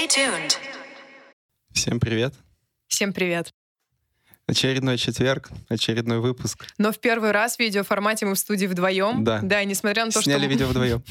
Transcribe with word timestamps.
Stay 0.00 0.08
tuned. 0.08 0.56
Всем 1.74 2.00
привет. 2.00 2.32
Всем 2.88 3.12
привет. 3.12 3.52
Очередной 4.50 4.98
четверг, 4.98 5.48
очередной 5.68 6.18
выпуск. 6.18 6.66
Но 6.76 6.90
в 6.90 6.98
первый 6.98 7.30
раз 7.30 7.54
в 7.54 7.60
видеоформате 7.60 8.26
мы 8.26 8.34
в 8.34 8.38
студии 8.38 8.66
вдвоем. 8.66 9.22
Да. 9.22 9.38
Да, 9.44 9.62
несмотря 9.62 10.04
на 10.04 10.10
то, 10.10 10.20
Сняли 10.20 10.40
что... 10.40 10.48
видео 10.48 10.66
вдвоем. 10.66 11.04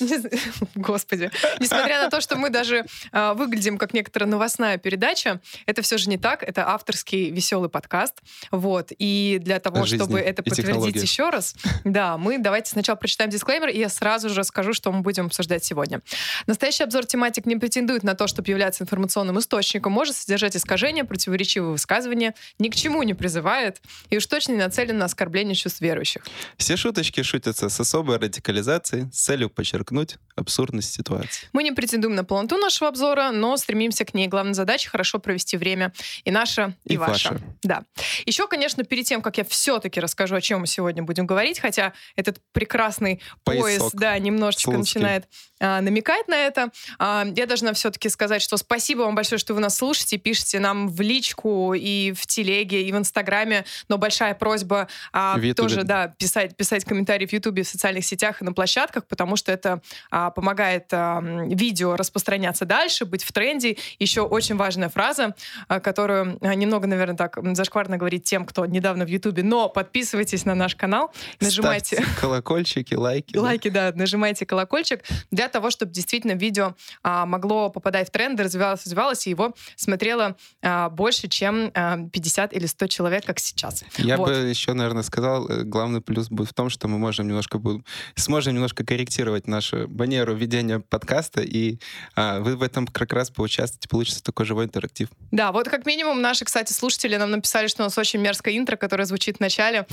Господи. 0.74 1.30
Несмотря 1.60 2.02
на 2.02 2.10
то, 2.10 2.20
что 2.20 2.34
мы 2.34 2.50
даже 2.50 2.84
а, 3.12 3.34
выглядим 3.34 3.78
как 3.78 3.94
некоторая 3.94 4.28
новостная 4.28 4.76
передача, 4.76 5.40
это 5.66 5.82
все 5.82 5.98
же 5.98 6.10
не 6.10 6.18
так. 6.18 6.42
Это 6.42 6.68
авторский 6.68 7.30
веселый 7.30 7.70
подкаст. 7.70 8.22
Вот. 8.50 8.90
И 8.98 9.38
для 9.40 9.60
того, 9.60 9.86
чтобы 9.86 10.18
это 10.18 10.42
подтвердить 10.42 11.00
еще 11.00 11.30
раз, 11.30 11.54
да, 11.84 12.18
мы 12.18 12.38
давайте 12.38 12.72
сначала 12.72 12.96
прочитаем 12.96 13.30
дисклеймер, 13.30 13.68
и 13.68 13.78
я 13.78 13.88
сразу 13.88 14.30
же 14.30 14.34
расскажу, 14.34 14.72
что 14.72 14.90
мы 14.90 15.02
будем 15.02 15.26
обсуждать 15.26 15.64
сегодня. 15.64 16.00
Настоящий 16.48 16.82
обзор 16.82 17.06
тематик 17.06 17.46
не 17.46 17.54
претендует 17.54 18.02
на 18.02 18.14
то, 18.16 18.26
чтобы 18.26 18.50
являться 18.50 18.82
информационным 18.82 19.38
источником, 19.38 19.92
может 19.92 20.16
содержать 20.16 20.56
искажения, 20.56 21.04
противоречивые 21.04 21.70
высказывания, 21.70 22.34
ни 22.64 22.70
к 22.70 22.74
чему 22.74 23.02
не 23.02 23.12
призывает 23.12 23.82
и 24.08 24.16
уж 24.16 24.26
точно 24.26 24.52
не 24.52 24.58
нацелен 24.58 24.96
на 24.96 25.04
оскорбление 25.04 25.54
чувств 25.54 25.82
верующих. 25.82 26.22
Все 26.56 26.76
шуточки 26.76 27.22
шутятся 27.22 27.68
с 27.68 27.78
особой 27.78 28.16
радикализацией, 28.16 29.10
с 29.12 29.22
целью 29.22 29.50
подчеркнуть 29.50 30.16
абсурдность 30.34 30.92
ситуации. 30.92 31.48
Мы 31.52 31.62
не 31.62 31.72
претендуем 31.72 32.14
на 32.14 32.24
полноту 32.24 32.56
нашего 32.56 32.88
обзора, 32.88 33.30
но 33.32 33.56
стремимся 33.56 34.04
к 34.04 34.14
ней. 34.14 34.28
Главная 34.28 34.54
задача— 34.54 34.88
хорошо 34.90 35.18
провести 35.18 35.56
время. 35.58 35.92
И 36.24 36.30
наша, 36.30 36.74
и, 36.84 36.94
И 36.94 36.96
ваша. 36.96 37.32
ваша. 37.32 37.42
Да. 37.62 37.82
Еще, 38.24 38.48
конечно, 38.48 38.82
перед 38.84 39.04
тем, 39.04 39.20
как 39.20 39.36
я 39.36 39.44
все-таки 39.44 40.00
расскажу, 40.00 40.34
о 40.34 40.40
чем 40.40 40.60
мы 40.60 40.66
сегодня 40.66 41.02
будем 41.02 41.26
говорить, 41.26 41.60
хотя 41.60 41.92
этот 42.16 42.40
прекрасный 42.52 43.20
пояс, 43.44 43.62
Поясок 43.62 43.94
да, 43.94 44.18
немножечко 44.18 44.72
слуцкий. 44.72 45.00
начинает 45.00 45.28
а, 45.60 45.80
намекать 45.80 46.28
на 46.28 46.36
это, 46.36 46.70
а, 46.98 47.26
я 47.36 47.46
должна 47.46 47.72
все-таки 47.74 48.08
сказать, 48.08 48.42
что 48.42 48.56
спасибо 48.56 49.02
вам 49.02 49.14
большое, 49.14 49.38
что 49.38 49.54
вы 49.54 49.60
нас 49.60 49.76
слушаете, 49.76 50.16
пишете 50.16 50.58
нам 50.58 50.88
в 50.88 51.00
личку 51.00 51.74
и 51.74 52.12
в 52.12 52.26
телеге, 52.54 52.82
и 52.82 52.92
в 52.92 52.96
Инстаграме, 52.96 53.64
но 53.88 53.98
большая 53.98 54.34
просьба 54.34 54.88
а, 55.12 55.38
тоже, 55.56 55.84
да, 55.84 56.08
писать, 56.08 56.56
писать 56.56 56.84
комментарии 56.84 57.26
в 57.26 57.32
Ютубе, 57.32 57.62
в 57.62 57.68
социальных 57.68 58.04
сетях 58.04 58.42
и 58.42 58.44
на 58.44 58.52
площадках, 58.52 59.06
потому 59.06 59.36
что 59.36 59.52
это 59.52 59.80
а, 60.10 60.30
помогает 60.30 60.86
а, 60.92 61.20
видео 61.20 61.96
распространяться 61.96 62.64
дальше, 62.64 63.04
быть 63.04 63.24
в 63.24 63.32
тренде. 63.32 63.76
Еще 63.98 64.22
очень 64.22 64.56
важная 64.56 64.88
фраза, 64.88 65.34
а, 65.68 65.80
которую 65.80 66.38
а, 66.40 66.54
немного, 66.54 66.86
наверное, 66.86 67.16
так 67.16 67.38
зашкварно 67.56 67.96
говорить 67.96 68.24
тем, 68.24 68.44
кто 68.44 68.66
недавно 68.66 69.04
в 69.04 69.08
Ютубе, 69.08 69.42
но 69.42 69.68
подписывайтесь 69.68 70.44
на 70.44 70.54
наш 70.54 70.76
канал, 70.76 71.12
нажимайте 71.40 71.96
Ставьте 71.96 72.20
колокольчики, 72.20 72.94
лайки. 72.94 73.36
лайки, 73.36 73.68
да, 73.68 73.92
нажимайте 73.94 74.46
колокольчик 74.46 75.00
для 75.30 75.48
того, 75.48 75.70
чтобы 75.70 75.92
действительно 75.92 76.32
видео 76.32 76.74
а, 77.02 77.26
могло 77.26 77.70
попадать 77.70 78.08
в 78.08 78.10
тренды, 78.10 78.42
развивалось, 78.42 78.84
развивалось, 78.84 79.26
и 79.26 79.30
его 79.30 79.54
смотрело 79.76 80.36
а, 80.62 80.88
больше, 80.88 81.28
чем 81.28 81.70
а, 81.74 81.98
50 82.12 82.43
или 82.52 82.66
100 82.66 82.86
человек, 82.88 83.24
как 83.24 83.38
сейчас. 83.38 83.84
Я 83.96 84.16
Вот. 84.16 84.28
бы 84.28 84.34
еще, 84.34 84.72
наверное, 84.72 85.02
сказал, 85.02 85.48
э, 85.48 85.62
главный 85.62 86.00
плюс 86.00 86.28
будет 86.28 86.50
в 86.50 86.54
том, 86.54 86.70
что 86.70 86.88
мы 86.88 86.98
можем 86.98 87.26
немножко 87.26 87.58
будем, 87.58 87.84
сможем 88.16 88.54
немножко 88.54 88.84
корректировать 88.84 89.46
нашу 89.46 89.88
манеру 89.88 90.34
ведения 90.34 90.80
подкаста, 90.80 91.40
и 91.42 91.78
а, 92.14 92.40
вы 92.40 92.56
в 92.56 92.62
этом 92.62 92.86
как 92.86 93.12
раз 93.12 93.30
поучаствуете, 93.30 93.88
получится 93.88 94.22
такой 94.22 94.46
живой 94.46 94.64
интерактив. 94.66 95.08
Да, 95.30 95.52
вот 95.52 95.68
как 95.68 95.86
минимум 95.86 96.20
наши, 96.20 96.44
кстати, 96.44 96.72
слушатели 96.72 97.16
нам 97.16 97.30
написали, 97.30 97.68
что 97.68 97.82
у 97.82 97.86
нас 97.86 97.96
очень 97.98 98.20
мерзкое 98.20 98.56
интро, 98.56 98.76
которое 98.76 99.04
звучит 99.04 99.38
в 99.38 99.40
начале. 99.40 99.86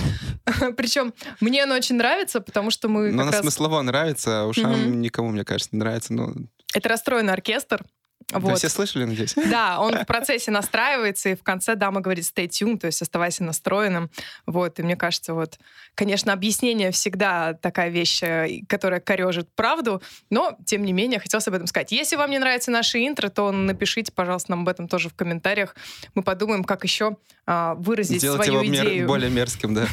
Причем 0.78 1.14
мне 1.40 1.64
оно 1.64 1.76
очень 1.76 1.96
нравится, 1.96 2.42
потому 2.42 2.72
что 2.72 2.88
мы 2.88 3.12
Но 3.12 3.30
раз... 3.30 3.40
смыслово 3.40 3.82
нравится, 3.82 4.42
а 4.42 4.46
ушам 4.46 5.02
никому, 5.02 5.30
мне 5.30 5.44
кажется, 5.44 5.70
не 5.72 5.80
нравится. 5.80 6.14
Но 6.14 6.34
Это 6.74 6.90
расстроенный 6.90 7.34
оркестр. 7.34 7.84
Вот. 8.32 8.58
все 8.58 8.70
слышали, 8.70 9.06
надеюсь? 9.06 9.36
Да, 9.52 9.80
он 9.80 9.96
в 9.96 10.06
процессе 10.08 10.52
настраивается, 10.52 11.30
и 11.30 11.36
в 11.36 11.44
конце 11.44 11.76
дама 11.76 12.02
говорит 12.02 12.24
stay 12.26 12.48
tuned, 12.48 12.80
то 12.80 12.88
есть 12.88 13.02
оставайся 13.02 13.44
настроенным. 13.44 14.10
Вот, 14.46 14.80
и 14.80 14.84
мне 14.84 14.96
кажется, 14.96 15.34
вот, 15.34 15.60
конечно, 15.96 16.34
объяснение 16.34 16.92
всегда 16.92 17.54
такая 17.54 17.90
вещь, 17.90 18.24
э, 18.24 18.62
которая 18.68 19.00
корежит 19.00 19.50
правду, 19.56 20.02
но, 20.30 20.58
тем 20.66 20.84
не 20.84 20.94
менее, 20.94 21.20
хотелось 21.20 21.48
об 21.48 21.54
этом 21.54 21.68
сказать. 21.68 21.92
Если 21.92 22.16
вам 22.16 22.32
не 22.32 22.40
нравится 22.40 22.72
наше 22.72 23.06
интро, 23.06 23.30
то 23.30 23.52
напишите, 23.52 24.12
пожалуйста, 24.12 24.52
нам 24.52 24.62
об 24.62 24.70
этом 24.70 24.88
тоже 24.88 25.10
в 25.10 25.14
комментариях. 25.14 25.76
Мы 26.16 26.24
подумаем, 26.24 26.64
как 26.64 26.84
еще 26.84 27.18
а, 27.48 27.74
выразить 27.76 28.20
Сделать 28.20 28.46
свою 28.46 28.62
его 28.62 28.72
мер- 28.72 28.86
идею 28.86 29.08
более 29.08 29.30
мерзким, 29.30 29.74
да. 29.74 29.88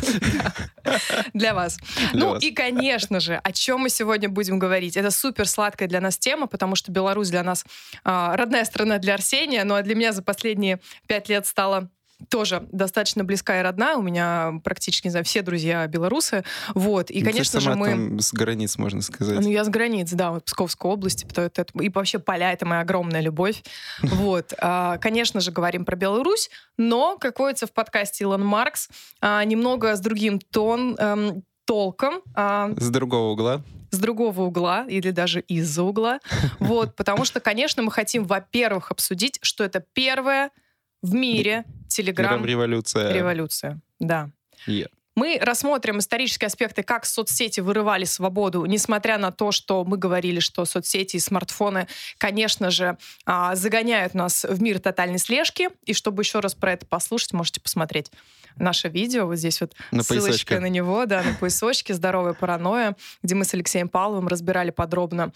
для 1.34 1.54
вас. 1.54 1.78
Ну 2.12 2.36
и, 2.36 2.50
конечно 2.50 3.20
же, 3.20 3.36
о 3.36 3.52
чем 3.52 3.80
мы 3.80 3.88
сегодня 3.88 4.28
будем 4.28 4.58
говорить. 4.58 4.96
Это 4.96 5.10
супер 5.10 5.48
сладкая 5.48 5.88
для 5.88 6.00
нас 6.00 6.18
тема, 6.18 6.46
потому 6.46 6.76
что 6.76 6.92
Беларусь 6.92 7.30
для 7.30 7.42
нас 7.42 7.64
а, 8.04 8.27
родная 8.36 8.64
страна 8.64 8.98
для 8.98 9.14
Арсения, 9.14 9.64
ну 9.64 9.74
а 9.74 9.82
для 9.82 9.94
меня 9.94 10.12
за 10.12 10.22
последние 10.22 10.80
пять 11.06 11.28
лет 11.28 11.46
стала 11.46 11.90
тоже 12.28 12.66
достаточно 12.72 13.24
близкая 13.24 13.60
и 13.60 13.62
родная. 13.62 13.96
У 13.96 14.02
меня 14.02 14.60
практически, 14.64 15.06
не 15.06 15.10
знаю, 15.12 15.24
все 15.24 15.42
друзья 15.42 15.86
белорусы. 15.86 16.44
Вот. 16.74 17.10
И, 17.10 17.20
Ну, 17.20 17.26
конечно 17.26 17.60
же, 17.60 17.74
мы... 17.74 17.90
там 17.90 18.20
с 18.20 18.32
границ, 18.32 18.76
можно 18.76 19.02
сказать. 19.02 19.40
Ну, 19.40 19.48
я 19.48 19.64
с 19.64 19.68
границ, 19.68 20.10
да, 20.12 20.32
вот 20.32 20.44
Псковской 20.44 20.90
области, 20.90 21.26
это, 21.36 21.66
и 21.80 21.88
вообще 21.88 22.18
поля— 22.18 22.52
это 22.54 22.66
моя 22.66 22.80
огромная 22.82 23.20
любовь. 23.20 23.62
Вот. 24.18 24.52
А, 24.60 24.98
Конечно 24.98 25.40
же, 25.40 25.52
говорим 25.52 25.84
про 25.84 25.96
Беларусь, 25.96 26.50
но, 26.76 27.16
как 27.18 27.38
водится 27.38 27.66
в 27.66 27.72
подкасте 27.72 28.24
Илон 28.24 28.44
Маркс, 28.44 28.88
а, 29.20 29.44
немного 29.44 29.94
с 29.94 30.00
другим 30.00 30.40
тон, 30.40 30.96
эм, 30.98 31.44
толком, 31.64 32.22
а, 32.34 32.70
С 32.76 32.90
другого 32.90 33.32
угла. 33.32 33.62
С 33.90 33.98
другого 33.98 34.42
угла 34.42 34.86
или 34.88 35.10
даже 35.10 35.40
из-за 35.40 35.82
угла. 35.82 36.20
Вот, 36.58 36.96
потому 36.96 37.24
что, 37.24 37.40
конечно, 37.40 37.82
мы 37.82 37.90
хотим, 37.90 38.24
во-первых, 38.24 38.90
обсудить, 38.90 39.38
что 39.42 39.64
это 39.64 39.84
первая 39.92 40.50
в 41.02 41.14
мире 41.14 41.64
телеграм-революция. 41.88 43.12
Революция. 43.12 43.80
Да. 44.00 44.30
Е. 44.66 44.88
Мы 45.18 45.36
рассмотрим 45.42 45.98
исторические 45.98 46.46
аспекты, 46.46 46.84
как 46.84 47.04
соцсети 47.04 47.58
вырывали 47.58 48.04
свободу, 48.04 48.64
несмотря 48.66 49.18
на 49.18 49.32
то, 49.32 49.50
что 49.50 49.84
мы 49.84 49.96
говорили, 49.96 50.38
что 50.38 50.64
соцсети 50.64 51.16
и 51.16 51.18
смартфоны, 51.18 51.88
конечно 52.18 52.70
же, 52.70 52.96
а, 53.26 53.56
загоняют 53.56 54.14
нас 54.14 54.44
в 54.44 54.62
мир 54.62 54.78
тотальной 54.78 55.18
слежки. 55.18 55.70
И 55.84 55.92
чтобы 55.92 56.22
еще 56.22 56.38
раз 56.38 56.54
про 56.54 56.74
это 56.74 56.86
послушать, 56.86 57.32
можете 57.32 57.60
посмотреть 57.60 58.12
наше 58.58 58.88
видео. 58.88 59.26
Вот 59.26 59.36
здесь 59.36 59.60
вот 59.60 59.74
На 59.90 60.02
ссылочка 60.02 60.26
поясочке. 60.28 60.60
на 60.60 60.68
него, 60.68 61.06
да, 61.06 61.22
на 61.22 61.34
поясочке 61.34 61.94
«Здоровая 61.94 62.34
паранойя», 62.34 62.96
где 63.22 63.34
мы 63.34 63.44
с 63.44 63.54
Алексеем 63.54 63.88
Павловым 63.88 64.28
разбирали 64.28 64.70
подробно 64.70 65.32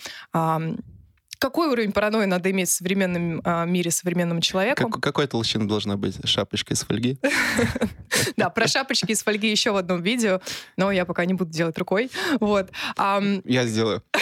какой 1.42 1.66
уровень 1.66 1.90
паранойи 1.90 2.26
надо 2.26 2.52
иметь 2.52 2.68
в 2.68 2.72
современном 2.72 3.40
а, 3.42 3.64
мире 3.64 3.90
современному 3.90 4.40
человеку. 4.40 4.88
Как- 4.88 5.02
какой 5.02 5.26
толщины 5.26 5.66
должна 5.66 5.96
быть 5.96 6.16
шапочка 6.24 6.72
из 6.72 6.84
фольги? 6.84 7.18
Да, 8.36 8.50
про 8.50 8.66
шапочки 8.66 9.12
из 9.12 9.22
фольги 9.22 9.50
еще 9.50 9.72
в 9.72 9.76
одном 9.76 10.02
видео, 10.02 10.40
но 10.76 10.92
я 10.92 11.04
пока 11.04 11.24
не 11.24 11.34
буду 11.34 11.50
делать 11.50 11.76
рукой. 11.78 12.10
Вот. 12.40 12.70
Я 12.96 13.66
сделаю. 13.66 14.02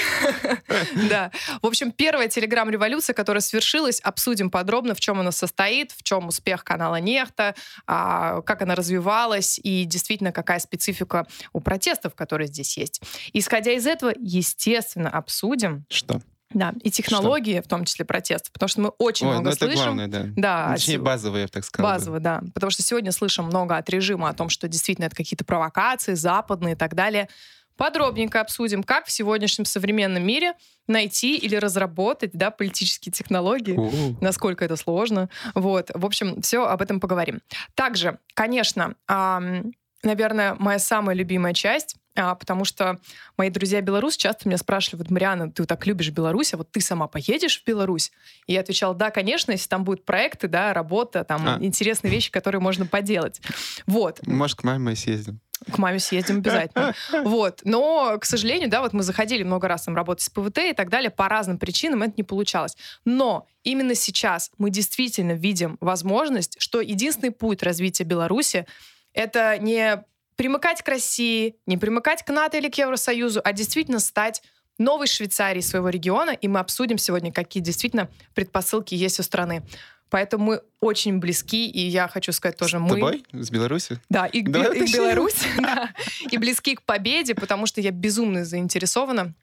Да. 1.09 1.31
В 1.63 1.67
общем, 1.67 1.93
первая 1.93 2.29
телеграм-революция, 2.29 3.15
которая 3.15 3.41
свершилась, 3.41 4.01
обсудим 4.01 4.51
подробно, 4.51 4.95
в 4.95 5.01
чем 5.01 5.21
она 5.21 5.33
состоит, 5.33 5.93
в 5.93 6.03
чем 6.03 6.29
успех 6.29 6.65
канала 6.65 6.97
Нехта, 7.01 7.55
а, 7.87 8.43
как 8.43 8.63
она 8.63 8.75
развивалась 8.75 9.59
и 9.63 9.85
действительно 9.85 10.33
какая 10.33 10.59
специфика 10.59 11.27
у 11.53 11.61
протестов, 11.61 12.15
которые 12.15 12.49
здесь 12.49 12.77
есть. 12.77 13.01
Исходя 13.33 13.73
из 13.73 13.87
этого, 13.87 14.13
естественно, 14.19 15.11
обсудим 15.11 15.85
Что? 15.89 16.21
Да, 16.53 16.75
и 16.83 16.91
технологии, 16.91 17.61
в 17.61 17.69
том 17.69 17.85
числе 17.85 18.05
протестов, 18.05 18.53
потому 18.53 18.69
что 18.69 18.81
мы 18.81 18.89
очень 18.99 19.27
Ой, 19.27 19.35
ну 19.35 19.41
много 19.41 19.55
это 19.57 19.67
слышим. 19.67 19.83
главное, 19.85 20.09
да. 20.09 20.25
Да, 20.37 20.73
Точнее, 20.75 20.97
от- 20.97 21.03
базовые, 21.03 21.43
я 21.43 21.47
бы 21.47 21.53
так 21.53 21.65
сказал. 21.65 21.91
бы. 21.91 21.97
Базово, 21.99 22.21
да. 22.21 22.43
Потому 22.55 22.71
что 22.71 22.83
сегодня 22.83 23.13
слышим 23.13 23.45
много 23.47 23.77
от 23.77 23.89
режима 23.89 24.29
о 24.29 24.35
том, 24.35 24.49
что 24.49 24.67
действительно 24.69 25.07
это 25.07 25.17
какие-то 25.17 25.45
провокации, 25.45 26.15
западные 26.15 26.73
и 26.75 26.77
так 26.77 26.95
далее. 26.95 27.29
Подробненько 27.77 28.41
обсудим, 28.43 28.83
как 28.83 29.07
в 29.07 29.11
сегодняшнем 29.11 29.65
современном 29.65 30.23
мире 30.23 30.53
найти 30.87 31.37
или 31.37 31.57
разработать 31.57 32.33
да, 32.35 32.51
политические 32.51 33.11
технологии. 33.13 33.73
У-у. 33.73 34.17
Насколько 34.21 34.65
это 34.67 34.77
сложно. 34.77 35.31
Вот. 35.55 35.91
В 35.95 36.05
общем, 36.05 36.43
все 36.43 36.67
об 36.67 36.83
этом 36.83 37.01
поговорим. 37.01 37.41
Также, 37.75 38.19
конечно, 38.35 38.97
ам, 39.07 39.73
наверное, 40.03 40.57
моя 40.59 40.79
самая 40.79 41.17
любимая 41.17 41.55
часть, 41.55 41.97
а, 42.17 42.35
потому 42.35 42.65
что 42.65 42.99
мои 43.37 43.51
друзья 43.51 43.81
белорусы 43.81 44.19
часто 44.19 44.49
меня 44.49 44.59
спрашивали, 44.59 45.03
вот, 45.03 45.11
Мариана, 45.11 45.51
ты 45.51 45.65
так 45.65 45.87
любишь 45.87 46.11
Беларусь, 46.11 46.53
а 46.55 46.57
вот 46.57 46.71
ты 46.71 46.81
сама 46.81 47.07
поедешь 47.07 47.61
в 47.61 47.65
Беларусь? 47.65 48.11
И 48.47 48.53
я 48.53 48.61
отвечала, 48.61 48.95
да, 48.95 49.11
конечно, 49.11 49.53
если 49.53 49.69
там 49.69 49.85
будут 49.85 50.05
проекты, 50.05 50.49
да, 50.49 50.75
работа, 50.75 51.25
там 51.25 51.47
А. 51.47 51.59
интересные 51.61 52.11
вещи, 52.11 52.31
которые 52.31 52.61
можно 52.61 52.87
поделать. 52.87 53.41
Вот. 53.87 54.27
Может, 54.27 54.59
к 54.59 54.65
маме 54.65 54.97
съездим. 54.97 55.41
К 55.71 55.79
маме 55.79 55.99
съездим 55.99 56.39
обязательно. 56.39 56.95
Вот. 57.25 57.61
Но, 57.65 58.17
к 58.19 58.25
сожалению, 58.25 58.69
да, 58.71 58.81
вот 58.81 58.93
мы 58.93 59.03
заходили 59.03 59.43
много 59.43 59.69
раз 59.69 59.83
там 59.83 59.95
работать 59.95 60.25
с 60.25 60.31
ПВТ 60.31 60.59
и 60.59 60.73
так 60.73 60.89
далее, 60.89 61.11
по 61.11 61.29
разным 61.29 61.59
причинам 61.59 62.03
это 62.03 62.15
не 62.17 62.23
получалось. 62.23 62.77
Но 63.05 63.47
именно 63.63 63.95
сейчас 63.95 64.51
мы 64.59 64.71
действительно 64.71 65.33
видим 65.33 65.77
возможность, 65.81 66.57
что 66.61 66.81
единственный 66.81 67.31
путь 67.31 67.63
развития 67.63 68.05
Беларуси— 68.05 68.67
это 69.13 69.59
не 69.59 70.03
примыкать 70.41 70.81
к 70.81 70.89
России, 70.89 71.57
не 71.67 71.77
примыкать 71.77 72.25
к 72.25 72.31
НАТО 72.31 72.57
или 72.57 72.71
к 72.71 72.79
Евросоюзу, 72.79 73.43
а 73.45 73.53
действительно 73.53 73.99
стать 73.99 74.43
новой 74.79 75.07
Швейцарии, 75.07 75.61
своего 75.61 75.91
региона, 75.91 76.31
и 76.31 76.49
мы 76.49 76.61
обсудим 76.61 76.97
сегодня, 76.97 77.31
какие 77.31 77.63
действительно 77.63 78.09
предпосылки 78.35 78.95
есть 78.95 79.21
у 79.21 79.23
страны. 79.23 79.63
Поэтому 80.09 80.45
мы 80.47 80.63
очень 80.81 81.19
близки, 81.19 81.69
и 81.69 81.81
я 81.81 82.09
хочу 82.09 82.33
сказать 82.33 82.57
тоже 82.57 82.79
С 82.79 82.81
мы... 82.81 82.89
тобой? 82.89 83.27
С 83.33 83.51
Беларуси? 83.51 84.01
Да, 84.09 84.25
и, 84.25 84.41
Давай 84.41 84.69
и 84.69 84.71
к 84.71 84.77
уточним. 84.77 85.03
Беларуси, 85.03 85.47
да, 85.59 85.91
и 86.31 86.39
близки 86.39 86.75
к 86.75 86.85
победе, 86.85 87.35
потому 87.35 87.67
что 87.67 87.83
я 87.83 87.91
безумно 87.91 88.47
заинтересована 88.47 89.35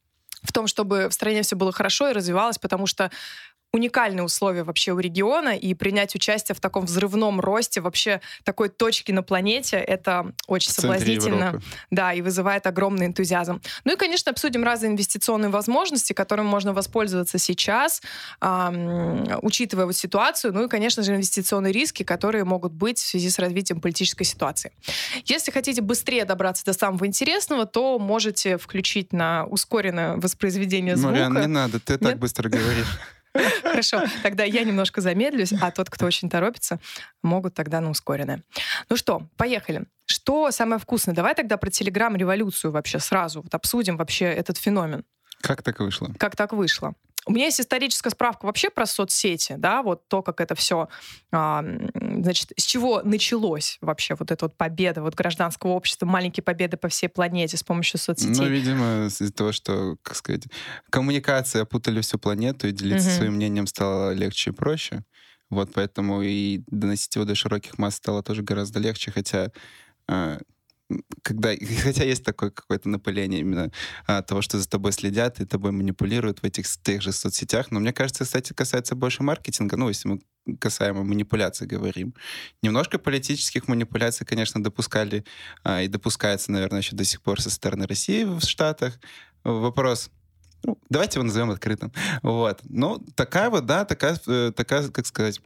в 0.41 0.51
том, 0.51 0.65
чтобы 0.65 1.09
в 1.09 1.13
стране 1.13 1.43
все 1.43 1.55
было 1.55 1.71
хорошо 1.71 2.09
и 2.09 2.13
развивалось, 2.13 2.57
потому 2.57 2.87
что 2.87 3.11
уникальные 3.73 4.23
условия 4.23 4.63
вообще 4.63 4.93
у 4.93 4.99
региона, 4.99 5.55
и 5.55 5.73
принять 5.73 6.15
участие 6.15 6.55
в 6.55 6.59
таком 6.59 6.85
взрывном 6.85 7.39
росте 7.39 7.81
вообще 7.81 8.21
такой 8.43 8.69
точки 8.69 9.11
на 9.11 9.23
планете, 9.23 9.77
это 9.77 10.33
очень 10.47 10.71
соблазнительно. 10.71 11.45
Европы. 11.45 11.65
Да, 11.91 12.13
и 12.13 12.21
вызывает 12.21 12.65
огромный 12.65 13.07
энтузиазм. 13.07 13.61
Ну 13.83 13.93
и, 13.93 13.95
конечно, 13.95 14.31
обсудим 14.31 14.63
разные 14.63 14.91
инвестиционные 14.91 15.49
возможности, 15.49 16.13
которыми 16.13 16.47
можно 16.47 16.73
воспользоваться 16.73 17.37
сейчас, 17.37 18.01
ам, 18.39 19.25
учитывая 19.41 19.85
вот 19.85 19.95
ситуацию, 19.95 20.53
ну 20.53 20.65
и, 20.65 20.69
конечно 20.69 21.03
же, 21.03 21.13
инвестиционные 21.13 21.73
риски, 21.73 22.03
которые 22.03 22.45
могут 22.45 22.73
быть 22.73 22.97
в 22.97 23.05
связи 23.05 23.29
с 23.29 23.37
развитием 23.37 23.81
политической 23.81 24.23
ситуации. 24.23 24.71
Если 25.25 25.51
хотите 25.51 25.81
быстрее 25.81 26.25
добраться 26.25 26.65
до 26.65 26.73
самого 26.73 27.05
интересного, 27.05 27.65
то 27.65 27.99
можете 27.99 28.57
включить 28.57 29.13
на 29.13 29.45
ускоренное 29.45 30.15
воспроизведение 30.15 30.95
звука. 30.95 31.11
Мариан, 31.11 31.41
не 31.41 31.47
надо, 31.47 31.79
ты 31.79 31.97
так 31.97 32.01
Нет? 32.01 32.19
быстро 32.19 32.49
говоришь. 32.49 32.87
Хорошо, 33.61 34.03
тогда 34.23 34.43
я 34.43 34.63
немножко 34.63 35.01
замедлюсь, 35.01 35.53
а 35.61 35.71
тот, 35.71 35.89
кто 35.89 36.05
очень 36.05 36.29
торопится, 36.29 36.79
могут 37.23 37.53
тогда 37.53 37.81
на 37.81 37.89
ускоренное. 37.89 38.43
Ну 38.89 38.95
что, 38.95 39.23
поехали. 39.37 39.85
Что 40.05 40.51
самое 40.51 40.79
вкусное? 40.79 41.13
Давай 41.13 41.35
тогда 41.35 41.57
про 41.57 41.69
Телеграм-революцию 41.69 42.71
вообще 42.71 42.99
сразу 42.99 43.41
вот 43.41 43.53
обсудим 43.53 43.97
вообще 43.97 44.25
этот 44.25 44.57
феномен. 44.57 45.03
Как 45.41 45.61
так 45.61 45.79
вышло? 45.79 46.11
Как 46.17 46.35
так 46.35 46.53
вышло? 46.53 46.93
У 47.27 47.33
меня 47.33 47.45
есть 47.45 47.59
историческая 47.61 48.09
справка 48.09 48.45
вообще 48.45 48.69
про 48.69 48.85
соцсети, 48.85 49.55
да, 49.57 49.83
вот 49.83 50.07
то, 50.07 50.21
как 50.23 50.39
это 50.41 50.55
все, 50.55 50.87
значит, 51.31 52.53
с 52.57 52.63
чего 52.65 53.01
началось 53.03 53.77
вообще 53.81 54.15
вот 54.17 54.31
эта 54.31 54.45
вот 54.45 54.57
победа 54.57 55.01
вот 55.01 55.15
гражданского 55.15 55.71
общества, 55.71 56.05
маленькие 56.05 56.43
победы 56.43 56.77
по 56.77 56.87
всей 56.87 57.09
планете 57.09 57.57
с 57.57 57.63
помощью 57.63 57.99
соцсетей. 57.99 58.45
Ну, 58.45 58.49
видимо, 58.49 59.05
из-за 59.07 59.31
того, 59.31 59.51
что, 59.51 59.97
как 60.01 60.15
сказать, 60.15 60.45
коммуникации 60.89 61.61
опутали 61.61 62.01
всю 62.01 62.17
планету, 62.17 62.67
и 62.67 62.71
делиться 62.71 63.09
Мгм. 63.09 63.11
своим 63.11 63.33
мнением 63.33 63.67
стало 63.67 64.11
легче 64.13 64.49
и 64.51 64.53
проще. 64.53 65.03
Вот 65.49 65.71
поэтому 65.73 66.21
и 66.23 66.61
доносить 66.67 67.15
его 67.15 67.25
до 67.25 67.35
широких 67.35 67.77
масс 67.77 67.95
стало 67.95 68.23
тоже 68.23 68.41
гораздо 68.43 68.79
легче, 68.79 69.11
хотя 69.11 69.51
а, 70.07 70.39
когда, 71.21 71.53
хотя 71.83 72.03
есть 72.03 72.23
такое 72.23 72.49
какое-то 72.49 72.89
напыление 72.89 73.41
именно 73.41 73.71
а, 74.05 74.21
того, 74.21 74.41
что 74.41 74.59
за 74.59 74.67
тобой 74.69 74.91
следят 74.91 75.39
и 75.39 75.45
тобой 75.45 75.71
манипулируют 75.71 76.39
в 76.39 76.43
этих 76.43 76.65
тех 76.83 77.01
же 77.01 77.11
соцсетях. 77.11 77.71
Но 77.71 77.79
мне 77.79 77.93
кажется, 77.93 78.23
кстати, 78.23 78.53
касается 78.53 78.95
больше 78.95 79.23
маркетинга, 79.23 79.77
ну, 79.77 79.89
если 79.89 80.07
мы 80.07 80.19
касаемо 80.59 81.03
манипуляций 81.03 81.67
говорим. 81.67 82.13
Немножко 82.61 82.99
политических 82.99 83.67
манипуляций, 83.67 84.25
конечно, 84.25 84.63
допускали 84.63 85.25
а, 85.63 85.81
и 85.81 85.87
допускается, 85.87 86.51
наверное, 86.51 86.79
еще 86.79 86.95
до 86.95 87.03
сих 87.03 87.21
пор 87.21 87.41
со 87.41 87.49
стороны 87.49 87.85
России 87.85 88.23
в 88.23 88.39
Штатах. 88.41 88.99
Вопрос, 89.43 90.09
ну, 90.63 90.77
давайте 90.89 91.19
его 91.19 91.25
назовем 91.25 91.51
открытым. 91.51 91.91
Вот. 92.23 92.59
Ну, 92.63 93.03
такая 93.15 93.49
вот, 93.49 93.65
да, 93.65 93.85
такая, 93.85 94.19
э, 94.27 94.51
такая, 94.55 94.87
как 94.89 95.05
сказать, 95.05 95.41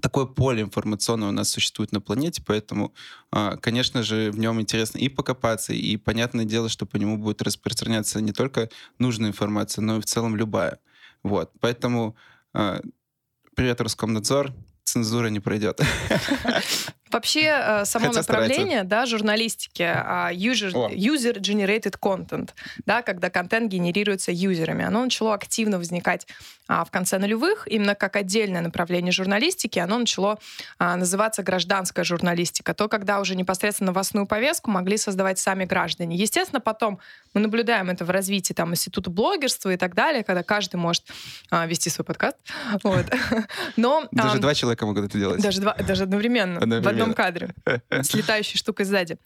такое 0.00 0.26
поле 0.26 0.62
информационное 0.62 1.28
у 1.28 1.32
нас 1.32 1.50
существует 1.50 1.92
на 1.92 2.00
планете, 2.00 2.42
поэтому, 2.44 2.94
а, 3.30 3.56
конечно 3.56 4.02
же, 4.02 4.30
в 4.30 4.38
нем 4.38 4.60
интересно 4.60 4.98
и 4.98 5.08
покопаться, 5.08 5.72
и 5.72 5.96
понятное 5.96 6.44
дело, 6.44 6.68
что 6.68 6.86
по 6.86 6.96
нему 6.96 7.18
будет 7.18 7.42
распространяться 7.42 8.20
не 8.20 8.32
только 8.32 8.70
нужная 8.98 9.30
информация, 9.30 9.82
но 9.82 9.98
и 9.98 10.00
в 10.00 10.06
целом 10.06 10.36
любая. 10.36 10.78
Вот. 11.22 11.52
Поэтому 11.60 12.16
а, 12.52 12.80
привет, 13.54 13.80
Роскомнадзор, 13.80 14.52
цензура 14.84 15.28
не 15.28 15.40
пройдет. 15.40 15.80
Вообще, 17.10 17.42
э, 17.42 17.84
само 17.84 18.06
Хотя 18.06 18.20
направление 18.20 18.84
да, 18.84 19.06
журналистики 19.06 19.82
а, 19.82 20.30
user-generated 20.32 21.96
content, 22.00 22.50
да, 22.86 23.02
когда 23.02 23.30
контент 23.30 23.70
генерируется 23.70 24.32
юзерами, 24.32 24.84
оно 24.84 25.02
начало 25.02 25.34
активно 25.34 25.78
возникать 25.78 26.26
а, 26.70 26.84
в 26.84 26.90
конце 26.92 27.18
нулевых, 27.18 27.66
именно 27.66 27.96
как 27.96 28.14
отдельное 28.14 28.60
направление 28.60 29.10
журналистики, 29.10 29.80
оно 29.80 29.98
начало 29.98 30.38
а, 30.78 30.94
называться 30.94 31.42
гражданская 31.42 32.04
журналистика, 32.04 32.74
то, 32.74 32.88
когда 32.88 33.18
уже 33.18 33.34
непосредственно 33.34 33.88
новостную 33.88 34.24
повестку 34.26 34.70
могли 34.70 34.96
создавать 34.96 35.40
сами 35.40 35.64
граждане. 35.64 36.14
Естественно, 36.14 36.60
потом 36.60 37.00
мы 37.34 37.40
наблюдаем 37.40 37.90
это 37.90 38.04
в 38.04 38.10
развитии 38.10 38.52
там, 38.52 38.70
института 38.70 39.10
блогерства 39.10 39.70
и 39.70 39.76
так 39.76 39.96
далее, 39.96 40.22
когда 40.22 40.44
каждый 40.44 40.76
может 40.76 41.06
а, 41.50 41.66
вести 41.66 41.90
свой 41.90 42.04
подкаст. 42.04 42.36
Вот. 42.84 43.04
Но, 43.76 44.06
Даже 44.12 44.34
ам, 44.34 44.40
два 44.40 44.54
человека 44.54 44.86
могут 44.86 45.06
это 45.06 45.18
делать. 45.18 45.42
даже, 45.42 45.60
два, 45.60 45.74
даже 45.74 46.04
одновременно, 46.04 46.60
Одновременно. 46.60 46.99
Одном 47.00 47.14
кадре, 47.14 47.54
с 47.90 48.14
летающей 48.14 48.58
штукой 48.58 48.84
сзади. 48.84 49.18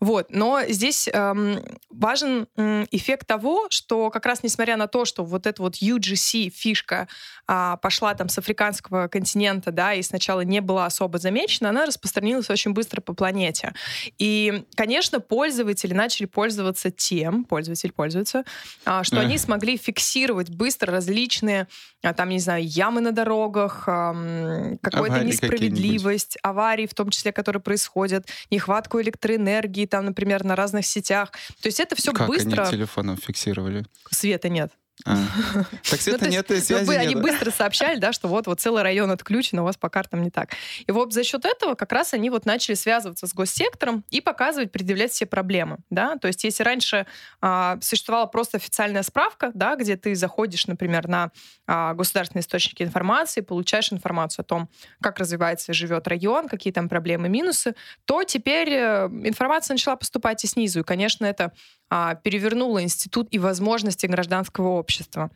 Вот. 0.00 0.26
Но 0.30 0.60
здесь 0.68 1.08
эм, 1.12 1.62
важен 1.90 2.48
м, 2.56 2.86
эффект 2.90 3.26
того, 3.26 3.68
что 3.70 4.10
как 4.10 4.26
раз 4.26 4.42
несмотря 4.42 4.76
на 4.76 4.88
то, 4.88 5.04
что 5.04 5.24
вот 5.24 5.46
эта 5.46 5.62
вот 5.62 5.76
UGC 5.76 6.50
фишка 6.50 7.08
а, 7.46 7.76
пошла 7.76 8.14
там 8.14 8.28
с 8.28 8.38
африканского 8.38 9.08
континента, 9.08 9.70
да, 9.70 9.94
и 9.94 10.02
сначала 10.02 10.40
не 10.40 10.60
была 10.60 10.86
особо 10.86 11.18
замечена, 11.18 11.70
она 11.70 11.86
распространилась 11.86 12.50
очень 12.50 12.72
быстро 12.72 13.00
по 13.00 13.14
планете. 13.14 13.72
И, 14.18 14.64
конечно, 14.74 15.20
пользователи 15.20 15.92
начали 15.92 16.26
пользоваться 16.26 16.90
тем, 16.90 17.44
пользователь 17.44 17.92
пользуется, 17.92 18.44
а, 18.84 19.04
что 19.04 19.20
они 19.20 19.38
смогли 19.38 19.76
фиксировать 19.76 20.50
быстро 20.50 20.92
различные, 20.92 21.68
а, 22.02 22.12
там, 22.12 22.30
не 22.30 22.38
знаю, 22.40 22.66
ямы 22.66 23.00
на 23.00 23.12
дорогах, 23.12 23.84
какую-то 23.84 25.22
несправедливость, 25.24 26.38
аварии, 26.42 26.86
в 26.86 26.94
том 26.94 27.10
числе, 27.10 27.21
которые 27.30 27.62
происходят, 27.62 28.26
нехватку 28.50 29.00
электроэнергии, 29.00 29.86
там, 29.86 30.06
например, 30.06 30.44
на 30.44 30.56
разных 30.56 30.86
сетях. 30.86 31.30
То 31.60 31.68
есть 31.68 31.78
это 31.78 31.94
все 31.94 32.12
как 32.12 32.26
быстро. 32.26 32.62
они 32.62 32.70
телефоном 32.70 33.16
фиксировали? 33.16 33.84
Света 34.10 34.48
нет. 34.48 34.72
А. 35.04 35.16
Так 35.90 36.00
света 36.00 36.26
есть, 36.26 36.36
нет, 36.36 36.50
и 36.50 36.54
Ну, 36.54 36.60
связи 36.60 36.90
Они 36.92 37.14
нет. 37.14 37.22
быстро 37.22 37.50
сообщали, 37.50 37.98
да, 37.98 38.12
что 38.12 38.28
вот, 38.28 38.46
вот 38.46 38.60
целый 38.60 38.82
район 38.82 39.10
отключен, 39.10 39.58
а 39.58 39.62
у 39.62 39.64
вас 39.64 39.76
по 39.76 39.88
картам 39.88 40.22
не 40.22 40.30
так. 40.30 40.50
И 40.86 40.92
вот 40.92 41.12
за 41.12 41.24
счет 41.24 41.44
этого 41.44 41.74
как 41.74 41.92
раз 41.92 42.14
они 42.14 42.30
вот 42.30 42.46
начали 42.46 42.74
связываться 42.74 43.26
с 43.26 43.34
госсектором 43.34 44.04
и 44.10 44.20
показывать, 44.20 44.72
предъявлять 44.72 45.12
все 45.12 45.26
проблемы, 45.26 45.78
да. 45.90 46.16
То 46.16 46.28
есть 46.28 46.44
если 46.44 46.62
раньше 46.62 47.06
а, 47.40 47.78
существовала 47.80 48.26
просто 48.26 48.56
официальная 48.56 49.02
справка, 49.02 49.50
да, 49.54 49.76
где 49.76 49.96
ты 49.96 50.14
заходишь, 50.14 50.66
например, 50.66 51.08
на 51.08 51.30
а, 51.66 51.94
государственные 51.94 52.42
источники 52.42 52.82
информации, 52.82 53.40
получаешь 53.40 53.92
информацию 53.92 54.42
о 54.42 54.46
том, 54.46 54.68
как 55.00 55.18
развивается 55.18 55.72
и 55.72 55.74
живет 55.74 56.06
район, 56.08 56.48
какие 56.48 56.72
там 56.72 56.88
проблемы, 56.88 57.28
минусы, 57.28 57.74
то 58.04 58.22
теперь 58.24 58.70
э, 58.70 59.06
информация 59.24 59.74
начала 59.74 59.96
поступать 59.96 60.44
и 60.44 60.46
снизу. 60.46 60.80
И, 60.80 60.82
конечно, 60.82 61.24
это 61.24 61.52
а, 61.94 62.14
перевернуло 62.14 62.82
институт 62.82 63.28
и 63.32 63.38
возможности 63.38 64.06
гражданского 64.06 64.68
общества. 64.68 65.30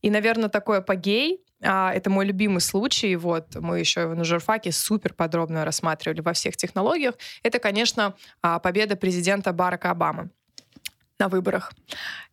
И, 0.00 0.10
наверное, 0.10 0.48
такой 0.48 0.78
апогей 0.78 1.40
а, 1.60 1.92
это 1.92 2.08
мой 2.08 2.24
любимый 2.24 2.60
случай. 2.60 3.16
Вот 3.16 3.56
мы 3.56 3.80
еще 3.80 4.02
его 4.02 4.14
на 4.14 4.22
журфаке 4.22 4.70
супер 4.70 5.12
подробно 5.12 5.64
рассматривали 5.64 6.20
во 6.20 6.34
всех 6.34 6.56
технологиях. 6.56 7.16
Это, 7.42 7.58
конечно, 7.58 8.14
а, 8.42 8.60
победа 8.60 8.94
президента 8.94 9.52
Барака 9.52 9.90
Обамы 9.90 10.30
на 11.18 11.28
выборах. 11.28 11.72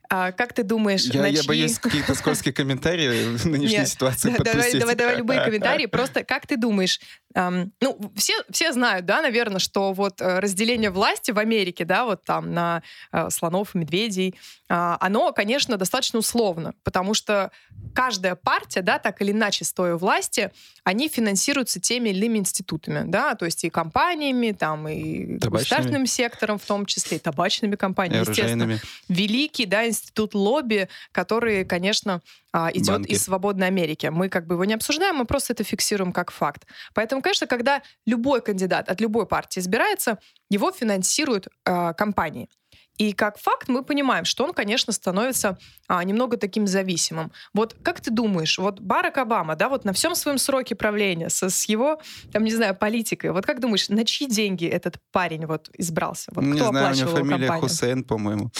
А, 0.09 0.31
как 0.31 0.53
ты 0.53 0.63
думаешь, 0.63 1.03
Я, 1.05 1.21
на 1.21 1.27
я 1.27 1.39
чьи- 1.41 1.47
боюсь 1.47 1.79
какие-то 1.79 2.13
скользкие 2.15 2.53
комментарии 2.53 3.35
в 3.37 3.45
нынешней 3.47 3.79
Нет, 3.79 3.89
ситуации 3.89 4.29
Да, 4.37 4.43
Давай, 4.43 4.71
давай, 4.73 4.95
давай 4.95 5.15
любые 5.17 5.41
комментарии. 5.41 5.85
Просто 5.95 6.23
как 6.23 6.45
ты 6.47 6.57
думаешь, 6.57 6.99
эм, 7.33 7.71
ну, 7.81 8.11
все, 8.15 8.33
все 8.51 8.71
знают, 8.73 9.05
да, 9.05 9.21
наверное, 9.21 9.59
что 9.59 9.93
вот 9.93 10.21
э, 10.21 10.39
разделение 10.39 10.89
власти 10.89 11.31
в 11.31 11.39
Америке, 11.39 11.85
да, 11.85 12.05
вот 12.05 12.23
там 12.23 12.53
на 12.53 12.83
э, 13.11 13.29
слонов 13.29 13.75
и 13.75 13.79
медведей, 13.79 14.35
а, 14.67 14.97
оно, 14.99 15.31
конечно, 15.31 15.77
достаточно 15.77 16.19
условно, 16.19 16.73
потому 16.83 17.13
что 17.13 17.51
каждая 17.93 18.35
партия, 18.35 18.81
да, 18.81 18.97
так 18.99 19.21
или 19.21 19.31
иначе, 19.31 19.63
стоя 19.63 19.95
власти, 19.95 20.51
они 20.83 21.07
финансируются 21.07 21.79
теми 21.79 22.09
или 22.09 22.25
иными 22.25 22.39
институтами, 22.39 23.03
да, 23.09 23.35
то 23.35 23.45
есть 23.45 23.63
и 23.63 23.69
компаниями, 23.69 24.51
там, 24.51 24.87
и 24.87 25.37
Табачными. 25.37 25.49
государственным 25.61 26.05
сектором 26.07 26.57
в 26.57 26.65
том 26.65 26.85
числе, 26.85 27.17
и 27.17 27.19
табачными 27.19 27.73
И 27.73 27.77
компаниями, 27.77 28.21
естественно 28.21 28.63
оружейными. 28.65 28.79
великий 29.07 29.65
да, 29.65 29.87
институт 29.95 30.33
лобби, 30.33 30.89
который, 31.11 31.65
конечно, 31.65 32.21
а, 32.51 32.69
идет 32.73 32.87
Банки. 32.87 33.11
из 33.11 33.23
свободной 33.23 33.67
Америки. 33.67 34.07
Мы 34.07 34.29
как 34.29 34.45
бы 34.47 34.55
его 34.55 34.65
не 34.65 34.73
обсуждаем, 34.73 35.15
мы 35.15 35.25
просто 35.25 35.53
это 35.53 35.63
фиксируем 35.63 36.11
как 36.11 36.31
факт. 36.31 36.65
Поэтому, 36.93 37.21
конечно, 37.21 37.47
когда 37.47 37.81
любой 38.05 38.41
кандидат 38.41 38.89
от 38.89 39.01
любой 39.01 39.25
партии 39.25 39.59
избирается, 39.59 40.19
его 40.49 40.71
финансируют 40.71 41.47
а, 41.65 41.93
компании. 41.93 42.49
И 42.97 43.13
как 43.13 43.37
факт 43.37 43.67
мы 43.67 43.83
понимаем, 43.83 44.25
что 44.25 44.43
он, 44.43 44.53
конечно, 44.53 44.93
становится 44.93 45.57
а, 45.87 46.03
немного 46.03 46.37
таким 46.37 46.65
зависимым. 46.67 47.31
Вот 47.53 47.75
как 47.83 48.01
ты 48.01 48.11
думаешь, 48.11 48.57
вот 48.57 48.79
Барак 48.79 49.17
Обама, 49.17 49.55
да, 49.55 49.69
вот 49.69 49.85
на 49.85 49.93
всем 49.93 50.15
своем 50.15 50.37
сроке 50.37 50.75
правления, 50.75 51.29
со, 51.29 51.49
с 51.49 51.65
его, 51.65 52.01
там, 52.31 52.43
не 52.43 52.51
знаю, 52.51 52.75
политикой, 52.75 53.31
вот 53.31 53.45
как 53.45 53.59
думаешь, 53.59 53.89
на 53.89 54.05
чьи 54.05 54.27
деньги 54.27 54.65
этот 54.65 54.97
парень 55.11 55.45
вот 55.45 55.69
избрался? 55.77 56.31
Вот 56.33 56.43
не 56.43 56.53
кто 56.53 56.69
знаю, 56.69 56.93
у 56.93 56.97
него 56.97 57.11
фамилия 57.11 57.47
компанию? 57.47 57.61
Хусейн, 57.61 58.03
по-моему. 58.03 58.51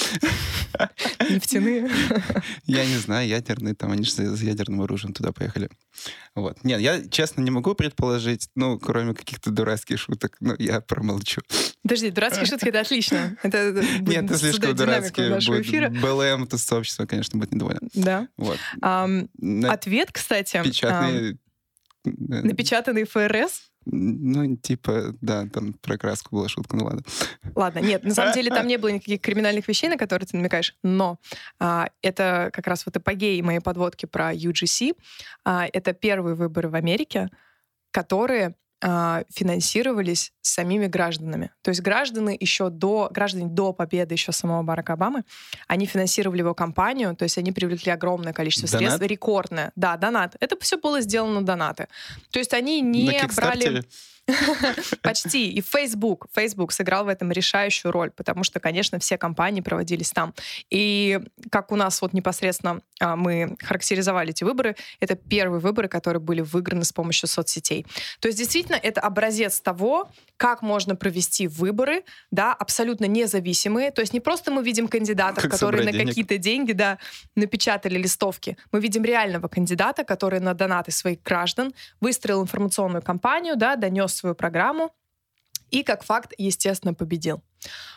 Нефтяные. 1.30 1.90
Я 2.66 2.86
не 2.86 2.98
знаю, 2.98 3.28
ядерный, 3.28 3.74
там 3.74 3.92
они 3.92 4.04
же 4.04 4.12
с 4.12 4.42
ядерным 4.42 4.82
оружием 4.82 5.14
туда 5.14 5.32
поехали. 5.32 5.70
Вот. 6.36 6.64
Нет, 6.64 6.82
я 6.82 7.02
честно 7.08 7.42
не 7.42 7.52
могу 7.52 7.76
предположить, 7.76 8.50
ну, 8.56 8.78
кроме 8.78 9.14
каких-то 9.14 9.52
дурацких 9.52 9.98
шуток, 9.98 10.36
но 10.42 10.54
я 10.60 10.82
промолчу. 10.82 11.42
Подожди, 11.82 12.10
дурацкие 12.10 12.46
шутки— 12.48 12.68
это 12.70 12.82
отлично. 12.82 13.38
Это 13.44 13.82
Нет, 14.02 14.25
это 14.26 14.38
слишком 14.38 15.30
нашего 15.30 15.56
будет. 15.56 15.66
эфира. 15.66 15.90
БЛМ, 15.90 16.48
то 16.48 16.58
сообщество, 16.58 17.06
конечно, 17.06 17.40
будет 17.40 17.52
недовольно. 17.54 17.82
Да. 17.94 18.28
Вот. 18.38 18.58
Ам, 18.82 19.30
На- 19.38 19.72
Ответ, 19.72 20.12
кстати, 20.12 20.58
ам, 20.58 20.64
Печатные... 20.66 21.38
э, 22.06 22.10
напечатанный 22.10 23.06
ФРС. 23.06 23.72
Ну, 23.86 24.58
типа, 24.58 25.14
да, 25.22 25.46
там 25.48 25.74
про 25.74 25.98
краску 25.98 26.36
была 26.36 26.50
шутка, 26.50 26.76
ну 26.76 26.86
ладно. 26.86 27.04
Ладно, 27.54 27.80
нет, 27.80 28.04
на 28.04 28.16
самом 28.16 28.34
деле 28.34 28.50
там 28.50 28.66
не 28.66 28.78
было 28.78 28.90
никаких 28.90 29.22
криминальных 29.22 29.68
вещей, 29.68 29.90
на 29.90 29.98
которые 29.98 30.28
ты 30.28 30.36
намекаешь, 30.38 30.76
но 30.82 31.20
а, 31.60 31.90
это 32.02 32.50
как 32.52 32.66
раз 32.66 32.86
вот 32.88 32.98
эпогеи 32.98 33.42
моей 33.42 33.60
подводки 33.60 34.08
про 34.08 34.34
UGC. 34.34 34.96
А, 35.44 35.68
это 35.72 35.94
первые 35.94 36.36
выборы 36.36 36.68
в 36.70 36.76
Америке, 36.76 37.30
которые 37.92 38.48
а, 38.48 38.54
финансировались 38.86 40.32
самими 40.42 40.86
гражданами. 40.86 41.50
То 41.64 41.70
есть 41.70 41.82
граждане 41.82 42.38
еще 42.40 42.70
до, 42.70 43.10
граждане 43.12 43.48
до 43.48 43.74
победы 43.74 44.14
еще 44.14 44.32
самого 44.32 44.62
Барака 44.62 44.94
Обамы, 44.94 45.24
они 45.68 45.88
финансировали 45.88 46.40
его 46.40 46.54
кампанию, 46.54 47.16
то 47.16 47.24
есть 47.24 47.38
они 47.38 47.52
привлекли 47.52 47.92
огромное 47.92 48.32
количество 48.32 48.70
Донат? 48.70 48.82
средств, 48.82 49.08
рекордное. 49.08 49.72
Да, 49.76 49.98
донат. 49.98 50.36
Это 50.40 50.56
все 50.60 50.78
было 50.78 51.02
сделано 51.02 51.44
донаты. 51.44 51.88
То 52.30 52.40
есть 52.40 52.54
они 52.54 52.82
не 52.82 53.20
брали... 53.36 53.84
Почти. 55.02 55.52
И 55.52 55.62
Facebook. 55.62 56.28
Facebook 56.34 56.72
сыграл 56.72 57.06
в 57.06 57.08
этом 57.08 57.32
решающую 57.32 57.92
роль, 57.92 58.10
потому 58.12 58.44
что, 58.44 58.60
конечно, 58.60 59.00
все 59.00 59.18
компании 59.18 59.62
проводились 59.62 60.12
там. 60.12 60.34
И 60.70 61.20
как 61.52 61.72
у 61.72 61.76
нас 61.76 62.02
вот 62.02 62.14
непосредственно 62.14 62.82
а, 63.00 63.16
мы 63.16 63.56
характеризовали 63.62 64.32
эти 64.32 64.44
выборы, 64.44 64.76
это 65.00 65.16
первые 65.16 65.60
выборы, 65.60 65.88
которые 65.88 66.22
были 66.22 66.42
выиграны 66.42 66.86
с 66.86 66.92
помощью 66.92 67.30
соцсетей. 67.30 67.86
То 68.20 68.28
есть 68.28 68.38
действительно 68.38 68.76
это 68.76 69.02
образец 69.02 69.60
того, 69.60 70.10
как 70.38 70.62
можно 70.62 70.96
провести 70.96 71.48
выборы, 71.48 72.04
да, 72.32 72.54
абсолютно 72.54 73.06
независимые. 73.06 73.92
То 73.92 74.02
есть 74.02 74.14
не 74.14 74.20
просто 74.20 74.52
мы 74.52 74.64
видим 74.64 74.88
кандидатов, 74.88 75.44
Как 75.44 75.52
которые 75.52 75.86
на 75.86 75.92
какие-то 75.92 76.38
деньги, 76.38 76.74
да, 76.74 76.98
напечатали 77.36 77.98
листовки. 77.98 78.58
Мы 78.72 78.80
видим 78.80 79.04
реального 79.04 79.48
кандидата, 79.48 80.04
который 80.04 80.40
на 80.40 80.54
донаты 80.54 80.92
своих 80.92 81.22
граждан 81.22 81.74
выстроил 82.02 82.42
информационную 82.42 83.02
кампанию, 83.02 83.56
да, 83.56 83.76
донес 83.76 84.15
свою 84.16 84.36
программу 84.36 84.92
и, 85.72 85.84
как 85.84 86.04
факт, 86.04 86.34
естественно, 86.38 86.94
победил. 86.94 87.42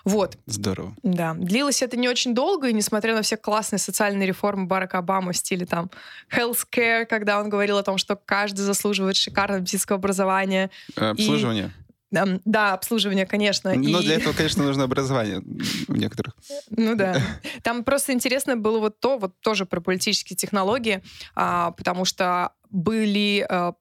Вот, 0.05 0.39
Здорово. 0.47 0.95
да. 1.03 1.35
Длилось 1.35 1.83
это 1.83 1.99
не 1.99 2.09
очень 2.09 2.35
долго, 2.35 2.69
и 2.69 2.73
несмотря 2.73 3.15
на 3.15 3.21
все 3.23 3.37
классные 3.37 3.79
социальные 3.79 4.27
реформы 4.27 4.67
Барака 4.67 4.99
Обамы 4.99 5.33
в 5.33 5.37
стиле 5.37 5.67
там 5.67 5.91
healthcare, 6.35 7.05
когда 7.05 7.39
он 7.41 7.51
говорил 7.51 7.77
о 7.77 7.83
том, 7.83 7.99
что 7.99 8.17
каждый 8.17 8.61
заслуживает 8.63 9.17
шикарного 9.17 9.61
медицинского 9.61 9.99
образования. 9.99 10.71
Э, 10.97 11.11
Обслуживание. 11.11 11.71
Эм, 12.11 12.41
да, 12.47 12.73
обслуживание, 12.73 13.27
конечно. 13.27 13.75
Но 13.75 14.01
и- 14.01 14.03
для 14.05 14.15
этого, 14.17 14.33
конечно, 14.33 14.65
нужно 14.65 14.85
образование 14.85 15.43
у 15.89 15.93
некоторых. 15.95 16.35
Ну 16.71 16.95
да. 16.95 17.21
Там 17.63 17.85
просто 17.85 18.15
интересно 18.15 18.57
было 18.57 18.79
вот 18.79 18.99
то, 19.01 19.19
вот 19.19 19.39
тоже 19.41 19.67
про 19.67 19.81
политические 19.83 20.39
технологии, 20.39 21.03
а, 21.35 21.73
потому 21.73 22.07
что 22.07 22.53
были 22.71 23.47
а, 23.47 23.69
ам, 23.69 23.77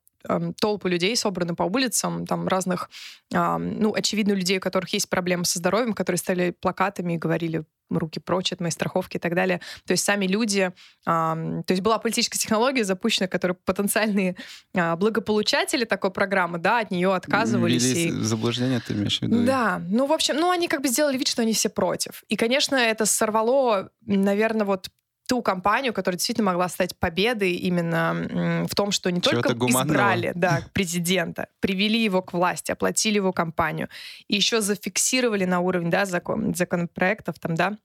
толпы 0.60 0.90
людей 0.90 1.16
собраны 1.16 1.56
по 1.56 1.64
улицам, 1.64 2.26
там 2.26 2.48
разных, 2.48 2.90
ну, 3.32 3.94
очевидно, 3.94 4.34
людей, 4.34 4.58
у 4.58 4.62
которых 4.62 4.90
есть 4.94 5.10
проблемы 5.10 5.46
со 5.46 5.60
здоровьем, 5.60 5.94
которые 5.94 6.18
стали 6.18 6.52
плакатами 6.52 7.14
и 7.14 7.18
говорили 7.18 7.64
руки 7.90 8.20
прочь 8.20 8.52
от 8.52 8.60
моей 8.60 8.72
страховки 8.72 9.18
и 9.18 9.20
так 9.20 9.34
далее. 9.36 9.62
То 9.86 9.92
есть 9.92 10.04
сами 10.04 10.26
люди... 10.26 10.72
то 11.06 11.64
есть 11.70 11.82
была 11.82 12.00
политическая 12.00 12.38
технология 12.38 12.84
запущена, 12.84 13.28
которая 13.28 13.58
потенциальные 13.66 14.36
а, 14.76 14.96
благополучатели 14.96 15.86
такой 15.86 16.12
программы, 16.12 16.58
да, 16.58 16.80
от 16.80 16.92
нее 16.92 17.14
отказывались. 17.14 17.84
Ввели 17.84 18.10
и- 18.10 18.12
заблуждение, 18.12 18.82
ты 18.86 18.94
имеешь 18.94 19.20
в 19.20 19.22
виду? 19.22 19.46
да, 19.46 19.82
ну, 19.90 20.06
в 20.06 20.12
общем, 20.12 20.36
ну, 20.36 20.52
они 20.52 20.68
как 20.68 20.82
бы 20.82 20.88
сделали 20.88 21.18
вид, 21.18 21.28
что 21.28 21.42
они 21.44 21.54
все 21.54 21.70
против. 21.70 22.24
И, 22.28 22.36
конечно, 22.36 22.76
это 22.76 23.06
сорвало, 23.06 23.90
наверное, 24.06 24.66
вот 24.66 24.90
ту 25.28 25.42
компанию, 25.42 25.94
которая 25.94 26.18
действительно 26.18 26.48
могла 26.48 26.70
стать 26.70 26.98
победой 26.98 27.52
именно 27.54 28.66
в 28.68 28.76
том, 28.76 28.92
что 28.92 29.12
не 29.12 29.22
Чего-то 29.22 29.42
только 29.42 29.54
гуманного. 29.56 29.88
избрали 29.88 30.32
да, 30.34 30.62
президента, 30.74 31.48
привели 31.60 32.04
его 32.04 32.22
к 32.22 32.34
власти, 32.34 32.72
оплатили 32.72 33.16
его 33.16 33.34
кампанию, 33.34 33.90
и 34.28 34.36
еще 34.36 34.62
зафиксировали 34.62 35.46
на 35.46 35.60
уровне 35.60 35.90
да, 35.90 36.06
закон, 36.06 36.56
законопроектов, 36.56 37.40
там, 37.40 37.56
да, 37.56 37.78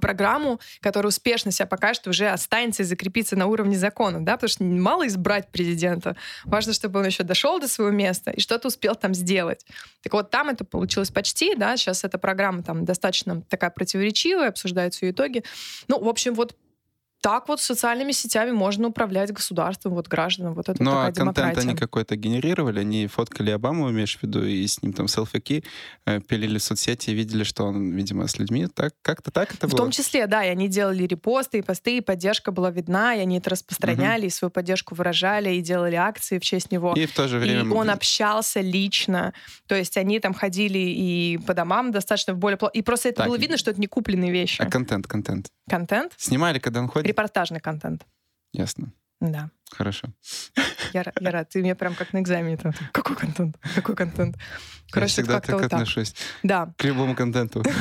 программу, 0.00 0.60
которая 0.80 1.08
успешно 1.08 1.50
себя 1.52 1.66
покажет, 1.66 2.06
уже 2.06 2.28
останется 2.28 2.82
и 2.82 2.86
закрепится 2.86 3.36
на 3.36 3.46
уровне 3.46 3.76
закона, 3.76 4.24
да, 4.24 4.32
потому 4.32 4.48
что 4.48 4.64
мало 4.64 5.06
избрать 5.06 5.48
президента, 5.50 6.16
важно, 6.44 6.72
чтобы 6.72 7.00
он 7.00 7.06
еще 7.06 7.22
дошел 7.22 7.60
до 7.60 7.68
своего 7.68 7.92
места 7.92 8.30
и 8.30 8.40
что-то 8.40 8.68
успел 8.68 8.94
там 8.94 9.14
сделать. 9.14 9.64
Так 10.02 10.12
вот, 10.12 10.30
там 10.30 10.48
это 10.48 10.64
получилось 10.64 11.10
почти, 11.10 11.54
да, 11.54 11.76
сейчас 11.76 12.04
эта 12.04 12.18
программа 12.18 12.62
там 12.62 12.84
достаточно 12.84 13.42
такая 13.42 13.70
противоречивая, 13.70 14.48
обсуждаются 14.48 15.06
ее 15.06 15.12
итоги. 15.12 15.44
Ну, 15.88 16.00
в 16.00 16.08
общем, 16.08 16.34
вот 16.34 16.56
так 17.20 17.48
вот 17.48 17.60
социальными 17.60 18.12
сетями 18.12 18.50
можно 18.52 18.88
управлять 18.88 19.32
государством, 19.32 19.94
вот 19.94 20.08
гражданам, 20.08 20.54
вот 20.54 20.68
это 20.68 20.82
Ну, 20.82 20.90
такая 20.90 21.02
а 21.08 21.12
контент 21.12 21.36
демократия. 21.36 21.60
они 21.68 21.76
какой-то 21.76 22.16
генерировали, 22.16 22.80
они 22.80 23.06
фоткали 23.08 23.50
Обаму, 23.50 23.90
имеешь 23.90 24.16
в 24.18 24.22
виду, 24.22 24.44
и 24.44 24.66
с 24.66 24.82
ним 24.82 24.92
там 24.92 25.08
селфики 25.08 25.64
э, 26.06 26.20
пилили 26.20 26.58
в 26.58 26.62
соцсети 26.62 27.10
и 27.10 27.14
видели, 27.14 27.42
что 27.42 27.64
он, 27.64 27.90
видимо, 27.92 28.26
с 28.28 28.38
людьми. 28.38 28.66
Так, 28.72 28.92
как-то 29.02 29.30
так 29.30 29.52
это 29.54 29.66
В 29.66 29.70
было? 29.72 29.78
том 29.78 29.90
числе, 29.90 30.26
да, 30.26 30.44
и 30.44 30.48
они 30.48 30.68
делали 30.68 31.04
репосты, 31.04 31.58
и 31.58 31.62
посты, 31.62 31.98
и 31.98 32.00
поддержка 32.00 32.52
была 32.52 32.70
видна, 32.70 33.14
и 33.14 33.20
они 33.20 33.38
это 33.38 33.50
распространяли, 33.50 34.26
и 34.26 34.30
свою 34.30 34.50
поддержку 34.50 34.94
выражали, 34.94 35.50
и 35.54 35.60
делали 35.60 35.96
акции 35.96 36.38
в 36.38 36.42
честь 36.42 36.70
него. 36.70 36.94
И 36.94 37.06
в 37.06 37.12
то 37.14 37.26
же 37.28 37.38
время... 37.38 37.62
И 37.62 37.68
он 37.68 37.90
общался 37.90 38.60
лично. 38.60 39.32
То 39.66 39.74
есть 39.74 39.96
они 39.96 40.20
там 40.20 40.34
ходили 40.34 40.78
и 40.78 41.38
по 41.46 41.54
домам 41.54 41.90
достаточно 41.90 42.34
в 42.34 42.38
более... 42.38 42.58
И 42.74 42.82
просто 42.82 43.08
это 43.08 43.18
Так. 43.18 43.26
было 43.26 43.36
видно, 43.38 43.56
что 43.56 43.70
это 43.70 43.80
не 43.80 43.86
купленные 43.88 44.30
вещи. 44.30 44.62
А 44.62 44.66
контент, 44.66 45.06
контент. 45.06 45.48
Контент, 45.68 46.12
Снимали, 46.16 46.58
когда 46.58 46.80
он 46.80 46.88
ходит? 46.88 47.07
Репортажный 47.08 47.60
контент. 47.60 48.06
Ясно. 48.52 48.92
Да. 49.20 49.50
Хорошо. 49.70 50.08
Я, 50.92 51.04
я 51.20 51.30
рад. 51.30 51.48
Ты 51.50 51.60
мне 51.60 51.74
прям 51.74 51.94
как 51.94 52.12
на 52.12 52.20
экзамене. 52.20 52.56
Там, 52.56 52.72
какой 52.92 53.16
контент? 53.16 53.56
Какой 53.74 53.96
контент? 53.96 54.36
Я 54.36 54.92
Короче, 54.92 55.12
всегда 55.12 55.34
как-то 55.34 55.52
так 55.52 55.60
вот 55.60 55.70
так. 55.70 55.72
отношусь 55.80 56.14
Да. 56.42 56.72
к 56.76 56.84
любому 56.84 57.14
контенту. 57.14 57.62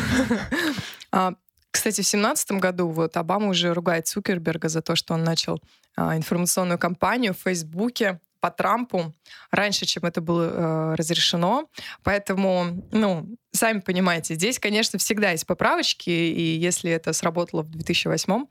А, 1.12 1.36
Кстати, 1.72 2.02
в 2.02 2.08
семнадцатом 2.08 2.60
году 2.60 2.90
вот 2.90 3.16
Обама 3.18 3.48
уже 3.48 3.74
ругает 3.74 4.08
Цукерберга 4.08 4.68
за 4.68 4.82
то, 4.82 4.96
что 4.96 5.14
он 5.14 5.24
начал 5.24 5.62
а, 5.96 6.18
информационную 6.18 6.78
кампанию 6.78 7.34
в 7.34 7.38
Фейсбуке 7.38 8.20
по 8.40 8.52
Трампу 8.52 9.14
раньше, 9.52 9.86
чем 9.86 10.04
это 10.04 10.22
было 10.22 10.44
э, 10.44 10.96
разрешено. 10.96 11.70
Поэтому, 12.04 12.84
ну, 12.92 13.28
сами 13.52 13.80
понимаете, 13.80 14.36
здесь, 14.36 14.60
конечно, 14.60 15.00
всегда 15.00 15.32
есть 15.32 15.46
поправочки, 15.46 16.10
и 16.10 16.58
если 16.58 16.92
это 16.92 17.14
сработало 17.14 17.64
в 17.64 17.70
2008, 17.70 18.46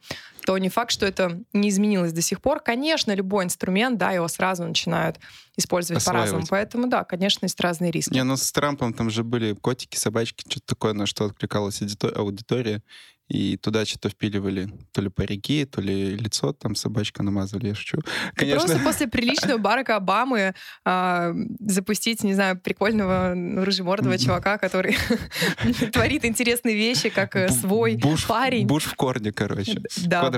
то 0.45 0.59
не 0.59 0.69
факт, 0.69 0.91
что 0.93 1.07
это 1.07 1.41
не 1.53 1.69
изменилось 1.71 2.13
до 2.13 2.23
сих 2.23 2.41
пор. 2.41 2.61
Конечно, 2.61 3.13
любой 3.13 3.45
инструмент, 3.45 3.99
да, 3.99 4.13
его 4.13 4.29
сразу 4.29 4.65
начинают 4.65 5.19
использовать 5.57 6.05
по-разному. 6.05 6.47
Поэтому, 6.49 6.87
да, 6.89 7.05
конечно, 7.05 7.47
есть 7.47 7.61
разные 7.61 7.91
риски. 7.91 8.13
Не, 8.13 8.23
ну 8.23 8.37
с 8.37 8.53
Трампом 8.53 8.93
там 8.93 9.11
же 9.11 9.25
были 9.25 9.55
котики, 9.55 9.97
собачки, 9.97 10.45
что-то 10.49 10.67
такое, 10.67 10.93
на 10.93 11.07
что 11.07 11.25
откликалась 11.27 11.83
аудито- 11.83 12.15
аудитория. 12.15 12.83
И 13.29 13.57
туда 13.57 13.85
что-то 13.85 14.09
впиливали 14.09 14.69
то 14.93 15.01
ли 15.01 15.09
парики, 15.09 15.65
то 15.65 15.81
ли 15.81 16.17
лицо 16.17 16.53
там 16.53 16.77
собачка 16.77 17.23
намазали, 17.23 17.69
я 17.69 17.75
шучу. 17.75 17.99
Конечно, 18.35 18.61
Просто 18.61 18.79
после 18.85 19.09
приличного 19.09 19.59
Барака 19.59 19.97
Обамы 19.97 20.55
а, 20.85 21.33
запустить, 21.61 22.23
не 22.23 22.35
знаю, 22.35 22.59
прикольного 22.59 23.35
рыжемордого 23.35 24.17
чувака, 24.19 24.59
который 24.59 24.97
творит 25.93 26.25
интересные 26.25 26.77
вещи, 26.77 27.09
как 27.09 27.35
э, 27.35 27.49
свой 27.49 28.01
парень. 28.29 28.67
Буш 28.67 28.85
в 28.85 28.95
корне, 28.95 29.33
короче. 29.33 29.83
Да. 30.05 30.31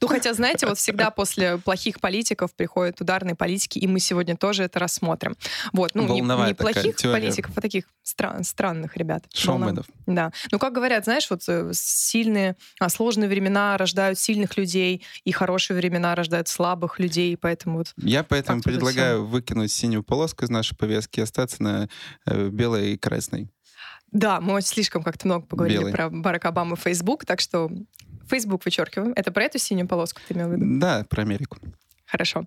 Ну, 0.00 0.08
хотя, 0.08 0.34
знаете, 0.34 0.66
вот 0.66 0.78
всегда 0.78 1.10
после 1.10 1.58
плохих 1.58 2.00
политиков 2.00 2.54
приходят 2.54 3.00
ударные 3.00 3.34
политики, 3.34 3.78
и 3.78 3.86
мы 3.86 3.98
сегодня 3.98 4.36
тоже 4.36 4.64
это 4.64 4.78
рассмотрим. 4.78 5.36
Вот, 5.72 5.92
ну, 5.94 6.02
не, 6.14 6.54
плохих 6.54 6.96
политиков, 6.96 7.52
а 7.56 7.60
таких 7.60 7.84
стран- 8.02 8.44
странных 8.44 8.96
ребят. 8.96 9.24
Шоуменов. 9.32 9.86
Да. 10.06 10.32
Ну, 10.50 10.58
как 10.58 10.72
говорят, 10.72 11.04
знаешь, 11.04 11.28
вот 11.30 11.42
э, 11.48 11.72
сильные, 12.26 12.56
а, 12.80 12.88
сложные 12.88 13.28
времена 13.28 13.76
рождают 13.76 14.18
сильных 14.18 14.56
людей, 14.56 15.04
и 15.24 15.32
хорошие 15.32 15.76
времена 15.76 16.14
рождают 16.14 16.48
слабых 16.48 16.98
людей, 16.98 17.36
поэтому 17.36 17.78
вот 17.78 17.94
Я 17.96 18.24
поэтому 18.24 18.62
предлагаю 18.62 19.24
выкинуть 19.24 19.70
синюю 19.72 20.02
полоску 20.02 20.44
из 20.44 20.50
нашей 20.50 20.76
повестки 20.76 21.20
и 21.20 21.22
остаться 21.22 21.62
на 21.62 21.88
э, 22.26 22.48
белой 22.48 22.94
и 22.94 22.98
красной. 22.98 23.48
Да, 24.12 24.40
мы 24.40 24.60
слишком 24.62 25.02
как-то 25.02 25.26
много 25.26 25.46
поговорили 25.46 25.78
Белый. 25.78 25.92
про 25.92 26.10
Барак 26.10 26.44
Обаму 26.46 26.74
и 26.74 26.78
Facebook, 26.78 27.24
так 27.24 27.40
что 27.40 27.70
Facebook 28.28 28.64
вычеркиваем. 28.64 29.12
Это 29.14 29.30
про 29.30 29.44
эту 29.44 29.58
синюю 29.58 29.88
полоску 29.88 30.20
ты 30.26 30.34
имел 30.34 30.48
в 30.48 30.52
виду? 30.52 30.64
Да, 30.78 31.04
про 31.08 31.22
Америку. 31.22 31.58
Хорошо. 32.06 32.44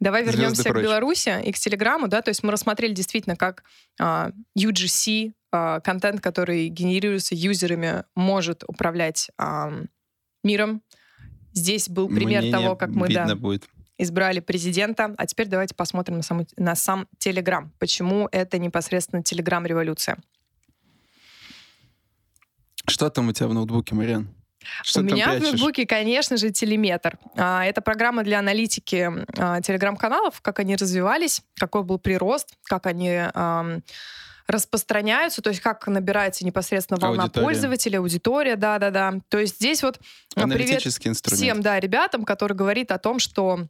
Давай 0.00 0.24
Звезды 0.24 0.38
вернемся 0.38 0.70
к. 0.70 0.82
Беларуси 0.82 1.40
и 1.44 1.52
к 1.52 1.58
Телеграму, 1.58 2.08
да, 2.08 2.20
то 2.20 2.30
есть 2.30 2.42
мы 2.42 2.50
рассмотрели 2.50 2.92
действительно, 2.92 3.36
как 3.36 3.62
а, 4.00 4.32
UGC, 4.58 5.32
контент, 5.50 6.20
который 6.20 6.68
генерируется 6.68 7.34
юзерами, 7.34 8.04
может 8.14 8.64
управлять 8.66 9.30
миром. 10.44 10.82
Здесь 11.52 11.88
был 11.88 12.08
пример 12.08 12.40
Мнение 12.42 12.52
того, 12.52 12.76
как 12.76 12.90
мы 12.90 13.08
да, 13.12 13.34
будет. 13.34 13.68
избрали 13.96 14.40
президента. 14.40 15.14
А 15.16 15.26
теперь 15.26 15.48
давайте 15.48 15.74
посмотрим 15.74 16.16
на, 16.18 16.22
саму- 16.22 16.46
на 16.56 16.74
сам 16.76 17.08
Телеграм. 17.18 17.72
Почему 17.78 18.28
это 18.30 18.58
непосредственно 18.58 19.22
Телеграм-революция? 19.22 20.18
Что 22.86 23.10
там 23.10 23.28
у 23.28 23.32
тебя 23.32 23.48
в 23.48 23.54
ноутбуке, 23.54 23.94
Мариан? 23.94 24.28
Что 24.82 25.00
У 25.00 25.02
меня 25.02 25.26
в 25.26 25.30
прячешь? 25.30 25.48
ноутбуке, 25.52 25.86
конечно 25.86 26.36
же, 26.36 26.50
телеметр. 26.50 27.18
А, 27.36 27.64
Это 27.64 27.80
программа 27.80 28.22
для 28.22 28.38
аналитики 28.38 29.10
а, 29.38 29.60
телеграм-каналов, 29.60 30.40
как 30.42 30.58
они 30.58 30.76
развивались, 30.76 31.42
какой 31.54 31.82
был 31.84 31.98
прирост, 31.98 32.54
как 32.64 32.86
они 32.86 33.20
распространяются, 34.48 35.42
то 35.42 35.50
есть 35.50 35.60
как 35.60 35.86
набирается 35.86 36.44
непосредственно 36.44 36.98
волна 36.98 37.24
Аудитория. 37.24 37.44
пользователя, 37.44 37.98
аудитория, 37.98 38.56
да-да-да. 38.56 39.20
То 39.28 39.38
есть 39.38 39.56
здесь 39.56 39.82
вот 39.82 40.00
а, 40.34 40.48
привет 40.48 40.84
инструмент. 40.86 41.22
всем, 41.22 41.60
да, 41.60 41.78
ребятам, 41.78 42.24
который 42.24 42.54
говорит 42.54 42.90
о 42.90 42.98
том, 42.98 43.18
что 43.18 43.68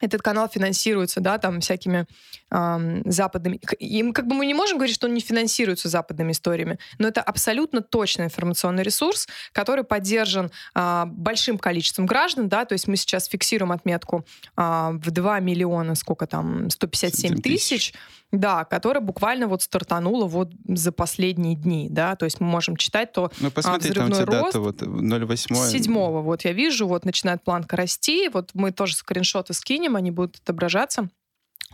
этот 0.00 0.22
канал 0.22 0.48
финансируется, 0.48 1.20
да, 1.20 1.38
там 1.38 1.60
всякими 1.60 2.06
ам, 2.50 3.02
западными. 3.04 3.60
Им 3.78 4.12
как 4.12 4.26
бы 4.26 4.34
мы 4.34 4.46
не 4.46 4.54
можем 4.54 4.78
говорить, 4.78 4.94
что 4.94 5.06
он 5.06 5.14
не 5.14 5.20
финансируется 5.20 5.88
западными 5.88 6.32
историями, 6.32 6.78
но 6.98 7.08
это 7.08 7.20
абсолютно 7.20 7.80
точный 7.80 8.26
информационный 8.26 8.82
ресурс, 8.82 9.28
который 9.52 9.84
поддержан 9.84 10.50
а, 10.74 11.06
большим 11.06 11.58
количеством 11.58 12.06
граждан, 12.06 12.48
да, 12.48 12.64
то 12.64 12.74
есть 12.74 12.86
мы 12.86 12.96
сейчас 12.96 13.26
фиксируем 13.26 13.72
отметку 13.72 14.24
а, 14.56 14.92
в 14.92 15.10
2 15.10 15.40
миллиона, 15.40 15.94
сколько 15.94 16.26
там, 16.26 16.70
157 16.70 17.30
7 17.30 17.42
тысяч. 17.42 17.68
тысяч, 17.68 17.94
да, 18.32 18.64
которая 18.64 19.02
буквально 19.02 19.46
вот 19.46 19.62
стартанула 19.62 20.26
вот 20.26 20.52
за 20.66 20.92
последние 20.92 21.54
дни, 21.54 21.88
да, 21.90 22.16
то 22.16 22.24
есть 22.24 22.40
мы 22.40 22.46
можем 22.46 22.76
читать 22.76 23.12
то 23.12 23.30
Ну, 23.40 23.50
посмотри, 23.50 23.92
там 23.92 24.06
у 24.06 24.10
тебя 24.10 24.24
взрывной 24.24 24.42
дата 24.42 24.60
вот 24.60 24.82
0,8. 24.82 25.54
с 25.54 25.70
седьмого, 25.70 26.20
вот 26.20 26.44
я 26.44 26.52
вижу, 26.52 26.86
вот 26.86 27.04
начинает 27.04 27.42
планка 27.42 27.76
расти, 27.76 28.28
вот 28.28 28.50
мы 28.54 28.72
тоже 28.72 28.96
скриншоты 28.96 29.54
скинем, 29.54 29.96
они 29.96 30.10
будут 30.10 30.36
отображаться. 30.36 31.08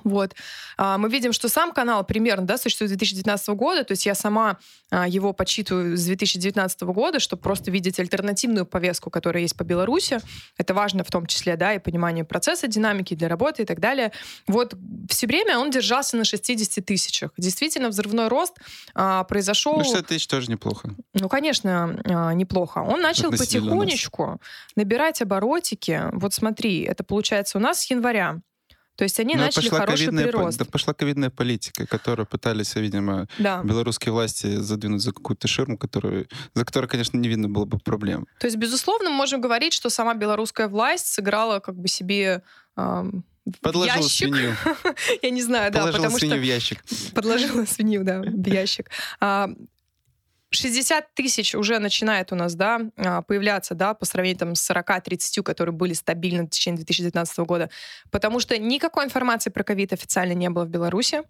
Вот. 0.04 0.34
А, 0.76 0.98
Мы 0.98 1.08
видим, 1.08 1.32
что 1.32 1.48
сам 1.48 1.72
канал 1.72 2.04
примерно 2.04 2.46
да, 2.46 2.58
существует 2.58 2.90
с 2.90 2.92
2019 2.92 3.48
года, 3.48 3.84
то 3.84 3.92
есть 3.92 4.06
я 4.06 4.14
сама 4.14 4.58
а, 4.90 5.08
его 5.08 5.32
почитываю 5.32 5.96
с 5.96 6.04
2019 6.04 6.82
года, 6.82 7.18
чтобы 7.18 7.42
просто 7.42 7.70
видеть 7.70 7.98
альтернативную 7.98 8.66
повестку, 8.66 9.10
которая 9.10 9.42
есть 9.42 9.56
по 9.56 9.64
Беларуси. 9.64 10.20
Это 10.58 10.74
важно 10.74 11.04
в 11.04 11.10
том 11.10 11.26
числе, 11.26 11.56
да, 11.56 11.74
и 11.74 11.78
понимание 11.78 12.24
процесса, 12.24 12.68
динамики 12.68 13.14
для 13.14 13.28
работы 13.28 13.62
и 13.62 13.66
так 13.66 13.80
далее. 13.80 14.12
Вот 14.46 14.74
все 15.08 15.26
время 15.26 15.58
он 15.58 15.70
держался 15.70 16.16
на 16.16 16.24
60 16.24 16.84
тысячах. 16.84 17.30
Действительно, 17.38 17.88
взрывной 17.88 18.28
рост 18.28 18.54
а, 18.94 19.24
произошел... 19.24 19.76
Ну, 19.76 19.84
60 19.84 20.06
тысяч 20.06 20.26
тоже 20.26 20.50
неплохо. 20.50 20.94
Ну, 21.14 21.28
конечно, 21.28 21.98
а, 22.04 22.32
неплохо. 22.34 22.78
Он 22.78 23.00
начал 23.00 23.30
потихонечку 23.30 24.40
набирать 24.76 25.22
оборотики. 25.22 26.02
Вот 26.12 26.34
смотри, 26.34 26.82
это 26.82 27.04
получается 27.04 27.58
у 27.58 27.60
нас 27.60 27.80
с 27.80 27.90
января. 27.90 28.40
То 28.96 29.02
есть 29.04 29.18
они 29.18 29.34
Ну, 29.34 29.40
начали 29.40 29.68
хороший 29.68 30.08
прирост. 30.08 30.58
да, 30.58 30.64
пошла 30.64 30.94
ковидная 30.94 31.30
политика, 31.30 31.86
которую 31.86 32.26
пытались, 32.26 32.74
видимо, 32.76 33.26
Да. 33.38 33.60
белорусские 33.64 34.12
власти 34.12 34.56
задвинуть 34.56 35.02
за 35.02 35.12
какую-то 35.12 35.48
ширму, 35.48 35.76
которую, 35.76 36.28
за 36.54 36.64
которой, 36.64 36.86
конечно, 36.86 37.16
не 37.18 37.28
видно 37.28 37.48
было 37.48 37.64
бы 37.64 37.78
проблем. 37.78 38.26
То 38.38 38.46
есть, 38.46 38.56
безусловно, 38.56 39.10
мы 39.10 39.16
можем 39.16 39.40
говорить, 39.40 39.72
что 39.72 39.90
сама 39.90 40.14
белорусская 40.14 40.68
власть 40.68 41.06
сыграла 41.06 41.58
как 41.60 41.74
бы 41.76 41.88
себе 41.88 42.42
в 42.76 43.60
Подложила 43.60 43.96
ящик. 43.96 44.34
свинью. 44.34 44.54
Я 45.22 45.30
не 45.30 45.42
знаю, 45.42 45.70
да, 45.72 45.86
потому 45.86 46.16
свинью 46.18 46.36
что 46.36 46.40
в 46.40 46.44
ящик. 46.46 46.84
подложила 47.14 47.64
свинью, 47.66 48.02
да, 48.04 48.20
в 48.20 48.46
ящик. 48.46 48.90
А, 49.20 49.50
60 50.54 51.14
тысяч 51.14 51.54
уже 51.54 51.78
начинает 51.78 52.32
у 52.32 52.36
нас, 52.36 52.54
да, 52.54 52.80
а, 52.96 53.22
появляться, 53.22 53.74
да, 53.74 53.94
по 53.94 54.04
сравнению 54.04 54.38
там, 54.38 54.54
с 54.54 54.62
40-30, 54.70 55.42
которые 55.42 55.74
были 55.74 55.92
стабильны 55.92 56.46
в 56.46 56.50
течение 56.50 56.78
2019 56.78 57.38
года, 57.38 57.70
потому 58.10 58.40
что 58.40 58.56
никакой 58.58 59.04
информации 59.04 59.50
про 59.50 59.64
ковид 59.64 59.92
официально 59.92 60.32
не 60.32 60.50
было 60.50 60.64
в 60.64 60.68
Беларуси. 60.68 61.22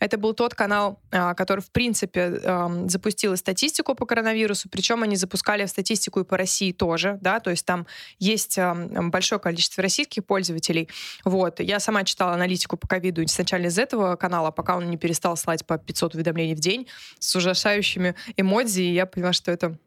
Это 0.00 0.18
был 0.18 0.34
тот 0.34 0.54
канал, 0.54 1.00
а, 1.12 1.34
который, 1.34 1.60
в 1.60 1.70
принципе, 1.70 2.40
запустил 2.86 3.34
и 3.34 3.36
статистику 3.36 3.94
по 3.94 4.06
коронавирусу, 4.06 4.68
причем 4.68 5.02
они 5.02 5.14
запускали 5.16 5.66
статистику 5.66 6.20
и 6.20 6.24
по 6.24 6.36
России 6.36 6.72
тоже, 6.72 7.18
да, 7.20 7.38
то 7.38 7.50
есть 7.50 7.64
там 7.64 7.86
есть 8.18 8.58
большое 8.58 9.40
количество 9.40 9.82
российских 9.82 10.24
пользователей. 10.24 10.88
Вот. 11.24 11.60
Я 11.60 11.78
сама 11.80 12.04
читала 12.04 12.32
аналитику 12.32 12.76
по 12.76 12.88
ковиду 12.88 13.26
сначала 13.28 13.62
из 13.62 13.78
этого 13.78 14.16
канала, 14.16 14.50
пока 14.50 14.76
он 14.76 14.90
не 14.90 14.96
перестал 14.96 15.36
слать 15.36 15.64
по 15.66 15.78
500 15.78 16.14
уведомлений 16.14 16.54
в 16.54 16.60
день 16.60 16.86
с 17.18 17.36
ужасающими 17.36 18.14
эмодзи, 18.36 18.80
и 18.82 18.94
я 18.94 19.06
поняла, 19.06 19.32
что 19.32 19.50
это 19.52 19.78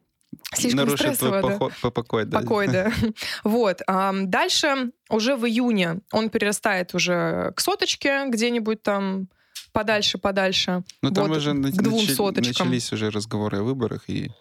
слишком 0.54 0.86
Нарушит 0.86 1.18
твой 1.18 1.42
да. 1.42 1.48
поход- 1.48 1.74
по- 1.82 1.92
покой. 1.92 2.26
да. 2.26 2.40
Покой, 2.40 2.68
да. 2.68 2.92
Вот. 3.44 3.82
Дальше 3.88 4.92
уже 5.10 5.36
в 5.36 5.46
июне 5.46 6.02
он 6.12 6.30
перерастает 6.30 6.94
уже 6.94 7.54
к 7.56 7.60
соточке 7.60 8.26
где-нибудь 8.28 8.84
там 8.84 9.28
подальше, 9.74 10.18
подальше. 10.18 10.84
Ну, 11.02 11.12
там 11.12 11.28
Вот, 11.28 11.38
уже 11.38 11.52
к 11.54 11.82
двум 11.82 12.00
начи- 12.06 12.14
соточкам. 12.16 12.68
начались 12.70 12.94
уже 12.94 13.10
разговоры 13.10 13.58
о 13.60 13.64
выборах, 13.64 14.04
и, 14.10 14.32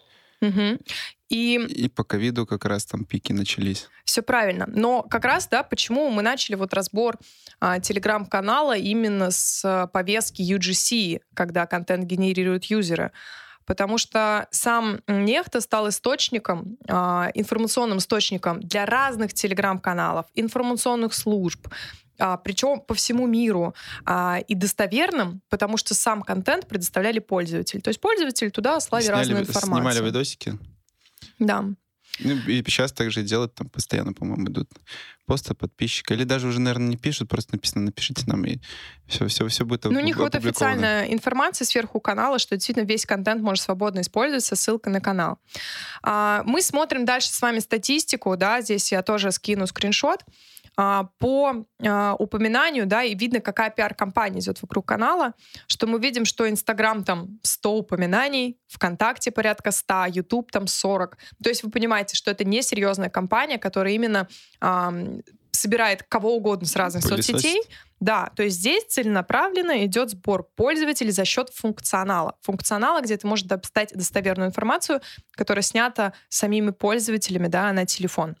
Мгм. 0.41 0.77
И 1.29 1.55
и 1.55 1.87
по 1.89 2.03
ковиду 2.03 2.45
как 2.45 2.65
раз 2.65 2.85
там 2.85 3.05
пики 3.05 3.31
начались. 3.33 3.87
все 4.05 4.21
правильно. 4.21 4.65
Но 4.67 5.01
как 5.01 5.23
раз, 5.25 5.47
да, 5.47 5.63
почему 5.63 6.09
мы 6.09 6.21
начали 6.21 6.55
вот 6.55 6.73
разбор 6.73 7.17
а, 7.61 7.79
телеграм-канала 7.79 8.77
именно 8.77 9.31
с 9.31 9.63
а, 9.65 9.87
повестки 9.87 10.41
UGC, 10.41 11.21
когда 11.33 11.65
контент 11.65 12.03
генерируют 12.05 12.65
юзеры. 12.65 13.11
Потому 13.65 13.97
что 13.97 14.47
сам 14.51 14.99
Нехта 15.07 15.61
стал 15.61 15.87
источником, 15.87 16.77
а, 16.89 17.31
информационным 17.33 17.99
источником 17.99 18.59
для 18.59 18.85
разных 18.85 19.33
телеграм-каналов, 19.33 20.25
информационных 20.35 21.13
служб, 21.13 21.69
а, 22.19 22.37
причем 22.37 22.81
по 22.81 22.93
всему 22.93 23.27
миру, 23.27 23.73
а, 24.05 24.39
и 24.47 24.55
достоверным, 24.55 25.41
потому 25.49 25.77
что 25.77 25.93
сам 25.93 26.21
контент 26.21 26.67
предоставляли 26.67 27.19
пользователи. 27.19 27.79
То 27.79 27.89
есть 27.89 27.99
пользователи 27.99 28.49
туда 28.49 28.79
слали 28.79 29.03
Сняли 29.03 29.17
разную 29.17 29.41
информацию. 29.41 29.75
Снимали 29.75 30.05
видосики. 30.05 30.57
Да. 31.39 31.65
Ну, 32.19 32.35
и 32.47 32.63
сейчас 32.67 32.91
также 32.91 33.23
делают, 33.23 33.55
там 33.55 33.69
постоянно, 33.69 34.13
по-моему, 34.13 34.45
идут 34.45 34.69
посты 35.25 35.55
подписчика. 35.55 36.13
Или 36.13 36.25
даже 36.25 36.47
уже, 36.47 36.61
наверное, 36.61 36.89
не 36.89 36.97
пишут, 36.97 37.27
просто 37.27 37.55
написано, 37.55 37.85
напишите 37.85 38.23
нам, 38.27 38.45
и 38.45 38.59
все, 39.07 39.27
все, 39.27 39.47
все 39.47 39.65
будет 39.65 39.85
Ну, 39.85 39.99
у 39.99 40.03
них 40.03 40.17
вот 40.17 40.35
официальная 40.35 41.05
информация 41.05 41.65
сверху 41.65 41.99
канала, 41.99 42.37
что 42.37 42.55
действительно 42.55 42.85
весь 42.85 43.05
контент 43.05 43.41
может 43.41 43.63
свободно 43.63 44.01
использоваться, 44.01 44.55
ссылка 44.55 44.91
на 44.91 45.01
канал. 45.01 45.39
А, 46.03 46.43
мы 46.45 46.61
смотрим 46.61 47.03
дальше 47.05 47.29
с 47.29 47.41
вами 47.41 47.59
статистику, 47.59 48.37
да, 48.37 48.61
здесь 48.61 48.91
я 48.91 49.01
тоже 49.01 49.31
скину 49.31 49.65
скриншот. 49.65 50.23
А, 50.75 51.09
по 51.19 51.65
а, 51.85 52.15
упоминанию, 52.17 52.87
да, 52.87 53.03
и 53.03 53.13
видно, 53.13 53.39
какая 53.41 53.69
пиар-компания 53.69 54.39
идет 54.39 54.61
вокруг 54.61 54.87
канала, 54.87 55.33
что 55.67 55.85
мы 55.85 55.99
видим, 55.99 56.25
что 56.25 56.49
Инстаграм 56.49 57.03
там 57.03 57.39
100 57.43 57.77
упоминаний, 57.77 58.57
ВКонтакте 58.67 59.31
порядка 59.31 59.71
100, 59.71 60.05
Ютуб 60.07 60.51
там 60.51 60.65
40. 60.65 61.17
То 61.43 61.49
есть 61.49 61.63
вы 61.63 61.69
понимаете, 61.69 62.15
что 62.15 62.31
это 62.31 62.43
не 62.43 62.63
серьезная 62.63 63.09
компания, 63.09 63.59
которая 63.59 63.93
именно 63.93 64.27
собирает 65.51 66.03
кого 66.03 66.35
угодно 66.35 66.65
с 66.67 66.75
разных 66.75 67.03
Пылесосит. 67.03 67.35
соцсетей, 67.35 67.61
да, 67.99 68.31
то 68.35 68.43
есть 68.43 68.57
здесь 68.57 68.83
целенаправленно 68.85 69.85
идет 69.85 70.09
сбор 70.09 70.49
пользователей 70.55 71.11
за 71.11 71.25
счет 71.25 71.49
функционала. 71.53 72.35
Функционала, 72.41 73.01
где 73.01 73.15
ты 73.15 73.27
можешь 73.27 73.45
достать 73.45 73.93
достоверную 73.93 74.49
информацию, 74.49 75.01
которая 75.31 75.63
снята 75.63 76.13
самими 76.27 76.71
пользователями 76.71 77.47
да, 77.47 77.71
на 77.71 77.85
телефон. 77.85 78.35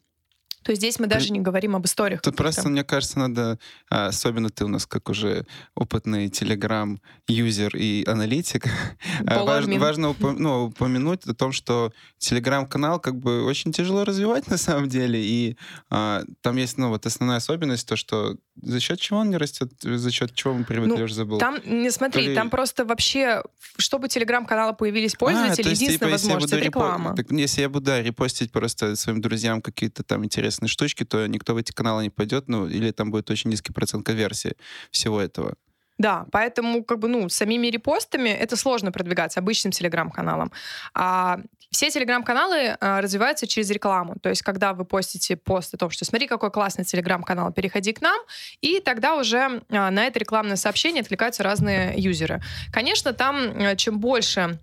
То 0.63 0.71
есть 0.71 0.81
здесь 0.81 0.99
мы 0.99 1.07
даже 1.07 1.31
не 1.31 1.39
говорим 1.39 1.75
об 1.75 1.85
историях. 1.85 2.21
Тут 2.21 2.35
просто, 2.35 2.69
мне 2.69 2.83
кажется, 2.83 3.19
надо, 3.19 3.59
а, 3.89 4.07
особенно 4.07 4.49
ты 4.49 4.65
у 4.65 4.67
нас 4.67 4.85
как 4.85 5.09
уже 5.09 5.45
опытный 5.75 6.29
телеграм-юзер 6.29 7.75
и 7.75 8.03
аналитик, 8.07 8.65
а, 9.27 9.37
Пол 9.39 9.47
важ- 9.47 9.63
админ. 9.63 9.79
важно 9.79 10.07
упо- 10.07 10.35
ну, 10.37 10.65
упомянуть 10.65 11.25
о 11.25 11.33
том, 11.33 11.51
что 11.51 11.91
телеграм-канал 12.17 12.99
как 12.99 13.15
бы 13.17 13.43
очень 13.43 13.71
тяжело 13.71 14.03
развивать 14.03 14.47
на 14.51 14.57
самом 14.57 14.89
деле, 14.89 15.19
и 15.23 15.57
а, 15.89 16.23
там 16.41 16.57
есть, 16.57 16.77
ну, 16.77 16.89
вот 16.89 17.05
основная 17.05 17.37
особенность, 17.37 17.87
то, 17.87 17.95
что 17.95 18.37
за 18.61 18.79
счет 18.79 18.99
чего 18.99 19.19
он 19.19 19.29
не 19.29 19.37
растет, 19.37 19.71
за 19.81 20.11
счет 20.11 20.33
чего 20.35 20.53
мы 20.53 20.63
привыкли, 20.63 21.01
Ну, 21.01 21.07
забыл. 21.07 21.39
Там, 21.39 21.57
не 21.65 21.89
смотри, 21.91 22.27
ли- 22.27 22.35
там 22.35 22.49
просто 22.49 22.85
вообще, 22.85 23.41
чтобы 23.77 24.07
телеграм-каналы 24.07 24.73
появились 24.75 25.15
А, 25.15 25.17
пользователи, 25.17 25.63
то 25.63 25.69
есть, 25.69 25.81
единственная 25.81 26.17
типа, 26.17 26.29
возможность 26.29 26.53
это 26.53 26.61
репо- 26.61 26.65
реклама. 26.65 27.15
Так, 27.15 27.31
если 27.31 27.61
я 27.61 27.69
буду 27.69 27.85
да, 27.85 28.01
репостить 28.01 28.51
просто 28.51 28.95
своим 28.95 29.21
друзьям 29.21 29.61
какие-то 29.61 30.03
там 30.03 30.23
интересные 30.23 30.52
штучки, 30.67 31.03
то 31.03 31.27
никто 31.27 31.53
в 31.53 31.57
эти 31.57 31.71
каналы 31.71 32.03
не 32.03 32.09
пойдет, 32.09 32.47
ну, 32.47 32.67
или 32.67 32.91
там 32.91 33.11
будет 33.11 33.29
очень 33.29 33.49
низкий 33.49 33.73
процент 33.73 34.05
конверсии 34.05 34.55
всего 34.91 35.21
этого. 35.21 35.55
Да, 35.97 36.25
поэтому 36.31 36.83
как 36.83 36.99
бы, 36.99 37.07
ну, 37.07 37.29
самими 37.29 37.67
репостами 37.67 38.29
это 38.29 38.55
сложно 38.55 38.91
продвигать 38.91 39.37
обычным 39.37 39.71
телеграм-каналом. 39.71 40.51
А 40.93 41.39
все 41.69 41.89
телеграм-каналы 41.89 42.77
а, 42.79 43.01
развиваются 43.01 43.47
через 43.47 43.69
рекламу. 43.69 44.15
То 44.21 44.29
есть, 44.29 44.41
когда 44.41 44.73
вы 44.73 44.85
постите 44.85 45.35
пост 45.35 45.73
о 45.73 45.77
том, 45.77 45.89
что 45.89 46.05
смотри, 46.05 46.27
какой 46.27 46.51
классный 46.51 46.85
телеграм-канал, 46.85 47.51
переходи 47.51 47.93
к 47.93 48.01
нам, 48.01 48.19
и 48.61 48.79
тогда 48.79 49.15
уже 49.15 49.61
а, 49.69 49.91
на 49.91 50.05
это 50.05 50.19
рекламное 50.19 50.55
сообщение 50.55 51.01
откликаются 51.01 51.43
разные 51.43 51.93
юзеры. 51.97 52.41
Конечно, 52.71 53.13
там 53.13 53.53
а, 53.57 53.75
чем 53.75 53.99
больше 53.99 54.59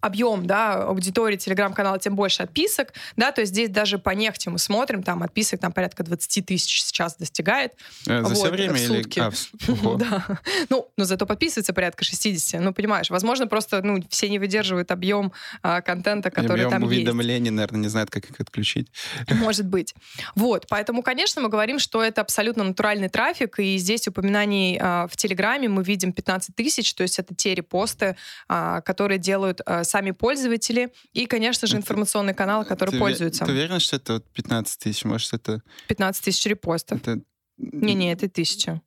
объем 0.00 0.46
да, 0.46 0.84
аудитории 0.84 1.36
телеграм-канала, 1.36 1.98
тем 1.98 2.16
больше 2.16 2.42
отписок. 2.42 2.92
Да, 3.16 3.32
то 3.32 3.40
есть 3.40 3.52
здесь 3.52 3.68
даже 3.68 3.98
по 3.98 4.10
нефти 4.10 4.48
мы 4.48 4.58
смотрим, 4.58 5.02
там 5.02 5.22
отписок 5.22 5.60
там 5.60 5.72
порядка 5.72 6.02
20 6.02 6.46
тысяч 6.46 6.82
сейчас 6.82 7.16
достигает. 7.16 7.72
Э, 8.06 8.22
за 8.22 8.28
вот, 8.28 8.36
все 8.36 8.50
время 8.50 8.74
в 8.74 8.78
сутки. 8.78 9.18
или... 9.18 9.26
А, 9.26 9.96
да. 9.98 10.40
Ну, 10.68 10.88
но 10.96 11.04
зато 11.04 11.26
подписывается 11.26 11.72
порядка 11.72 12.04
60. 12.04 12.60
Ну, 12.60 12.72
понимаешь, 12.72 13.10
возможно, 13.10 13.46
просто 13.46 13.82
ну, 13.82 14.02
все 14.08 14.28
не 14.28 14.38
выдерживают 14.38 14.90
объем 14.90 15.32
а, 15.62 15.80
контента, 15.80 16.30
который 16.30 16.64
объем 16.64 16.70
там 16.70 16.82
уведомлений, 16.84 17.46
есть. 17.46 17.52
наверное, 17.52 17.80
не 17.80 17.88
знают, 17.88 18.10
как 18.10 18.24
их 18.30 18.40
отключить. 18.40 18.88
Может 19.28 19.66
быть. 19.66 19.94
Вот, 20.34 20.66
поэтому, 20.68 21.02
конечно, 21.02 21.42
мы 21.42 21.48
говорим, 21.48 21.78
что 21.78 22.02
это 22.02 22.20
абсолютно 22.20 22.64
натуральный 22.64 23.08
трафик, 23.08 23.58
и 23.58 23.76
здесь 23.78 24.08
упоминаний 24.08 24.78
а, 24.80 25.06
в 25.06 25.16
Телеграме 25.16 25.68
мы 25.68 25.82
видим 25.82 26.12
15 26.12 26.54
тысяч, 26.54 26.94
то 26.94 27.02
есть 27.02 27.18
это 27.18 27.34
те 27.34 27.54
репосты, 27.54 28.16
а, 28.48 28.80
которые 28.80 29.18
делают 29.18 29.60
а, 29.66 29.84
сами 29.90 30.12
пользователи 30.12 30.92
и, 31.12 31.26
конечно 31.26 31.66
же, 31.66 31.76
информационный 31.76 32.34
канал, 32.34 32.64
который 32.64 32.90
ты 32.90 32.98
пользуется. 32.98 33.44
Ты 33.44 33.52
уверена, 33.52 33.80
что 33.80 33.96
это 33.96 34.14
вот 34.14 34.24
15 34.32 34.78
тысяч? 34.78 35.04
Может, 35.04 35.34
это... 35.34 35.62
15 35.88 36.24
тысяч 36.24 36.46
репостов. 36.46 37.00
Это... 37.00 37.20
Не-не, 37.58 38.12
это 38.12 38.28
тысяча. 38.28 38.80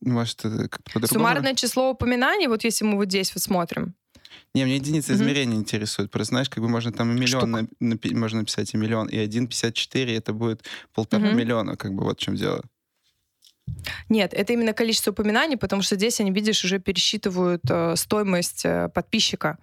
Может, 0.00 0.44
это 0.44 0.68
как-то 0.68 0.92
по-другому? 0.92 1.18
Суммарное 1.18 1.54
число 1.54 1.90
упоминаний, 1.90 2.48
вот 2.48 2.64
если 2.64 2.84
мы 2.84 2.96
вот 2.96 3.08
здесь 3.08 3.34
вот 3.34 3.42
смотрим, 3.42 3.94
не, 4.54 4.64
мне 4.64 4.76
единица 4.76 5.12
mm-hmm. 5.12 5.16
измерения 5.16 5.56
интересует. 5.56 6.10
Просто 6.10 6.32
знаешь, 6.32 6.48
как 6.48 6.62
бы 6.62 6.68
можно 6.68 6.92
там 6.92 7.14
и 7.14 7.20
миллион 7.20 7.50
на, 7.50 7.58
напи- 7.80 8.14
можно 8.14 8.40
написать 8.40 8.72
и 8.74 8.76
миллион, 8.76 9.08
и 9.08 9.16
1,54 9.16 10.16
это 10.16 10.32
будет 10.32 10.64
полтора 10.94 11.28
mm-hmm. 11.28 11.34
миллиона, 11.34 11.76
как 11.76 11.94
бы 11.94 12.04
вот 12.04 12.18
в 12.18 12.22
чем 12.22 12.36
дело. 12.36 12.62
Нет, 14.08 14.32
это 14.32 14.52
именно 14.52 14.72
количество 14.72 15.10
упоминаний, 15.10 15.56
потому 15.56 15.82
что 15.82 15.96
здесь 15.96 16.20
они, 16.20 16.30
видишь, 16.30 16.64
уже 16.64 16.78
пересчитывают 16.78 17.62
э, 17.68 17.96
стоимость 17.96 18.64
э, 18.64 18.88
подписчика. 18.88 19.58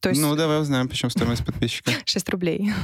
То 0.00 0.10
есть... 0.10 0.20
Ну, 0.20 0.34
давай 0.36 0.60
узнаем, 0.60 0.88
почем 0.88 1.10
стоимость 1.10 1.44
подписчика. 1.44 1.92
6 2.04 2.28
рублей. 2.28 2.72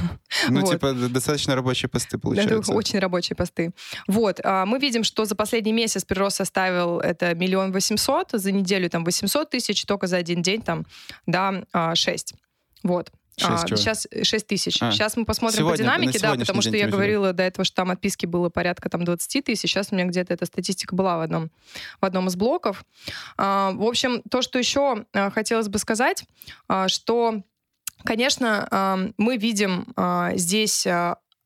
Ну, 0.49 0.61
вот. 0.61 0.71
типа, 0.71 0.93
достаточно 0.93 1.55
рабочие 1.55 1.89
посты 1.89 2.17
получаются. 2.17 2.71
Это 2.71 2.77
очень 2.77 2.99
рабочие 2.99 3.35
посты. 3.35 3.71
Вот. 4.07 4.39
А, 4.43 4.65
мы 4.65 4.79
видим, 4.79 5.03
что 5.03 5.25
за 5.25 5.35
последний 5.35 5.73
месяц 5.73 6.03
прирост 6.03 6.37
составил 6.37 6.99
это 6.99 7.33
миллион 7.33 7.71
восемьсот, 7.71 8.29
за 8.33 8.51
неделю 8.51 8.89
там 8.89 9.03
800 9.03 9.49
тысяч, 9.49 9.85
только 9.85 10.07
за 10.07 10.17
один 10.17 10.41
день 10.41 10.61
там, 10.61 10.85
да, 11.25 11.63
6. 11.95 12.33
А, 12.33 12.87
вот. 12.87 13.11
6 13.37 13.51
а, 13.51 13.67
чего? 13.67 13.77
сейчас 13.77 14.07
6 14.23 14.47
тысяч. 14.47 14.81
А. 14.81 14.91
Сейчас 14.91 15.17
мы 15.17 15.25
посмотрим 15.25 15.59
сегодня, 15.59 15.77
по 15.77 15.83
динамике, 15.83 16.19
да, 16.19 16.35
потому 16.35 16.61
что 16.61 16.75
я 16.75 16.87
говорила 16.87 17.33
до 17.33 17.43
этого, 17.43 17.65
что 17.65 17.75
там 17.75 17.91
отписки 17.91 18.25
было 18.25 18.49
порядка 18.49 18.89
там 18.89 19.03
20 19.03 19.43
тысяч. 19.43 19.69
Сейчас 19.69 19.91
у 19.91 19.95
меня 19.95 20.05
где-то 20.05 20.33
эта 20.33 20.45
статистика 20.45 20.95
была 20.95 21.17
в 21.17 21.21
одном, 21.21 21.51
в 21.99 22.05
одном 22.05 22.27
из 22.27 22.35
блоков. 22.35 22.85
А, 23.37 23.71
в 23.71 23.83
общем, 23.83 24.21
то, 24.29 24.41
что 24.41 24.59
еще 24.59 25.05
а, 25.13 25.29
хотелось 25.31 25.67
бы 25.67 25.79
сказать, 25.79 26.25
а, 26.67 26.87
что 26.87 27.41
Конечно, 28.03 28.67
а, 28.69 28.99
мы 29.17 29.37
видим 29.37 29.87
а, 29.95 30.35
здесь 30.35 30.85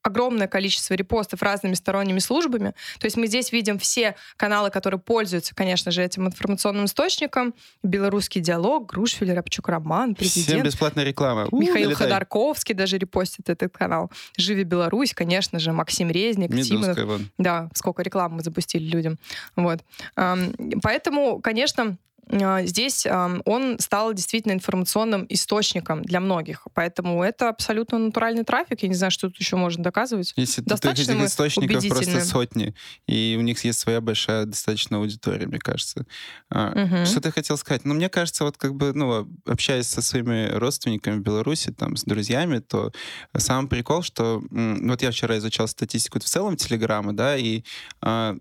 огромное 0.01 0.47
количество 0.47 0.93
репостов 0.93 1.41
разными 1.41 1.73
сторонними 1.73 2.19
службами. 2.19 2.73
То 2.99 3.05
есть 3.05 3.17
мы 3.17 3.27
здесь 3.27 3.51
видим 3.51 3.77
все 3.79 4.15
каналы, 4.37 4.69
которые 4.69 4.99
пользуются, 4.99 5.53
конечно 5.53 5.91
же, 5.91 6.03
этим 6.03 6.27
информационным 6.27 6.85
источником. 6.85 7.53
Белорусский 7.83 8.41
диалог, 8.41 8.89
Грушвель, 8.89 9.33
Рабчук 9.33 9.67
Роман, 9.67 10.15
президент. 10.15 10.47
Всем 10.47 10.63
бесплатная 10.63 11.03
реклама. 11.03 11.47
У, 11.51 11.59
Михаил 11.59 11.89
налетай. 11.89 12.07
Ходорковский 12.07 12.75
даже 12.75 12.97
репостит 12.97 13.49
этот 13.49 13.75
канал. 13.77 14.09
Живи 14.37 14.63
Беларусь, 14.63 15.13
конечно 15.13 15.59
же, 15.59 15.71
Максим 15.71 16.09
Резник, 16.09 16.49
Медузка, 16.49 16.93
Тимонов. 16.95 16.99
Вон. 17.05 17.29
Да, 17.37 17.69
сколько 17.73 18.01
рекламы 18.01 18.37
мы 18.37 18.43
запустили 18.43 18.83
людям. 18.85 19.17
Вот. 19.55 19.79
Поэтому, 20.15 21.41
конечно, 21.41 21.97
здесь 22.29 23.07
он 23.45 23.79
стал 23.79 24.13
действительно 24.13 24.53
информационным 24.53 25.25
источником 25.29 26.03
для 26.03 26.19
многих. 26.19 26.67
Поэтому 26.73 27.23
это 27.23 27.49
абсолютно 27.49 27.97
натуральный 27.97 28.43
трафик. 28.43 28.83
Я 28.83 28.89
не 28.89 28.95
знаю, 28.95 29.11
что 29.11 29.29
тут 29.29 29.39
еще 29.39 29.55
можно 29.55 29.83
доказывать. 29.83 30.33
Если 30.35 30.61
достаточно 30.61 31.13
таких 31.13 31.27
источников 31.27 31.87
просто 31.87 32.21
сотни, 32.25 32.75
и 33.07 33.35
у 33.37 33.41
них 33.41 33.63
есть 33.63 33.79
своя 33.79 34.01
большая 34.01 34.45
достаточно 34.45 34.97
аудитория, 34.97 35.47
мне 35.47 35.59
кажется. 35.59 36.05
Угу. 36.51 37.05
Что 37.05 37.21
ты 37.21 37.31
хотел 37.31 37.57
сказать? 37.57 37.85
Ну, 37.85 37.93
мне 37.93 38.09
кажется, 38.09 38.43
вот 38.43 38.57
как 38.57 38.75
бы, 38.75 38.93
ну, 38.93 39.27
общаясь 39.45 39.87
со 39.87 40.01
своими 40.01 40.49
родственниками 40.51 41.17
в 41.17 41.21
Беларуси, 41.21 41.71
там, 41.71 41.95
с 41.95 42.03
друзьями, 42.03 42.59
то 42.59 42.91
самый 43.35 43.67
прикол, 43.67 44.03
что 44.03 44.41
вот 44.51 45.01
я 45.01 45.11
вчера 45.11 45.37
изучал 45.37 45.67
статистику 45.67 46.19
в 46.19 46.23
целом 46.23 46.57
Телеграма, 46.57 47.13
да, 47.13 47.37
и 47.37 47.63
а, 48.01 48.37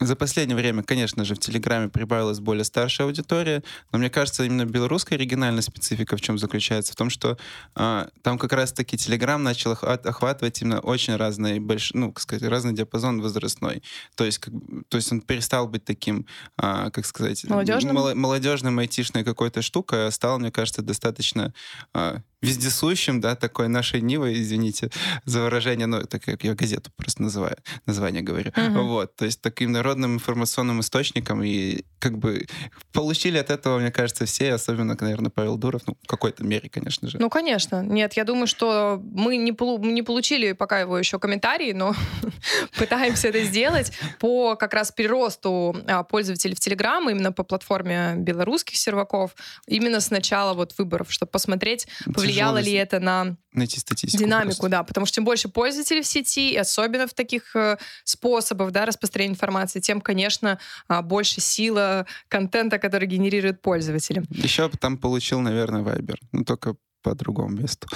за 0.00 0.16
последнее 0.16 0.56
время, 0.56 0.82
конечно 0.82 1.24
же, 1.24 1.34
в 1.34 1.38
Телеграме 1.38 1.88
прибавилась 1.88 2.40
более 2.40 2.64
старшая 2.64 3.06
аудитория, 3.06 3.62
но 3.92 3.98
мне 3.98 4.10
кажется, 4.10 4.42
именно 4.44 4.64
белорусская 4.64 5.16
оригинальная 5.16 5.62
специфика 5.62 6.16
в 6.16 6.20
чем 6.20 6.38
заключается? 6.38 6.92
В 6.92 6.96
том, 6.96 7.10
что 7.10 7.36
э, 7.76 8.06
там 8.22 8.38
как 8.38 8.52
раз-таки 8.52 8.96
Телеграм 8.96 9.42
начал 9.42 9.72
охватывать 9.72 10.62
именно 10.62 10.80
очень 10.80 11.14
разный, 11.16 11.60
больш... 11.60 11.92
ну, 11.92 12.12
как 12.12 12.22
сказать, 12.22 12.48
разный 12.48 12.72
диапазон 12.72 13.20
возрастной. 13.20 13.82
То 14.16 14.24
есть, 14.24 14.38
как... 14.38 14.54
то 14.88 14.96
есть 14.96 15.12
он 15.12 15.20
перестал 15.20 15.68
быть 15.68 15.84
таким, 15.84 16.26
э, 16.60 16.90
как 16.90 17.04
сказать, 17.04 17.44
молодежным, 17.44 17.94
мол... 17.94 18.14
молодежным 18.14 18.78
айтишной 18.78 19.24
какой-то 19.24 19.62
штукой, 19.62 20.08
а 20.08 20.10
стал, 20.10 20.38
мне 20.38 20.50
кажется, 20.50 20.82
достаточно 20.82 21.52
э, 21.94 22.18
вездесущим, 22.42 23.20
да, 23.20 23.36
такой 23.36 23.68
нашей 23.68 24.00
Нивой, 24.00 24.40
извините 24.40 24.90
за 25.24 25.42
выражение, 25.42 25.86
ну, 25.86 26.02
так 26.02 26.22
как 26.22 26.42
я 26.44 26.54
газету 26.54 26.90
просто 26.96 27.22
называю, 27.22 27.56
название 27.86 28.22
говорю. 28.22 28.50
Uh-huh. 28.50 28.82
Вот, 28.82 29.16
то 29.16 29.24
есть 29.24 29.40
таким 29.40 29.72
народным 29.82 30.14
информационным 30.14 30.80
источником, 30.80 31.42
и 31.42 31.82
как 31.98 32.18
бы 32.18 32.46
получили 32.92 33.38
от 33.38 33.50
этого, 33.50 33.78
мне 33.78 33.90
кажется, 33.90 34.26
все, 34.26 34.54
особенно, 34.54 34.96
наверное, 34.98 35.30
Павел 35.30 35.56
Дуров, 35.56 35.82
ну, 35.86 35.96
в 36.02 36.06
какой-то 36.06 36.44
мере, 36.44 36.68
конечно 36.68 37.08
же. 37.08 37.18
Ну, 37.18 37.28
конечно. 37.28 37.82
Нет, 37.82 38.12
я 38.14 38.24
думаю, 38.24 38.46
что 38.46 39.02
мы 39.02 39.36
не, 39.36 39.52
полу- 39.52 39.84
не 39.84 40.02
получили 40.02 40.52
пока 40.52 40.80
его 40.80 40.96
еще 40.98 41.18
комментарии, 41.18 41.72
но 41.72 41.94
пытаемся 42.78 43.28
это 43.28 43.42
сделать 43.42 43.92
по 44.20 44.54
как 44.54 44.72
раз 44.72 44.92
приросту 44.92 45.76
а, 45.88 46.04
пользователей 46.04 46.54
в 46.54 46.60
Телеграм, 46.60 47.10
именно 47.10 47.32
по 47.32 47.42
платформе 47.42 48.14
белорусских 48.16 48.76
серваков, 48.76 49.34
именно 49.66 50.00
с 50.00 50.10
начала 50.10 50.54
вот 50.54 50.74
выборов, 50.78 51.12
чтобы 51.12 51.30
посмотреть, 51.30 51.88
повлияло 52.14 52.58
ли 52.58 52.72
это 52.72 53.00
на 53.00 53.36
найти 53.52 53.78
статистику. 53.80 54.24
Динамику, 54.24 54.56
просто. 54.56 54.68
да, 54.68 54.82
потому 54.82 55.06
что 55.06 55.16
чем 55.16 55.24
больше 55.24 55.48
пользователей 55.48 56.02
в 56.02 56.06
сети, 56.06 56.56
особенно 56.56 57.06
в 57.06 57.14
таких 57.14 57.54
э, 57.56 57.76
способах 58.04 58.72
да, 58.72 58.86
распространения 58.86 59.34
информации, 59.34 59.80
тем, 59.80 60.00
конечно, 60.00 60.58
э, 60.88 61.02
больше 61.02 61.40
сила 61.40 62.06
контента, 62.28 62.78
который 62.78 63.08
генерирует 63.08 63.60
пользователи. 63.60 64.22
Еще 64.30 64.68
там 64.80 64.98
получил, 64.98 65.40
наверное, 65.40 65.82
Viber, 65.82 66.16
но 66.32 66.44
только 66.44 66.76
по 67.02 67.14
другому 67.14 67.56
месту. 67.56 67.88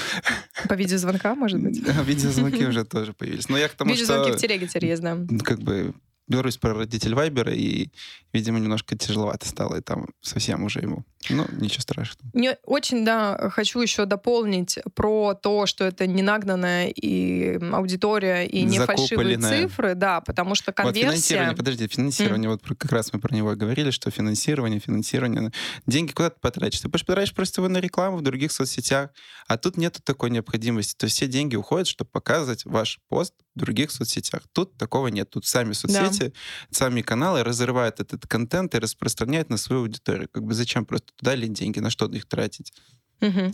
По 0.68 0.74
видеозвонкам, 0.74 1.38
может 1.38 1.60
быть? 1.60 1.78
Видеозвонки 2.04 2.64
уже 2.64 2.84
тоже 2.84 3.12
появились. 3.12 3.48
Но 3.48 3.56
я 3.56 3.68
к 3.68 3.72
тому, 3.72 3.92
Видеозвонки 3.92 4.32
в 4.32 4.36
телеге 4.36 4.66
теперь 4.66 4.86
есть, 4.86 5.02
да. 5.02 5.16
Как 5.44 5.60
бы 5.60 5.94
Беларусь 6.28 6.56
прародитель 6.56 7.14
Вайбера, 7.14 7.52
и, 7.52 7.90
видимо, 8.32 8.58
немножко 8.58 8.96
тяжеловато 8.96 9.46
стало, 9.46 9.76
и 9.76 9.80
там 9.80 10.06
совсем 10.20 10.64
уже 10.64 10.80
ему. 10.80 11.04
Ну, 11.28 11.46
ничего 11.52 11.80
страшного. 11.80 12.30
Не 12.34 12.56
очень, 12.64 13.04
да, 13.04 13.50
хочу 13.50 13.80
еще 13.80 14.04
дополнить 14.04 14.78
про 14.94 15.34
то, 15.34 15.66
что 15.66 15.84
это 15.84 16.06
не 16.06 16.22
нагнанная 16.22 16.88
и 16.88 17.58
аудитория, 17.72 18.44
и 18.44 18.62
не 18.62 18.78
фальшивые 18.78 19.38
цифры, 19.38 19.94
да, 19.94 20.20
потому 20.20 20.54
что 20.54 20.72
конверсия... 20.72 21.06
Вот 21.06 21.12
финансирование, 21.12 21.56
подожди, 21.56 21.88
финансирование, 21.88 22.50
mm. 22.50 22.60
вот 22.68 22.78
как 22.78 22.92
раз 22.92 23.12
мы 23.12 23.20
про 23.20 23.34
него 23.34 23.54
говорили, 23.54 23.90
что 23.90 24.10
финансирование, 24.10 24.80
финансирование, 24.80 25.50
деньги 25.86 26.12
куда 26.12 26.30
ты 26.30 26.40
потратишь? 26.40 26.80
Ты 26.80 26.88
потратишь 26.88 27.34
просто 27.34 27.60
его 27.60 27.68
на 27.68 27.78
рекламу 27.78 28.18
в 28.18 28.22
других 28.22 28.52
соцсетях, 28.52 29.10
а 29.48 29.58
тут 29.58 29.76
нету 29.76 30.00
такой 30.02 30.30
необходимости. 30.30 30.94
То 30.96 31.04
есть 31.04 31.16
все 31.16 31.26
деньги 31.26 31.56
уходят, 31.56 31.86
чтобы 31.86 32.10
показывать 32.10 32.64
ваш 32.64 33.00
пост 33.08 33.34
в 33.54 33.58
других 33.58 33.90
соцсетях. 33.90 34.42
Тут 34.52 34.76
такого 34.76 35.08
нет. 35.08 35.30
Тут 35.30 35.46
сами 35.46 35.72
соцсети, 35.72 36.15
да. 36.20 36.32
сами 36.70 37.02
каналы 37.02 37.42
разрывают 37.42 38.00
этот 38.00 38.26
контент 38.26 38.74
и 38.74 38.78
распространяют 38.78 39.50
на 39.50 39.56
свою 39.56 39.82
аудиторию. 39.82 40.28
Как 40.32 40.44
бы 40.44 40.54
зачем 40.54 40.84
просто 40.86 41.12
туда 41.16 41.34
лить 41.34 41.52
деньги, 41.52 41.80
на 41.80 41.90
что 41.90 42.06
их 42.06 42.26
тратить? 42.26 42.72
Угу. 43.20 43.52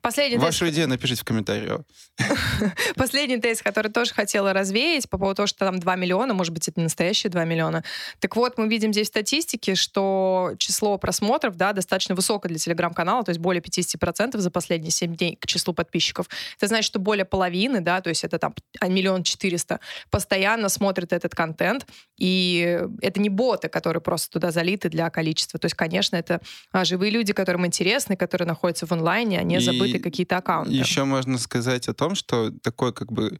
Последний 0.00 0.38
Вашу 0.38 0.60
тезис, 0.60 0.74
идею 0.74 0.88
напишите 0.88 1.20
в 1.20 1.24
комментариях. 1.24 1.80
последний 2.96 3.38
тезис, 3.38 3.62
который 3.62 3.90
тоже 3.90 4.12
хотела 4.12 4.52
развеять 4.52 5.08
по 5.08 5.18
поводу 5.18 5.36
того, 5.36 5.46
что 5.46 5.60
там 5.60 5.78
2 5.78 5.96
миллиона, 5.96 6.34
может 6.34 6.52
быть, 6.52 6.68
это 6.68 6.80
не 6.80 6.84
настоящие 6.84 7.30
2 7.30 7.44
миллиона. 7.44 7.84
Так 8.18 8.36
вот, 8.36 8.58
мы 8.58 8.68
видим 8.68 8.92
здесь 8.92 9.08
в 9.08 9.10
статистике, 9.10 9.74
что 9.74 10.52
число 10.58 10.98
просмотров 10.98 11.56
да, 11.56 11.72
достаточно 11.72 12.14
высокое 12.14 12.48
для 12.50 12.58
телеграм-канала, 12.58 13.24
то 13.24 13.30
есть 13.30 13.40
более 13.40 13.62
50% 13.62 14.38
за 14.38 14.50
последние 14.50 14.90
7 14.90 15.14
дней 15.16 15.36
к 15.36 15.46
числу 15.46 15.74
подписчиков. 15.74 16.28
Это 16.58 16.68
значит, 16.68 16.86
что 16.86 16.98
более 16.98 17.24
половины, 17.24 17.80
да, 17.80 18.00
то 18.00 18.10
есть 18.10 18.24
это 18.24 18.38
там 18.38 18.54
миллион 18.82 19.22
четыреста, 19.22 19.80
постоянно 20.10 20.68
смотрят 20.68 21.12
этот 21.12 21.34
контент, 21.34 21.86
и 22.18 22.80
это 23.00 23.20
не 23.20 23.28
боты, 23.28 23.68
которые 23.68 24.02
просто 24.02 24.30
туда 24.30 24.50
залиты 24.50 24.88
для 24.88 25.08
количества. 25.10 25.58
То 25.58 25.66
есть, 25.66 25.74
конечно, 25.74 26.16
это 26.16 26.40
а, 26.70 26.84
живые 26.84 27.10
люди, 27.10 27.32
которым 27.32 27.66
интересны, 27.66 28.16
которые 28.16 28.46
находятся 28.46 28.86
в 28.86 28.92
онлайне, 28.92 29.38
а 29.38 29.42
не 29.42 29.56
И 29.56 29.58
забыты 29.64 29.98
какие-то 29.98 30.36
аккаунты. 30.38 30.72
Еще 30.72 31.04
можно 31.04 31.38
сказать 31.38 31.88
о 31.88 31.94
том, 31.94 32.14
что 32.14 32.50
такой 32.50 32.92
как 32.92 33.12
бы, 33.12 33.38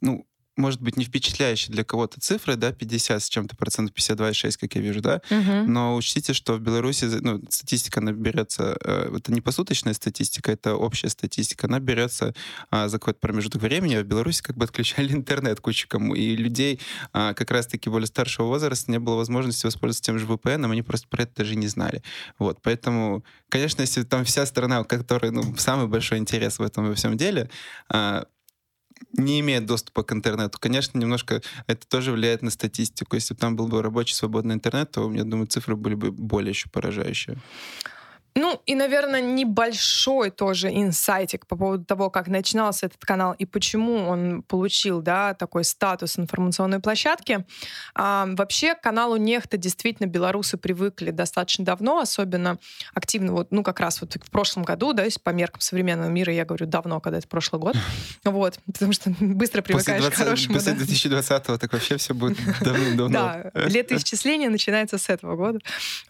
ну, 0.00 0.26
может 0.56 0.80
быть, 0.80 0.96
не 0.96 1.04
впечатляющий 1.04 1.72
для 1.72 1.84
кого-то 1.84 2.20
цифры, 2.20 2.56
да, 2.56 2.72
50 2.72 3.22
с 3.22 3.28
чем-то 3.28 3.56
процентов, 3.56 3.94
52,6, 3.96 4.56
как 4.58 4.74
я 4.74 4.80
вижу, 4.80 5.00
да, 5.00 5.20
Мгм. 5.30 5.72
но 5.72 5.96
учтите, 5.96 6.32
что 6.32 6.54
в 6.54 6.60
Беларуси, 6.60 7.04
ну, 7.04 7.42
статистика, 7.48 8.00
она 8.00 8.12
берется, 8.12 8.76
э, 8.84 9.16
это 9.16 9.32
не 9.32 9.40
посуточная 9.40 9.94
статистика, 9.94 10.52
это 10.52 10.76
общая 10.76 11.08
статистика, 11.08 11.66
она 11.66 11.80
берется 11.80 12.34
а, 12.70 12.88
за 12.88 12.98
какой-то 12.98 13.18
промежуток 13.20 13.62
времени, 13.62 13.94
а 13.94 14.02
в 14.02 14.06
Беларуси 14.06 14.42
как 14.42 14.56
бы 14.56 14.64
отключали 14.64 15.12
интернет 15.12 15.60
кучу 15.60 15.86
кому, 15.88 16.14
и 16.14 16.36
людей 16.36 16.80
а, 17.12 17.34
как 17.34 17.50
раз-таки 17.50 17.90
более 17.90 18.06
старшего 18.06 18.46
возраста 18.46 18.90
не 18.90 18.98
было 18.98 19.16
возможности 19.16 19.66
воспользоваться 19.66 20.02
тем 20.04 20.18
же 20.18 20.26
VPN, 20.26 20.70
они 20.70 20.82
просто 20.82 21.08
про 21.08 21.22
это 21.22 21.32
даже 21.36 21.56
не 21.56 21.66
знали. 21.66 22.02
Вот, 22.38 22.60
поэтому, 22.62 23.24
конечно, 23.48 23.80
если 23.82 24.02
там 24.02 24.24
вся 24.24 24.46
страна, 24.46 24.80
у 24.80 24.84
которой, 24.84 25.30
ну, 25.30 25.54
самый 25.56 25.86
большой 25.88 26.18
интерес 26.18 26.58
в 26.58 26.62
этом 26.62 26.88
во 26.88 26.94
всем 26.94 27.16
деле, 27.16 27.50
а, 27.88 28.26
не 29.12 29.40
имеет 29.40 29.66
доступа 29.66 30.02
к 30.02 30.12
интернету. 30.12 30.58
Конечно, 30.60 30.98
немножко 30.98 31.42
это 31.66 31.86
тоже 31.86 32.12
влияет 32.12 32.42
на 32.42 32.50
статистику. 32.50 33.16
Если 33.16 33.34
бы 33.34 33.40
там 33.40 33.56
был 33.56 33.68
бы 33.68 33.82
рабочий 33.82 34.14
свободный 34.14 34.54
интернет, 34.54 34.90
то, 34.90 35.12
я 35.12 35.24
думаю, 35.24 35.46
цифры 35.46 35.76
были 35.76 35.94
бы 35.94 36.10
более 36.10 36.50
еще 36.50 36.68
поражающие. 36.68 37.38
Ну 38.36 38.60
и, 38.66 38.74
наверное, 38.74 39.20
небольшой 39.20 40.30
тоже 40.30 40.68
инсайтик 40.68 41.46
по 41.46 41.56
поводу 41.56 41.84
того, 41.84 42.10
как 42.10 42.26
начинался 42.26 42.86
этот 42.86 43.04
канал 43.04 43.34
и 43.38 43.46
почему 43.46 44.08
он 44.08 44.42
получил 44.42 45.02
да, 45.02 45.34
такой 45.34 45.62
статус 45.64 46.18
информационной 46.18 46.80
площадки. 46.80 47.44
А, 47.94 48.26
вообще 48.30 48.74
к 48.74 48.80
каналу 48.80 49.16
Нехта 49.16 49.56
действительно 49.56 50.06
белорусы 50.06 50.56
привыкли 50.56 51.12
достаточно 51.12 51.64
давно, 51.64 52.00
особенно 52.00 52.58
активно, 52.92 53.32
вот, 53.32 53.52
ну 53.52 53.62
как 53.62 53.78
раз 53.78 54.00
вот 54.00 54.16
в 54.16 54.30
прошлом 54.30 54.64
году, 54.64 54.92
да, 54.92 55.04
по 55.22 55.30
меркам 55.30 55.60
современного 55.60 56.10
мира, 56.10 56.32
я 56.32 56.44
говорю 56.44 56.66
давно, 56.66 57.00
когда 57.00 57.18
это 57.18 57.28
прошлый 57.28 57.60
год, 57.60 57.76
вот, 58.24 58.58
потому 58.66 58.92
что 58.92 59.10
быстро 59.20 59.62
привыкаешь 59.62 60.02
После, 60.02 60.10
к 60.10 60.18
хорошему. 60.18 60.54
после 60.54 60.72
да. 60.72 60.84
2020-го 60.84 61.58
так 61.58 61.72
вообще 61.72 61.98
все 61.98 62.14
будет 62.14 62.38
давным-давно. 62.60 63.12
Да, 63.12 63.50
летоисчисление 63.54 64.48
начинается 64.48 64.98
с 64.98 65.08
этого 65.08 65.36
года. 65.36 65.60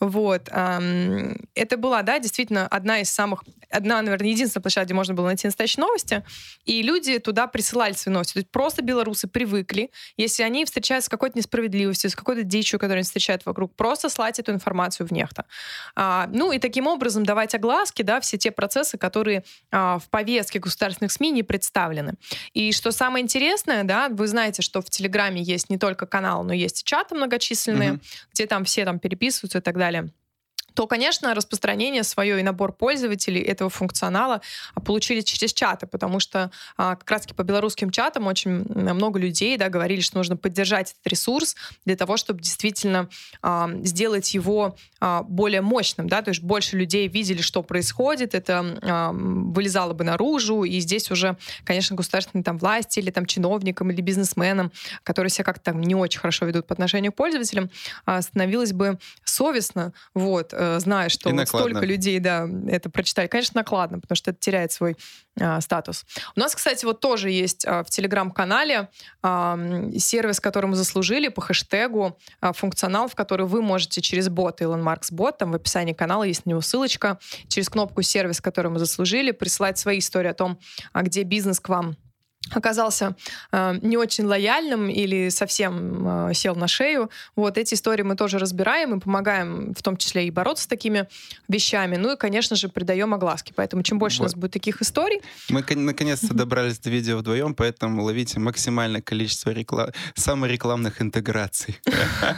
Вот. 0.00 0.48
Это 0.48 1.76
была, 1.76 2.02
да, 2.02 2.13
действительно 2.18 2.66
одна 2.66 3.00
из 3.00 3.10
самых, 3.10 3.44
одна, 3.70 4.00
наверное, 4.02 4.28
единственная 4.28 4.62
площадка, 4.62 4.86
где 4.86 4.94
можно 4.94 5.14
было 5.14 5.26
найти 5.26 5.46
настоящие 5.46 5.82
новости, 5.82 6.24
и 6.64 6.82
люди 6.82 7.18
туда 7.18 7.46
присылали 7.46 7.92
свои 7.92 8.12
новости. 8.12 8.34
То 8.34 8.38
есть 8.40 8.50
просто 8.50 8.82
белорусы 8.82 9.28
привыкли, 9.28 9.90
если 10.16 10.42
они 10.42 10.64
встречаются 10.64 11.06
с 11.06 11.08
какой-то 11.08 11.38
несправедливостью, 11.38 12.10
с 12.10 12.16
какой-то 12.16 12.42
дичью, 12.42 12.78
которую 12.78 12.98
они 12.98 13.04
встречают 13.04 13.44
вокруг, 13.46 13.74
просто 13.74 14.08
слать 14.08 14.38
эту 14.38 14.52
информацию 14.52 15.06
в 15.06 15.10
нехто. 15.12 15.44
А, 15.94 16.28
ну 16.32 16.52
и 16.52 16.58
таким 16.58 16.86
образом 16.86 17.24
давать 17.24 17.54
огласки, 17.54 18.02
да, 18.02 18.20
все 18.20 18.38
те 18.38 18.50
процессы, 18.50 18.98
которые 18.98 19.44
а, 19.70 19.98
в 19.98 20.08
повестке 20.08 20.58
государственных 20.58 21.12
СМИ 21.12 21.30
не 21.30 21.42
представлены. 21.42 22.14
И 22.52 22.72
что 22.72 22.92
самое 22.92 23.22
интересное, 23.22 23.84
да, 23.84 24.08
вы 24.08 24.26
знаете, 24.26 24.62
что 24.62 24.80
в 24.80 24.90
Телеграме 24.90 25.42
есть 25.42 25.70
не 25.70 25.78
только 25.78 26.06
канал, 26.06 26.44
но 26.44 26.52
есть 26.52 26.82
и 26.82 26.84
чаты 26.84 27.14
многочисленные, 27.14 27.92
Мгм. 27.92 28.02
где 28.32 28.46
там 28.46 28.64
все 28.64 28.84
там 28.84 28.98
переписываются 28.98 29.58
и 29.58 29.60
так 29.60 29.76
далее 29.76 30.10
то, 30.74 30.86
конечно, 30.88 31.34
распространение 31.34 32.02
свое 32.02 32.40
и 32.40 32.42
набор 32.42 32.72
пользователей 32.72 33.40
этого 33.40 33.70
функционала 33.70 34.40
а, 34.74 34.80
получили 34.80 35.20
через 35.20 35.52
чаты, 35.52 35.86
потому 35.86 36.20
что 36.20 36.50
а, 36.76 36.96
как 36.96 37.10
раз-таки 37.10 37.34
по 37.34 37.42
белорусским 37.44 37.90
чатам 37.90 38.26
очень 38.26 38.64
много 38.68 39.18
людей 39.18 39.56
да, 39.56 39.68
говорили, 39.68 40.00
что 40.00 40.18
нужно 40.18 40.36
поддержать 40.36 40.92
этот 40.92 41.06
ресурс 41.06 41.54
для 41.84 41.96
того, 41.96 42.16
чтобы 42.16 42.40
действительно 42.40 43.08
а, 43.40 43.70
сделать 43.82 44.34
его 44.34 44.76
более 45.24 45.60
мощным, 45.60 46.08
да, 46.08 46.22
то 46.22 46.30
есть 46.30 46.40
больше 46.40 46.78
людей 46.78 47.08
видели, 47.08 47.42
что 47.42 47.62
происходит, 47.62 48.34
это 48.34 48.62
вылезало 49.12 49.92
бы 49.92 50.02
наружу, 50.02 50.64
и 50.64 50.80
здесь 50.80 51.10
уже, 51.10 51.36
конечно, 51.64 51.94
государственные 51.94 52.42
там 52.42 52.56
власти 52.56 53.00
или 53.00 53.10
там 53.10 53.26
чиновникам 53.26 53.90
или 53.90 54.00
бизнесменам, 54.00 54.72
которые 55.02 55.28
себя 55.28 55.44
как-то 55.44 55.72
не 55.72 55.94
очень 55.94 56.20
хорошо 56.20 56.46
ведут 56.46 56.66
по 56.66 56.72
отношению 56.72 57.12
к 57.12 57.16
пользователям, 57.16 57.70
становилось 58.20 58.72
бы 58.72 58.98
совестно, 59.24 59.92
вот, 60.14 60.54
э, 60.54 60.63
зная, 60.78 61.08
что 61.08 61.30
вот 61.30 61.48
столько 61.48 61.84
людей, 61.84 62.18
да, 62.18 62.48
это 62.68 62.90
прочитали. 62.90 63.26
Конечно, 63.26 63.60
накладно, 63.60 64.00
потому 64.00 64.16
что 64.16 64.30
это 64.30 64.40
теряет 64.40 64.72
свой 64.72 64.96
а, 65.40 65.60
статус. 65.60 66.04
У 66.36 66.40
нас, 66.40 66.54
кстати, 66.54 66.84
вот 66.84 67.00
тоже 67.00 67.30
есть 67.30 67.64
а, 67.66 67.82
в 67.82 67.90
Телеграм-канале 67.90 68.88
а, 69.22 69.58
сервис, 69.96 70.40
который 70.40 70.66
мы 70.66 70.76
заслужили 70.76 71.28
по 71.28 71.40
хэштегу, 71.40 72.18
а, 72.40 72.52
функционал, 72.52 73.08
в 73.08 73.14
который 73.14 73.46
вы 73.46 73.62
можете 73.62 74.00
через 74.00 74.28
бот 74.28 74.60
Elon 74.60 74.82
Marks 74.82 75.08
бот, 75.10 75.38
там 75.38 75.52
в 75.52 75.54
описании 75.54 75.92
канала 75.92 76.24
есть 76.24 76.46
на 76.46 76.50
него 76.50 76.60
ссылочка, 76.60 77.18
через 77.48 77.68
кнопку 77.68 78.02
сервис, 78.02 78.40
который 78.40 78.70
мы 78.70 78.78
заслужили, 78.78 79.30
присылать 79.30 79.78
свои 79.78 79.98
истории 79.98 80.28
о 80.28 80.34
том, 80.34 80.58
а, 80.92 81.02
где 81.02 81.22
бизнес 81.22 81.60
к 81.60 81.68
вам 81.68 81.96
оказался 82.50 83.16
э, 83.52 83.78
не 83.82 83.96
очень 83.96 84.24
лояльным 84.24 84.88
или 84.88 85.28
совсем 85.30 86.28
э, 86.28 86.34
сел 86.34 86.54
на 86.54 86.68
шею. 86.68 87.10
Вот 87.36 87.56
эти 87.58 87.74
истории 87.74 88.02
мы 88.02 88.16
тоже 88.16 88.38
разбираем 88.38 88.94
и 88.96 89.00
помогаем 89.00 89.74
в 89.74 89.82
том 89.82 89.96
числе 89.96 90.26
и 90.26 90.30
бороться 90.30 90.64
с 90.64 90.66
такими 90.66 91.08
вещами. 91.48 91.96
Ну 91.96 92.12
и, 92.12 92.16
конечно 92.16 92.54
же, 92.56 92.68
придаем 92.68 93.14
огласки. 93.14 93.52
Поэтому 93.56 93.82
чем 93.82 93.98
больше 93.98 94.20
у 94.20 94.24
нас 94.24 94.34
Вот. 94.34 94.40
будет 94.40 94.52
таких 94.52 94.82
историй, 94.82 95.20
Мы 95.48 95.62
кон- 95.62 95.84
наконец-то 95.84 96.34
добрались 96.34 96.78
до 96.78 96.90
видео 96.90 97.18
вдвоем, 97.18 97.54
поэтому 97.54 98.02
ловите 98.02 98.38
максимальное 98.40 99.00
количество 99.00 99.50
рекла- 99.50 99.94
саморекламных 100.14 101.00
интеграций. 101.02 101.78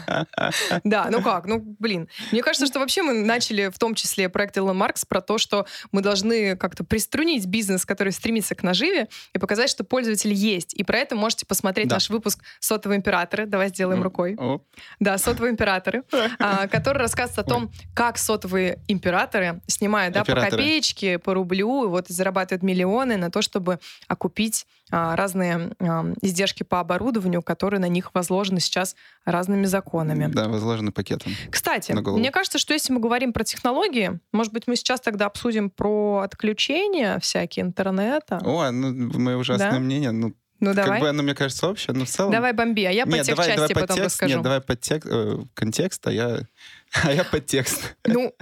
Да, 0.85 1.09
ну 1.11 1.23
как, 1.23 1.47
ну 1.47 1.59
блин. 1.79 2.09
Мне 2.33 2.42
кажется, 2.42 2.66
что 2.66 2.79
вообще 2.79 3.03
мы 3.03 3.14
начали 3.25 3.69
в 3.69 3.79
том 3.79 3.95
числе 3.95 4.29
проект 4.29 4.57
Elon 4.57 4.77
Marks 4.77 5.05
про 5.07 5.21
то, 5.21 5.38
что 5.38 5.66
мы 5.92 6.01
должны 6.03 6.57
как-то 6.57 6.85
приструнить 6.85 7.47
бизнес, 7.47 7.85
который 7.85 8.12
стремится 8.12 8.55
к 8.55 8.62
наживе, 8.62 9.09
и 9.35 9.38
показать, 9.38 9.71
что 9.71 9.85
пользователь 9.96 10.35
есть. 10.35 10.74
И 10.74 10.85
про 10.85 10.98
это 10.98 11.16
можете 11.16 11.46
посмотреть 11.46 11.88
Да. 11.88 11.96
наш 11.96 12.11
выпуск 12.11 12.44
«Сотовые 12.61 12.98
императоры». 12.98 13.46
Давай 13.46 13.68
сделаем 13.70 14.02
рукой. 14.02 14.35
о, 14.38 14.61
Да, 15.00 15.16
«Сотовые 15.16 15.52
императоры», 15.52 16.02
а, 16.38 16.68
который 16.68 16.98
рассказывает 16.98 17.38
о 17.38 17.44
том, 17.44 17.72
как 17.94 18.18
сотовые 18.18 18.78
императоры 18.88 19.62
снимают 19.66 20.12
да, 20.12 20.22
по 20.22 20.35
копеечке, 20.35 21.18
по 21.18 21.32
рублю, 21.32 21.85
и 21.85 21.88
вот 21.88 22.09
зарабатывают 22.09 22.62
миллионы 22.62 23.16
на 23.16 23.30
то, 23.30 23.40
чтобы 23.40 23.78
окупить 24.06 24.66
разные 24.90 25.72
а, 25.81 26.12
издержки 26.22 26.62
по 26.62 26.81
оборудованию, 26.81 27.42
которые 27.42 27.81
на 27.81 27.88
них 27.88 28.14
возложены 28.14 28.61
сейчас 28.61 28.94
разными 29.25 29.66
законами. 29.66 30.27
Да, 30.33 30.49
возложены 30.49 30.92
пакетом. 30.92 31.33
Кстати, 31.51 31.92
мне 31.92 32.31
кажется, 32.31 32.59
что 32.59 32.72
если 32.72 32.92
мы 32.92 33.01
говорим 33.01 33.33
про 33.33 33.44
технологии, 33.44 34.20
может 34.33 34.53
быть, 34.53 34.66
мы 34.66 34.77
сейчас 34.77 35.01
тогда 35.01 35.27
обсудим 35.27 35.70
про 35.70 36.20
отключения 36.20 37.18
всякие 37.18 37.64
интернета. 37.64 38.40
О, 38.44 38.70
ну, 38.70 39.18
мое 39.18 39.37
ужасное 39.37 39.72
Да? 39.72 39.79
мнение, 39.79 40.12
ну, 40.12 40.35
ну, 40.61 40.75
как 40.75 40.85
давай. 40.85 41.01
бы 41.01 41.09
оно, 41.09 41.22
мне 41.22 41.35
кажется, 41.35 41.68
общее, 41.68 41.94
но 41.94 42.05
в 42.05 42.09
целом... 42.09 42.33
Давай 42.33 42.53
бомби, 42.53 42.85
а 42.85 42.90
я 42.90 43.05
по 43.05 43.11
Нет, 43.11 43.27
давай, 43.27 43.55
давай 43.55 43.68
потом 43.68 43.88
подтекст, 43.88 44.05
расскажу. 44.05 44.35
нет, 44.35 44.42
давай 44.42 44.61
подтекст, 44.61 45.09
э, 45.11 45.38
контекст, 45.55 46.07
а 46.07 46.12
я, 46.12 46.40
а 47.05 47.12
я 47.12 47.25
подтекст 47.25 47.96
Ну, 48.07 48.33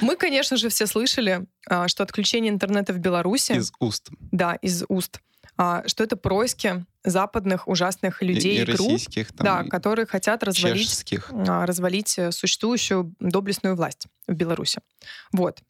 мы, 0.00 0.16
конечно 0.16 0.56
же, 0.56 0.68
все 0.68 0.86
слышали, 0.86 1.46
а, 1.68 1.88
что 1.88 2.02
отключение 2.02 2.52
интернета 2.52 2.92
в 2.92 2.98
Беларуси, 2.98 3.52
из 3.52 3.72
уст. 3.78 4.10
да, 4.32 4.54
из 4.56 4.84
уст, 4.88 5.20
что 5.56 6.04
это 6.04 6.16
происки 6.16 6.84
западных 7.04 7.68
ужасных 7.68 8.22
людей 8.22 8.58
и, 8.58 8.62
и, 8.62 8.64
групп, 8.74 9.00
там, 9.36 9.44
да, 9.44 9.62
и 9.62 9.68
которые 9.68 10.06
хотят 10.06 10.42
развалить, 10.42 10.88
чешских. 10.88 11.30
а, 11.30 11.66
развалить 11.66 12.18
э, 12.18 12.32
существующую 12.32 13.14
доблестную 13.20 13.76
власть 13.76 14.06
в 14.26 14.32
Беларуси. 14.32 14.80
Вот. 15.32 15.60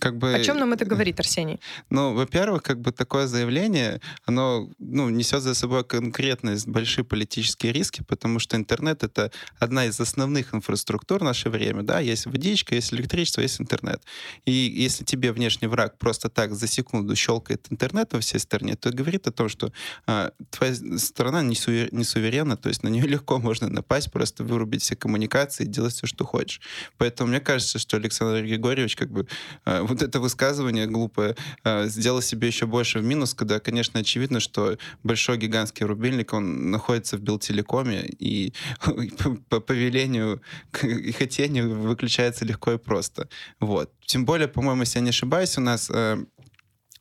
Как 0.00 0.16
бы, 0.16 0.34
О 0.34 0.44
чем 0.44 0.58
нам 0.58 0.72
это 0.72 0.84
говорит, 0.84 1.18
Арсений? 1.20 1.60
Ну, 1.90 2.14
во-первых, 2.14 2.62
как 2.62 2.80
бы 2.80 2.92
такое 2.92 3.26
заявление, 3.26 4.00
оно 4.24 4.70
ну, 4.78 5.08
несет 5.08 5.42
за 5.42 5.54
собой 5.54 5.84
конкретные 5.84 6.58
большие 6.66 7.04
политические 7.04 7.72
риски, 7.72 8.02
потому 8.02 8.38
что 8.38 8.56
интернет— 8.56 9.02
это 9.04 9.30
одна 9.58 9.86
из 9.86 9.98
основных 10.00 10.54
инфраструктур 10.54 11.20
в 11.20 11.24
наше 11.24 11.50
время. 11.50 11.82
Да? 11.82 12.00
Есть 12.00 12.26
водичка, 12.26 12.74
есть 12.74 12.92
электричество, 12.92 13.40
есть 13.40 13.60
интернет. 13.60 14.02
И 14.44 14.52
если 14.52 15.04
тебе 15.04 15.32
внешний 15.32 15.68
враг 15.68 15.98
просто 15.98 16.28
так 16.28 16.54
за 16.54 16.66
секунду 16.66 17.16
щелкает 17.16 17.66
интернет 17.70 18.12
во 18.12 18.20
всей 18.20 18.38
стране, 18.38 18.76
то 18.76 18.90
говорит 18.90 19.26
о 19.26 19.32
том, 19.32 19.48
что 19.48 19.72
а, 20.06 20.32
твоя 20.50 20.74
страна 20.98 21.42
не, 21.42 21.54
сувер- 21.54 21.88
не 21.92 22.04
суверенна, 22.04 22.56
то 22.56 22.68
есть 22.68 22.82
на 22.82 22.88
нее 22.88 23.06
легко 23.06 23.38
можно 23.38 23.68
напасть, 23.68 24.12
просто 24.12 24.44
вырубить 24.44 24.82
все 24.82 24.96
коммуникации 24.96 25.64
и 25.64 25.66
делать 25.66 25.94
все, 25.94 26.06
что 26.06 26.24
хочешь. 26.24 26.60
Поэтому 26.98 27.30
мне 27.30 27.40
кажется, 27.40 27.78
что 27.78 27.96
Александр 27.96 28.42
Григорьевич 28.42 28.96
как 28.96 29.10
бы 29.10 29.20
э, 29.20 29.26
вот 29.64 30.02
это 30.02 30.20
высказывание 30.20 30.86
глупое 30.86 31.36
э, 31.64 31.88
сделало 31.88 32.22
себе 32.22 32.48
еще 32.48 32.66
больше 32.66 32.98
в 33.00 33.04
минус, 33.04 33.34
когда, 33.34 33.60
конечно, 33.60 34.00
очевидно, 34.00 34.40
что 34.40 34.78
большой 35.02 35.38
гигантский 35.38 35.86
рубильник, 35.86 36.32
он 36.32 36.70
находится 36.70 37.16
в 37.16 37.20
Белтелекоме, 37.20 38.06
и 38.06 38.52
по 39.48 39.60
повелению 39.60 40.40
и 40.82 41.12
хотению 41.12 41.80
выключается 41.80 42.44
легко 42.44 42.72
и 42.72 42.78
просто. 42.78 43.28
Вот. 43.60 43.92
Тем 44.06 44.24
более, 44.24 44.48
по-моему, 44.48 44.82
если 44.82 44.98
я 44.98 45.04
не 45.04 45.10
ошибаюсь, 45.10 45.58
у 45.58 45.60
нас 45.60 45.90
э, 45.90 46.24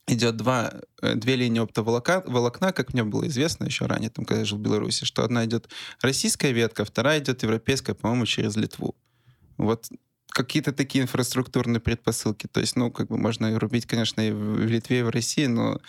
идет 0.08 0.38
два, 0.38 0.74
э, 1.02 1.16
две 1.16 1.36
линии 1.36 1.62
оптоволокна, 1.62 2.24
волокна, 2.26 2.72
как 2.72 2.94
мне 2.94 3.04
было 3.04 3.28
известно 3.28 3.66
еще 3.66 3.86
ранее, 3.86 4.10
там, 4.10 4.26
когда 4.26 4.40
я 4.40 4.46
жил 4.46 4.58
в 4.58 4.62
Беларуси, 4.62 5.06
что 5.06 5.24
одна 5.24 5.46
идет 5.46 5.70
российская 6.02 6.52
ветка, 6.52 6.86
вторая 6.86 7.20
идет 7.20 7.44
европейская, 7.44 7.94
по-моему, 7.94 8.26
через 8.26 8.56
Литву. 8.56 8.96
Вот 9.58 9.90
какие-то 10.38 10.72
такие 10.72 11.04
инфраструктурные 11.04 11.80
предпосылки. 11.80 12.48
То 12.48 12.60
есть, 12.60 12.76
ну, 12.76 12.92
как 12.92 13.08
бы 13.08 13.18
можно 13.18 13.58
рубить, 13.60 13.88
конечно, 13.88 14.22
и 14.22 14.32
в 14.32 14.66
Литве, 14.66 15.00
и 15.00 15.04
в 15.04 15.10
России, 15.10 15.48
но 15.48 15.82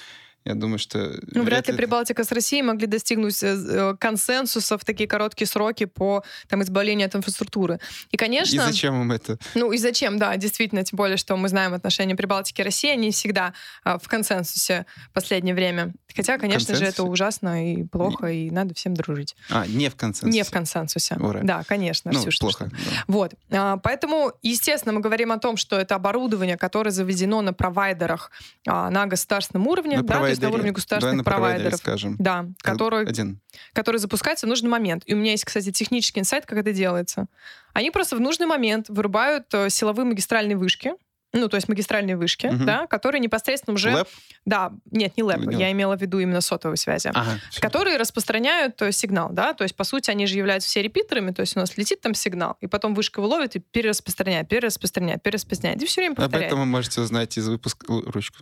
я 0.48 0.54
думаю, 0.54 0.78
что... 0.78 1.20
Ну, 1.26 1.42
вряд 1.42 1.68
ли 1.68 1.74
Прибалтика 1.74 2.24
с 2.24 2.32
Россией 2.32 2.62
могли 2.62 2.86
достигнуть 2.86 3.42
э, 3.42 3.54
э, 3.54 3.96
консенсуса 4.00 4.78
в 4.78 4.84
такие 4.84 5.06
короткие 5.06 5.46
сроки 5.46 5.84
по 5.84 6.24
там, 6.48 6.62
избавлению 6.62 7.06
от 7.06 7.14
инфраструктуры. 7.14 7.80
И, 8.10 8.16
конечно... 8.16 8.56
И 8.56 8.58
зачем 8.58 8.98
им 9.02 9.12
это? 9.12 9.38
Ну, 9.54 9.72
и 9.72 9.76
зачем, 9.76 10.18
да, 10.18 10.34
действительно, 10.38 10.82
тем 10.84 10.96
более, 10.96 11.18
что 11.18 11.36
мы 11.36 11.50
знаем 11.50 11.74
отношения 11.74 12.16
Прибалтики 12.16 12.62
и 12.62 12.64
России, 12.64 12.90
они 12.90 13.10
всегда 13.10 13.52
а, 13.84 13.98
в 13.98 14.08
консенсусе 14.08 14.86
в 15.10 15.12
последнее 15.12 15.54
время. 15.54 15.92
Хотя, 16.16 16.38
конечно 16.38 16.74
же, 16.74 16.86
это 16.86 17.02
ужасно 17.04 17.72
и 17.72 17.84
плохо, 17.84 18.28
и 18.28 18.50
надо 18.50 18.72
всем 18.72 18.94
дружить. 18.94 19.36
А, 19.50 19.66
не 19.66 19.90
в 19.90 19.96
консенсусе? 19.96 20.32
Не 20.32 20.42
в 20.44 20.50
консенсусе. 20.50 21.16
Ура. 21.16 21.40
Да, 21.42 21.62
конечно, 21.64 22.10
ну, 22.10 22.20
Ксюша. 22.20 22.38
плохо. 22.40 22.70
Да. 22.72 23.04
Вот. 23.06 23.34
А, 23.50 23.76
поэтому, 23.76 24.32
естественно, 24.42 24.94
мы 24.94 25.00
говорим 25.00 25.30
о 25.30 25.38
том, 25.38 25.58
что 25.58 25.78
это 25.78 25.94
оборудование, 25.94 26.56
которое 26.56 26.90
заведено 26.90 27.42
на 27.42 27.52
провайдерах 27.52 28.30
а, 28.66 28.88
на 28.88 29.04
государственном 29.06 29.66
уровне, 29.68 29.98
на 29.98 30.02
да, 30.02 30.14
есть 30.40 30.50
на 30.50 30.56
уровне 30.56 30.72
государственных 30.72 31.24
провайдеров. 31.24 31.76
скажем. 31.76 32.16
Да, 32.18 32.46
который, 32.62 33.06
Один. 33.06 33.40
который 33.72 33.98
запускается 33.98 34.46
в 34.46 34.48
нужный 34.48 34.70
момент. 34.70 35.02
И 35.06 35.14
у 35.14 35.16
меня 35.16 35.32
есть, 35.32 35.44
кстати, 35.44 35.70
технический 35.72 36.20
инсайт, 36.20 36.46
как 36.46 36.58
это 36.58 36.72
делается. 36.72 37.26
Они 37.72 37.90
просто 37.90 38.16
в 38.16 38.20
нужный 38.20 38.46
момент 38.46 38.88
вырубают 38.88 39.46
э, 39.52 39.70
силовые 39.70 40.06
магистральные 40.06 40.56
вышки, 40.56 40.92
ну, 41.32 41.48
то 41.48 41.56
есть 41.56 41.68
магистральные 41.68 42.16
вышки, 42.16 42.46
угу. 42.46 42.64
да, 42.64 42.86
которые 42.86 43.20
непосредственно 43.20 43.74
уже... 43.74 43.94
Лэп? 43.94 44.08
Да, 44.46 44.72
нет, 44.90 45.16
не 45.16 45.22
лэп, 45.22 45.50
я 45.52 45.70
имела 45.72 45.96
в 45.96 46.00
виду 46.00 46.18
именно 46.20 46.40
сотовые 46.40 46.78
связи, 46.78 47.08
ага, 47.08 47.38
которые 47.60 47.98
распространяют 47.98 48.80
э, 48.80 48.92
сигнал, 48.92 49.28
да, 49.30 49.52
то 49.52 49.64
есть, 49.64 49.76
по 49.76 49.84
сути, 49.84 50.10
они 50.10 50.26
же 50.26 50.38
являются 50.38 50.68
все 50.68 50.80
репитерами, 50.80 51.32
то 51.32 51.40
есть 51.40 51.56
у 51.56 51.60
нас 51.60 51.76
летит 51.76 52.00
там 52.00 52.14
сигнал, 52.14 52.56
и 52.60 52.66
потом 52.66 52.94
вышка 52.94 53.20
его 53.20 53.28
ловит 53.28 53.56
и 53.56 53.58
перераспространяет, 53.58 54.48
перераспространяет, 54.48 55.22
перераспространяет, 55.22 55.82
и 55.82 55.86
все 55.86 56.00
время 56.00 56.14
повторяет. 56.14 56.46
Об 56.46 56.58
этом 56.58 56.60
вы 56.60 56.66
можете 56.66 57.00
узнать 57.02 57.36
из 57.36 57.46
выпуска... 57.46 57.86
Ручку. 57.88 58.38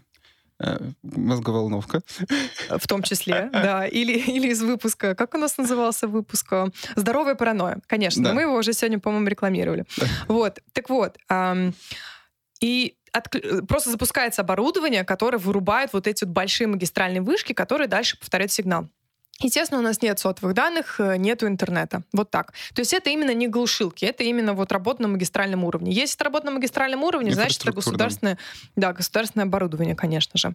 Э, 0.58 0.78
мозговолновка. 1.02 2.00
В 2.68 2.86
том 2.86 3.02
числе, 3.02 3.50
да. 3.52 3.86
Или, 3.86 4.12
или 4.18 4.48
из 4.48 4.62
выпуска, 4.62 5.14
как 5.14 5.34
у 5.34 5.38
нас 5.38 5.58
назывался 5.58 6.08
выпуск? 6.08 6.52
«Здоровая 6.96 7.34
паранойя». 7.34 7.78
Конечно, 7.86 8.24
да. 8.24 8.32
мы 8.32 8.42
его 8.42 8.54
уже 8.54 8.72
сегодня, 8.72 8.98
по-моему, 8.98 9.28
рекламировали. 9.28 9.84
Да. 9.98 10.06
Вот, 10.28 10.60
так 10.72 10.88
вот. 10.88 11.18
Эм, 11.28 11.74
и 12.60 12.96
от, 13.12 13.28
просто 13.68 13.90
запускается 13.90 14.42
оборудование, 14.42 15.04
которое 15.04 15.38
вырубает 15.38 15.92
вот 15.92 16.06
эти 16.06 16.24
вот 16.24 16.32
большие 16.32 16.66
магистральные 16.66 17.22
вышки, 17.22 17.52
которые 17.52 17.88
дальше 17.88 18.18
повторяют 18.18 18.52
сигнал. 18.52 18.88
Естественно, 19.40 19.80
у 19.80 19.82
нас 19.82 20.00
нет 20.00 20.18
сотовых 20.18 20.54
данных, 20.54 20.98
э, 20.98 21.16
нету 21.18 21.46
интернета. 21.46 22.02
Вот 22.12 22.30
так. 22.30 22.52
То 22.74 22.80
есть 22.80 22.94
это 22.94 23.10
именно 23.10 23.34
не 23.34 23.48
глушилки, 23.48 24.04
это 24.04 24.24
именно 24.24 24.54
вот 24.54 24.72
работа 24.72 25.02
на 25.02 25.08
магистральном 25.08 25.64
уровне. 25.64 25.92
Если 25.92 26.16
это 26.16 26.24
работа 26.24 26.46
на 26.46 26.52
магистральном 26.52 27.02
уровне, 27.02 27.32
значит, 27.32 27.60
это 27.62 27.72
государственное, 27.72 28.38
да, 28.76 28.92
государственное 28.92 29.44
оборудование, 29.44 29.94
конечно 29.94 30.38
же. 30.38 30.54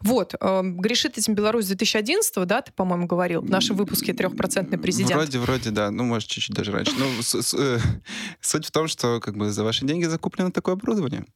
Вот. 0.00 0.34
Э, 0.40 0.62
грешит 0.62 1.18
этим 1.18 1.34
Беларусь 1.34 1.66
2011 1.66 2.46
да, 2.46 2.62
ты, 2.62 2.72
по-моему, 2.72 3.06
говорил 3.06 3.42
в 3.42 3.50
нашем 3.50 3.76
выпуске 3.76 4.14
«Трехпроцентный 4.14 4.78
президент». 4.78 5.14
Вроде, 5.14 5.38
вроде, 5.38 5.70
да. 5.70 5.90
Ну, 5.90 6.04
может, 6.04 6.28
чуть-чуть 6.28 6.56
даже 6.56 6.72
раньше. 6.72 6.92
Ну, 6.98 7.22
с, 7.22 7.34
с, 7.34 7.54
э, 7.54 7.78
суть 8.40 8.66
в 8.66 8.70
том, 8.70 8.88
что 8.88 9.20
как 9.20 9.36
бы 9.36 9.50
за 9.50 9.62
ваши 9.62 9.84
деньги 9.84 10.04
закуплено 10.04 10.50
такое 10.50 10.74
оборудование. 10.74 11.26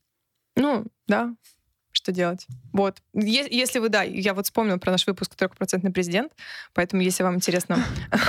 Ну, 0.57 0.87
да 1.07 1.35
что 1.97 2.13
делать. 2.13 2.47
Вот. 2.73 2.99
Если 3.15 3.79
вы, 3.79 3.89
да, 3.89 4.03
я 4.03 4.35
вот 4.35 4.45
вспомнила 4.45 4.77
про 4.77 4.93
наш 4.93 5.07
выпуск 5.07 5.35
«Трехпроцентный 5.35 5.91
президент», 5.91 6.33
поэтому 6.75 7.03
если 7.03 7.23
вам 7.23 7.37
интересно 7.37 7.85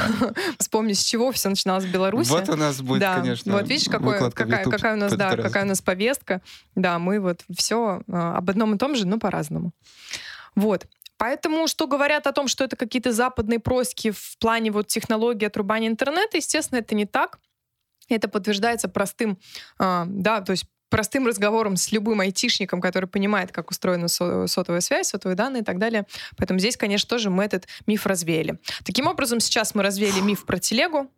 вспомнить, 0.59 0.99
с 0.99 1.03
чего 1.03 1.31
все 1.31 1.49
начиналось 1.49 1.85
в 1.85 1.91
Беларуси. 1.91 2.29
Вот 2.29 2.49
у 2.49 2.55
нас 2.55 2.81
будет, 2.81 3.01
да. 3.01 3.19
конечно, 3.19 3.53
Вот 3.53 3.67
видишь, 3.67 3.89
какой, 3.89 4.19
какая, 4.31 4.63
какая, 4.63 4.93
у 4.93 4.97
нас, 4.97 5.13
да, 5.13 5.35
какая 5.35 5.65
у 5.65 5.67
нас 5.67 5.81
повестка. 5.81 6.41
Да, 6.75 6.97
мы 6.97 7.19
вот 7.19 7.43
все 7.55 8.01
а, 8.09 8.37
об 8.37 8.49
одном 8.49 8.75
и 8.75 8.77
том 8.77 8.95
же, 8.95 9.05
но 9.05 9.19
по-разному. 9.19 9.71
Вот. 10.55 10.87
Поэтому, 11.17 11.67
что 11.67 11.87
говорят 11.87 12.27
о 12.27 12.31
том, 12.31 12.47
что 12.47 12.63
это 12.63 12.75
какие-то 12.75 13.11
западные 13.11 13.59
проски 13.59 14.11
в 14.11 14.37
плане 14.39 14.71
вот 14.71 14.87
технологии 14.87 15.45
отрубания 15.45 15.89
интернета, 15.89 16.37
естественно, 16.37 16.79
это 16.79 16.95
не 16.95 17.05
так. 17.05 17.39
Это 18.09 18.29
подтверждается 18.29 18.87
простым, 18.87 19.37
э, 19.79 20.03
да, 20.07 20.39
то 20.41 20.51
есть 20.51 20.65
простым 20.89 21.27
разговором 21.27 21.75
с 21.75 21.91
любым 21.91 22.19
айтишником, 22.19 22.81
который 22.81 23.07
понимает, 23.07 23.51
как 23.51 23.71
устроена 23.71 24.07
сотовая 24.07 24.81
связь, 24.81 25.07
сотовые 25.07 25.35
данные 25.35 25.61
и 25.61 25.65
так 25.65 25.79
далее. 25.79 26.05
Поэтому 26.37 26.59
здесь, 26.59 26.77
конечно, 26.77 27.09
тоже 27.09 27.29
мы 27.29 27.43
этот 27.43 27.67
миф 27.85 28.05
развеяли. 28.05 28.59
Таким 28.83 29.07
образом, 29.07 29.39
сейчас 29.39 29.75
мы 29.75 29.83
развеяли 29.83 30.21
миф 30.21 30.45
про 30.45 30.59
телегу, 30.59 31.09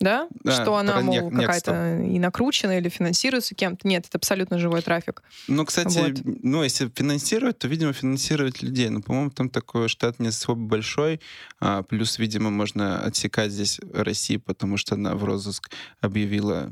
да? 0.00 0.28
да 0.44 0.52
что 0.52 0.76
она, 0.76 1.00
мол, 1.00 1.30
какая-то 1.30 2.00
и 2.02 2.18
накручена 2.18 2.78
или 2.78 2.88
финансируется 2.88 3.54
кем-то. 3.54 3.86
Нет, 3.86 4.06
это 4.06 4.18
абсолютно 4.18 4.58
живой 4.58 4.82
трафик. 4.82 5.22
Ну, 5.48 5.64
кстати, 5.64 5.98
вот. 5.98 6.20
ну, 6.42 6.62
если 6.62 6.90
финансировать, 6.94 7.58
то, 7.58 7.68
видимо, 7.68 7.92
финансировать 7.92 8.62
людей. 8.62 8.88
Ну, 8.90 9.02
по-моему, 9.02 9.30
там 9.30 9.50
такой 9.50 9.88
штат 9.88 10.20
не 10.20 10.28
особо 10.28 10.60
большой. 10.60 11.20
А, 11.60 11.82
плюс, 11.82 12.18
видимо, 12.18 12.50
можно 12.50 13.00
отсекать 13.00 13.50
здесь 13.50 13.80
Россию, 13.92 14.40
потому 14.40 14.76
что 14.76 14.94
она 14.94 15.14
в 15.14 15.24
розыск 15.24 15.70
объявила 16.00 16.70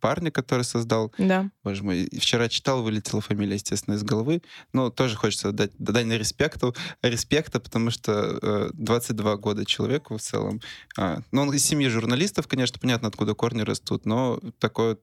парня, 0.00 0.30
который 0.30 0.64
создал. 0.64 1.12
Да. 1.18 1.50
Боже 1.64 1.82
мой, 1.82 2.08
вчера 2.18 2.48
читал, 2.48 2.82
вылетела 2.82 3.20
фамилия, 3.20 3.54
естественно, 3.54 3.94
из 3.94 4.02
головы. 4.02 4.42
Но 4.72 4.90
тоже 4.90 5.16
хочется 5.16 5.52
дать 5.52 5.72
дань 5.78 6.12
респекту, 6.12 6.74
респекта, 7.02 7.60
потому 7.60 7.90
что 7.90 8.38
э, 8.40 8.70
22 8.74 9.36
года 9.36 9.64
человеку 9.64 10.16
в 10.16 10.20
целом. 10.20 10.60
Э, 10.98 11.18
ну, 11.32 11.42
он 11.42 11.54
из 11.54 11.64
семьи 11.64 11.88
журналистов, 11.88 12.46
конечно, 12.46 12.78
понятно, 12.80 13.08
откуда 13.08 13.34
корни 13.34 13.62
растут, 13.62 14.06
но 14.06 14.40
такое 14.58 14.98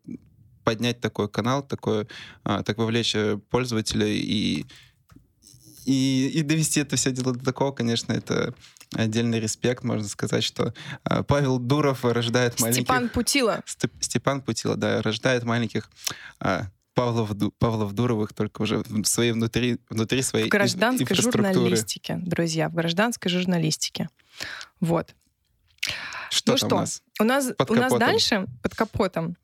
поднять 0.64 1.00
такой 1.00 1.30
канал, 1.30 1.64
такое, 1.64 2.08
э, 2.44 2.64
так 2.66 2.78
вовлечь 2.78 3.16
э, 3.16 3.38
пользователя 3.50 4.08
и 4.08 4.66
и, 5.86 6.32
и 6.34 6.42
довести 6.42 6.80
это 6.80 6.96
все 6.96 7.12
дело 7.12 7.34
до 7.34 7.46
такого, 7.46 7.72
конечно, 7.72 8.12
это 8.12 8.56
отдельный 8.96 9.40
респект. 9.40 9.84
Можно 9.84 10.08
сказать, 10.08 10.44
что 10.44 10.74
э, 11.10 11.24
Павел 11.24 11.60
Дуров 11.60 12.04
рождает 12.04 12.60
маленьких... 12.60 12.84
Степан 12.84 13.10
Путила. 13.10 13.62
Степ, 13.66 13.94
Степан 14.00 14.42
Путила, 14.42 14.76
да, 14.76 15.02
рождает 15.02 15.44
маленьких 15.44 15.90
э, 16.40 16.64
Павлов, 16.96 17.32
Павлов 17.60 17.94
Дуровых 17.94 18.34
только 18.34 18.62
уже 18.62 18.78
в 18.88 19.06
своей 19.06 19.34
внутри, 19.34 19.80
внутри 19.90 20.22
своей 20.22 20.48
В 20.48 20.50
гражданской 20.50 21.16
журналистике, 21.16 22.18
друзья, 22.22 22.70
в 22.70 22.74
гражданской 22.74 23.30
журналистике. 23.30 24.10
Вот. 24.80 25.14
Что 26.30 26.54
ну 26.54 26.58
что, 26.58 26.68
у 26.68 26.80
нас? 26.80 27.04
У 27.20 27.24
нас, 27.24 27.52
под 27.58 27.72
у 27.72 27.76
нас 27.76 27.94
дальше, 27.94 28.48
под 28.64 28.76
капотом, 28.76 29.38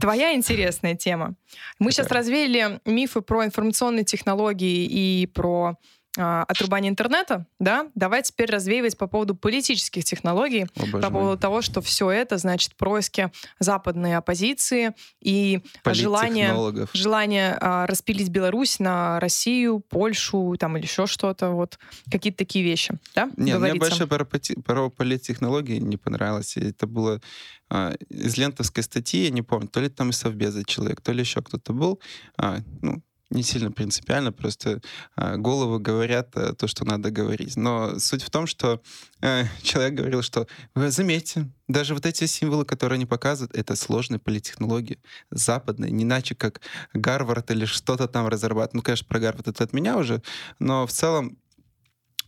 твоя 0.00 0.34
интересная 0.34 0.94
тема. 0.94 1.34
Мы 1.78 1.90
Какая? 1.90 1.92
сейчас 1.92 2.10
развеяли 2.10 2.80
мифы 2.84 3.20
про 3.20 3.44
информационные 3.44 4.04
технологии 4.04 4.86
и 4.86 5.26
про 5.26 5.76
отрубания 6.16 6.90
интернета, 6.90 7.46
да, 7.58 7.88
давай 7.94 8.22
теперь 8.22 8.50
развеивать 8.50 8.98
по 8.98 9.06
поводу 9.06 9.36
политических 9.36 10.04
технологий, 10.04 10.66
О, 10.76 11.00
по 11.00 11.10
поводу 11.10 11.40
того, 11.40 11.62
что 11.62 11.80
все 11.80 12.10
это 12.10 12.36
значит 12.36 12.74
происки 12.74 13.30
западной 13.60 14.16
оппозиции 14.16 14.92
и 15.20 15.60
желание, 15.86 16.88
желание 16.92 17.56
а, 17.60 17.86
распилить 17.86 18.28
Беларусь 18.28 18.80
на 18.80 19.20
Россию, 19.20 19.80
Польшу, 19.80 20.56
там 20.58 20.76
или 20.76 20.84
еще 20.84 21.06
что-то, 21.06 21.50
вот 21.50 21.78
какие-то 22.10 22.38
такие 22.38 22.64
вещи, 22.64 22.98
да? 23.14 23.30
Нет, 23.36 23.60
мне 23.60 23.74
больше 23.74 24.06
про, 24.06 24.24
про 24.24 24.90
политтехнологии 24.90 25.78
не 25.78 25.96
понравилось. 25.96 26.56
Это 26.56 26.86
было 26.86 27.20
а, 27.68 27.94
из 28.08 28.36
лентовской 28.36 28.82
статьи, 28.82 29.24
я 29.24 29.30
не 29.30 29.42
помню, 29.42 29.68
то 29.68 29.80
ли 29.80 29.88
там 29.88 30.10
из 30.10 30.16
Совбеза 30.16 30.64
человек, 30.64 31.00
то 31.00 31.12
ли 31.12 31.20
еще 31.20 31.40
кто-то 31.40 31.72
был, 31.72 32.00
а, 32.36 32.58
ну, 32.82 33.00
не 33.30 33.42
сильно 33.42 33.70
принципиально, 33.70 34.32
просто 34.32 34.80
э, 35.16 35.36
головы 35.36 35.78
говорят 35.78 36.36
э, 36.36 36.52
то, 36.54 36.66
что 36.66 36.84
надо 36.84 37.10
говорить. 37.10 37.56
Но 37.56 37.98
суть 37.98 38.22
в 38.22 38.30
том, 38.30 38.46
что 38.46 38.82
э, 39.22 39.44
человек 39.62 39.94
говорил, 39.94 40.22
что 40.22 40.46
вы 40.74 40.90
заметьте, 40.90 41.48
даже 41.68 41.94
вот 41.94 42.06
эти 42.06 42.26
символы, 42.26 42.64
которые 42.64 42.96
они 42.96 43.06
показывают, 43.06 43.54
это 43.56 43.76
сложные 43.76 44.18
политтехнологии, 44.18 44.98
западные, 45.30 45.92
не 45.92 46.02
иначе 46.02 46.34
как 46.34 46.60
Гарвард 46.92 47.50
или 47.52 47.64
что-то 47.64 48.08
там 48.08 48.26
разрабатывает. 48.26 48.74
Ну, 48.74 48.82
конечно, 48.82 49.06
про 49.06 49.20
Гарвард 49.20 49.48
это 49.48 49.64
от 49.64 49.72
меня 49.72 49.96
уже, 49.96 50.22
но 50.58 50.86
в 50.86 50.92
целом 50.92 51.38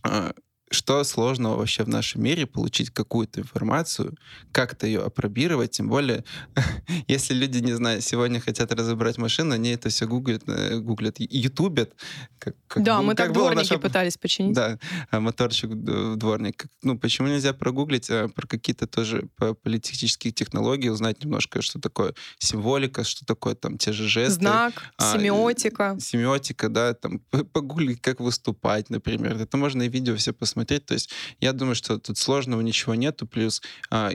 э, 0.05 0.31
что 0.73 1.03
сложного 1.03 1.57
вообще 1.57 1.83
в 1.83 1.87
нашем 1.87 2.23
мире 2.23 2.45
получить 2.45 2.89
какую-то 2.89 3.41
информацию, 3.41 4.17
как-то 4.51 4.87
ее 4.87 5.01
опробировать, 5.01 5.71
тем 5.71 5.87
более, 5.87 6.23
если 7.07 7.33
люди, 7.33 7.59
не 7.59 7.73
знаю, 7.73 8.01
сегодня 8.01 8.39
хотят 8.39 8.71
разобрать 8.73 9.17
машину, 9.17 9.53
они 9.53 9.69
это 9.69 9.89
все 9.89 10.07
гуглят, 10.07 10.43
э, 10.47 10.79
гуглят, 10.79 11.15
ютубят. 11.19 11.93
Как, 12.39 12.55
как 12.67 12.83
да, 12.83 12.97
был, 12.97 13.03
мы 13.05 13.15
как 13.15 13.27
так 13.27 13.33
дворники 13.33 13.69
наша... 13.69 13.79
пытались 13.79 14.17
починить. 14.17 14.55
Да, 14.55 14.79
а 15.11 15.19
моторчик 15.19 15.69
дворник. 15.73 16.65
Ну, 16.81 16.97
почему 16.97 17.27
нельзя 17.27 17.53
прогуглить 17.53 18.09
а 18.09 18.27
про 18.27 18.47
какие-то 18.47 18.87
тоже 18.87 19.29
политические 19.63 20.33
технологии, 20.33 20.89
узнать 20.89 21.23
немножко, 21.23 21.61
что 21.61 21.79
такое 21.79 22.13
символика, 22.39 23.03
что 23.03 23.25
такое 23.25 23.55
там 23.55 23.77
те 23.77 23.93
же 23.93 24.07
жесты. 24.07 24.39
Знак, 24.39 24.73
а, 24.97 25.13
семиотика. 25.13 25.97
Семиотика, 25.99 26.69
да, 26.69 26.93
там 26.93 27.19
погуглить, 27.19 28.01
как 28.01 28.19
выступать, 28.19 28.89
например. 28.89 29.37
Это 29.37 29.55
можно 29.57 29.83
и 29.83 29.87
видео 29.87 30.15
все 30.15 30.33
посмотреть 30.33 30.62
смотреть. 30.63 30.85
То 30.85 30.93
есть 30.93 31.09
я 31.39 31.53
думаю, 31.53 31.75
что 31.75 31.97
тут 31.97 32.17
сложного 32.17 32.61
ничего 32.61 32.95
нету. 32.95 33.27
Плюс 33.27 33.61
а, 33.89 34.11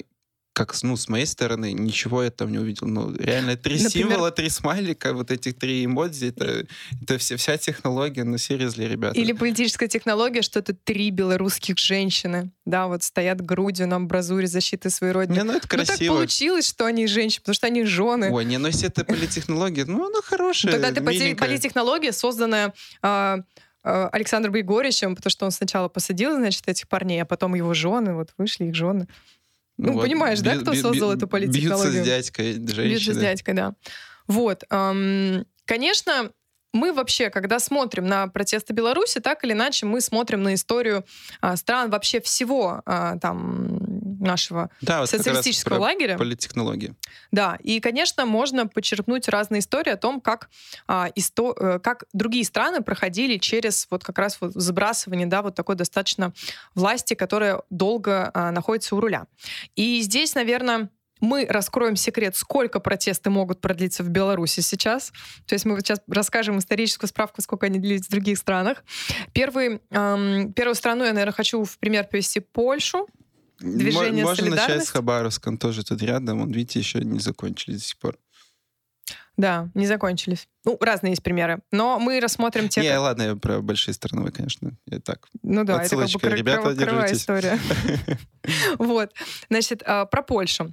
как, 0.59 0.75
ну, 0.83 0.97
с 0.97 1.09
моей 1.09 1.27
стороны, 1.27 1.73
ничего 1.73 2.25
я 2.25 2.31
там 2.33 2.51
не 2.51 2.59
увидел. 2.59 2.89
Ну, 2.89 3.15
реально, 3.15 3.57
три 3.57 3.81
Например... 3.81 3.91
символа, 3.91 4.31
три 4.33 4.49
смайлика, 4.49 5.13
вот 5.13 5.31
этих 5.31 5.57
три 5.57 5.85
эмодзи, 5.85 6.27
это, 6.27 6.67
это 7.01 7.19
все, 7.19 7.37
вся 7.37 7.57
технология, 7.59 8.25
ну, 8.25 8.39
серьезно, 8.39 8.83
ребята. 8.83 9.17
Или 9.17 9.33
политическая 9.33 9.87
технология, 9.87 10.43
что 10.43 10.59
это 10.59 10.75
три 10.75 11.11
белорусских 11.11 11.79
женщины, 11.79 12.51
да, 12.65 12.89
вот 12.89 13.05
стоят 13.05 13.41
грудью 13.41 13.87
на 13.87 13.97
амбразуре 13.97 14.49
защиты 14.49 14.91
своей 14.91 15.13
родины. 15.13 15.37
Не, 15.37 15.45
ну, 15.45 15.53
это 15.53 15.69
красиво. 15.69 15.93
Ну, 15.93 15.99
так 15.99 16.09
получилось, 16.09 16.69
что 16.69 16.87
они 16.87 17.07
женщины, 17.07 17.43
потому 17.43 17.55
что 17.55 17.69
они 17.69 17.85
жены. 17.85 18.29
Ой, 18.33 18.45
не, 18.45 18.59
ну, 18.59 18.67
если 18.67 18.89
это 18.89 19.05
политтехнология, 19.05 19.85
ну, 19.85 20.09
она 20.09 20.21
хорошая, 20.25 20.73
Когда 20.73 20.91
ты 20.91 21.01
политтехнология, 21.03 22.11
созданная 22.11 22.75
Э, 23.03 23.39
Александром 23.83 24.53
Григорьевичем, 24.53 25.17
потому 25.17 25.31
что 25.31 25.45
он 25.45 25.51
сначала 25.51 25.89
посадил, 25.89 26.35
значит, 26.35 26.69
этих 26.69 26.89
парней, 26.89 27.23
а 27.23 27.25
потом 27.25 27.55
его 27.55 27.75
жены, 27.75 28.15
вот 28.15 28.31
вышли 28.37 28.67
их 28.67 28.75
жены. 28.75 29.09
Ну, 29.79 29.93
вот, 29.93 30.03
понимаешь, 30.03 30.41
да, 30.41 30.57
кто 30.57 30.75
создал 30.75 31.13
эту 31.13 31.29
политтехнологию? 31.29 31.93
Бьются 31.93 32.03
с 32.03 32.07
дядькой, 32.07 32.53
женщины. 32.55 32.89
Бьются 32.89 33.15
с 33.15 33.17
дядькой, 33.19 33.55
да. 33.55 33.75
Вот. 34.27 34.65
Эм, 34.71 35.47
конечно, 35.65 36.33
мы 36.73 36.93
вообще, 36.93 37.31
когда 37.31 37.59
смотрим 37.59 38.07
на 38.07 38.27
протесты 38.27 38.73
Беларуси, 38.73 39.21
так 39.21 39.45
или 39.45 39.53
иначе, 39.53 39.87
мы 39.87 40.01
смотрим 40.01 40.43
на 40.43 40.55
историю 40.55 41.05
а, 41.41 41.57
стран 41.57 41.91
вообще 41.91 42.21
всего 42.21 42.83
а, 42.85 43.19
там 43.19 44.08
нашего 44.19 44.71
да, 44.81 45.01
вот 45.01 45.11
социалистического 45.11 45.79
лагеря. 45.79 46.17
Политтехнологии. 46.17 46.95
Да, 47.31 47.59
и, 47.63 47.81
конечно, 47.81 48.27
можно 48.27 48.67
почерпнуть 48.67 49.29
разные 49.29 49.61
истории 49.61 49.91
о 49.91 49.97
том, 49.97 50.21
как, 50.21 50.51
а, 50.87 51.09
исто, 51.15 51.55
э, 51.59 51.79
как 51.79 52.05
другие 52.13 52.45
страны 52.45 52.83
проходили 52.83 53.39
через 53.39 53.87
вот 53.91 54.05
как 54.05 54.19
раз 54.19 54.39
вот 54.41 54.53
забрасывание, 54.55 55.27
да, 55.27 55.43
вот 55.43 55.55
такой 55.55 55.77
достаточно 55.77 56.33
власти, 56.75 57.15
которая 57.15 57.63
долго 57.71 58.31
а, 58.35 58.51
находится 58.51 58.97
у 58.97 59.01
руля. 59.01 59.27
И 59.77 60.01
здесь, 60.03 60.35
наверное, 60.35 60.91
мы 61.21 61.47
раскроем 61.49 61.97
секрет, 61.97 62.37
сколько 62.37 62.81
протесты 62.81 63.31
могут 63.31 63.61
продлиться 63.61 64.03
в 64.03 64.09
Беларуси 64.09 64.61
сейчас. 64.61 65.13
То 65.47 65.55
есть 65.55 65.65
мы 65.65 65.79
сейчас 65.81 66.01
расскажем 66.09 66.59
историческую 66.59 67.09
справку, 67.09 67.43
сколько 67.43 67.67
они 67.67 67.79
длились 67.79 68.07
в 68.07 68.11
других 68.11 68.39
странах. 68.39 68.85
Первый, 69.33 69.81
эм, 69.91 70.53
первую 70.53 70.75
страну 70.75 71.05
я, 71.05 71.13
наверное, 71.13 71.33
хочу 71.33 71.65
в 71.65 71.79
пример 71.79 72.07
привести 72.07 72.41
Польшу. 72.41 73.09
Движение 73.61 74.25
Можно 74.25 74.51
начать 74.51 74.85
с 74.85 74.91
Хабаровска, 74.91 75.49
он 75.49 75.59
тоже 75.59 75.85
тут 75.85 76.03
рядом. 76.03 76.43
Он, 76.43 76.51
видите, 76.51 76.79
еще 76.79 77.01
не 77.01 77.19
закончились 77.19 77.79
до 77.79 77.85
сих 77.85 77.99
пор. 77.99 78.19
Да, 79.37 79.69
не 79.75 79.87
закончились. 79.87 80.49
Ну, 80.65 80.77
разные 80.81 81.13
есть 81.13 81.23
примеры. 81.23 81.61
Но 81.71 82.01
мы 82.01 82.19
рассмотрим 82.19 82.69
те... 82.69 82.81
Не, 82.81 82.91
как... 82.91 83.01
ладно, 83.01 83.23
я 83.23 83.37
про 83.37 83.61
большие 83.61 83.95
страны, 83.95 84.31
конечно. 84.33 84.73
Я 84.87 84.99
так. 84.99 85.29
Ну 85.43 85.65
да, 85.65 85.83
это 85.83 85.97
как 85.97 86.21
бы 86.21 86.37
ребята, 86.37 86.75
держитесь. 86.75 87.19
история. 87.19 87.59
Вот. 88.79 89.13
Значит, 89.49 89.83
а, 89.85 90.07
про 90.07 90.23
Польшу 90.23 90.73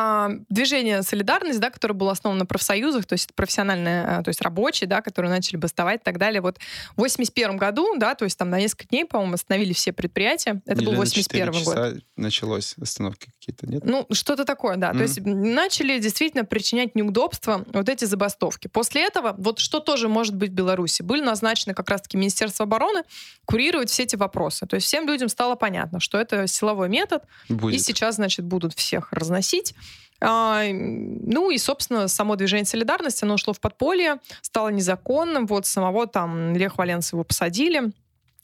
а, 0.00 0.30
движение 0.48 1.02
«Солидарность», 1.02 1.60
да, 1.60 1.70
которое 1.70 1.94
было 1.94 2.12
основано 2.12 2.40
на 2.40 2.46
профсоюзах, 2.46 3.06
то 3.06 3.12
есть 3.12 3.34
профессиональные, 3.34 4.04
а, 4.04 4.22
то 4.22 4.28
есть 4.28 4.40
рабочие, 4.40 4.88
да, 4.88 5.02
которые 5.02 5.30
начали 5.30 5.56
бастовать 5.56 6.00
и 6.00 6.04
так 6.04 6.18
далее. 6.18 6.40
Вот 6.40 6.58
в 6.96 7.00
81 7.00 7.56
году, 7.56 7.96
да, 7.96 8.14
то 8.14 8.24
есть 8.24 8.38
там 8.38 8.50
на 8.50 8.58
несколько 8.58 8.88
дней, 8.88 9.04
по-моему, 9.04 9.34
остановили 9.34 9.72
все 9.72 9.92
предприятия. 9.92 10.62
Это 10.66 10.80
Или 10.80 10.86
был 10.86 10.94
81 10.94 11.64
год. 11.64 12.02
Началось 12.16 12.74
остановки 12.80 13.30
какие-то, 13.38 13.66
нет? 13.66 13.84
Ну, 13.84 14.06
что-то 14.12 14.44
такое, 14.44 14.76
да. 14.76 14.90
Mm-hmm. 14.90 14.96
То 14.96 15.02
есть 15.02 15.20
начали 15.24 15.98
действительно 15.98 16.44
причинять 16.44 16.94
неудобства 16.94 17.64
вот 17.72 17.88
эти 17.88 18.04
забастовки. 18.04 18.68
После 18.68 19.06
этого, 19.06 19.34
вот 19.38 19.58
что 19.58 19.80
тоже 19.80 20.08
может 20.08 20.34
быть 20.34 20.50
в 20.50 20.54
Беларуси, 20.54 21.02
были 21.02 21.22
назначены 21.22 21.74
как 21.74 21.88
раз-таки 21.90 22.16
Министерство 22.16 22.64
обороны 22.64 23.02
курировать 23.44 23.90
все 23.90 24.04
эти 24.04 24.16
вопросы. 24.16 24.66
То 24.66 24.76
есть 24.76 24.86
всем 24.86 25.06
людям 25.06 25.28
стало 25.28 25.54
понятно, 25.56 26.00
что 26.00 26.18
это 26.18 26.46
силовой 26.46 26.88
метод, 26.88 27.24
Будет. 27.48 27.74
и 27.74 27.78
сейчас, 27.78 28.16
значит, 28.16 28.44
будут 28.44 28.74
всех 28.74 29.12
разносить. 29.12 29.74
А, 30.20 30.64
ну 30.70 31.50
и, 31.50 31.58
собственно, 31.58 32.08
само 32.08 32.36
движение 32.36 32.66
солидарности, 32.66 33.24
оно 33.24 33.34
ушло 33.34 33.52
в 33.52 33.60
подполье, 33.60 34.18
стало 34.42 34.68
незаконным. 34.68 35.46
Вот 35.46 35.66
самого 35.66 36.06
там 36.06 36.54
Лех 36.54 36.78
Валенца 36.78 37.16
его 37.16 37.24
посадили. 37.24 37.92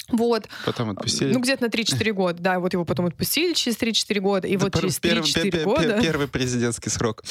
Вот. 0.09 0.49
Потом 0.65 0.91
отпустили? 0.91 1.33
Ну, 1.33 1.41
где-то 1.41 1.65
на 1.65 1.69
3-4 1.69 2.13
года. 2.13 2.41
Да, 2.41 2.61
вот 2.61 2.73
его 2.73 2.85
потом 2.85 3.07
отпустили 3.07 3.55
через 3.55 3.77
3-4 3.77 4.21
года. 4.21 4.47
И 4.47 4.57
вот 4.57 4.73
через 4.75 5.01
3-4 5.01 5.65
года... 5.65 6.01
Первый 6.01 6.29
президентский 6.29 6.91
срок. 6.91 7.25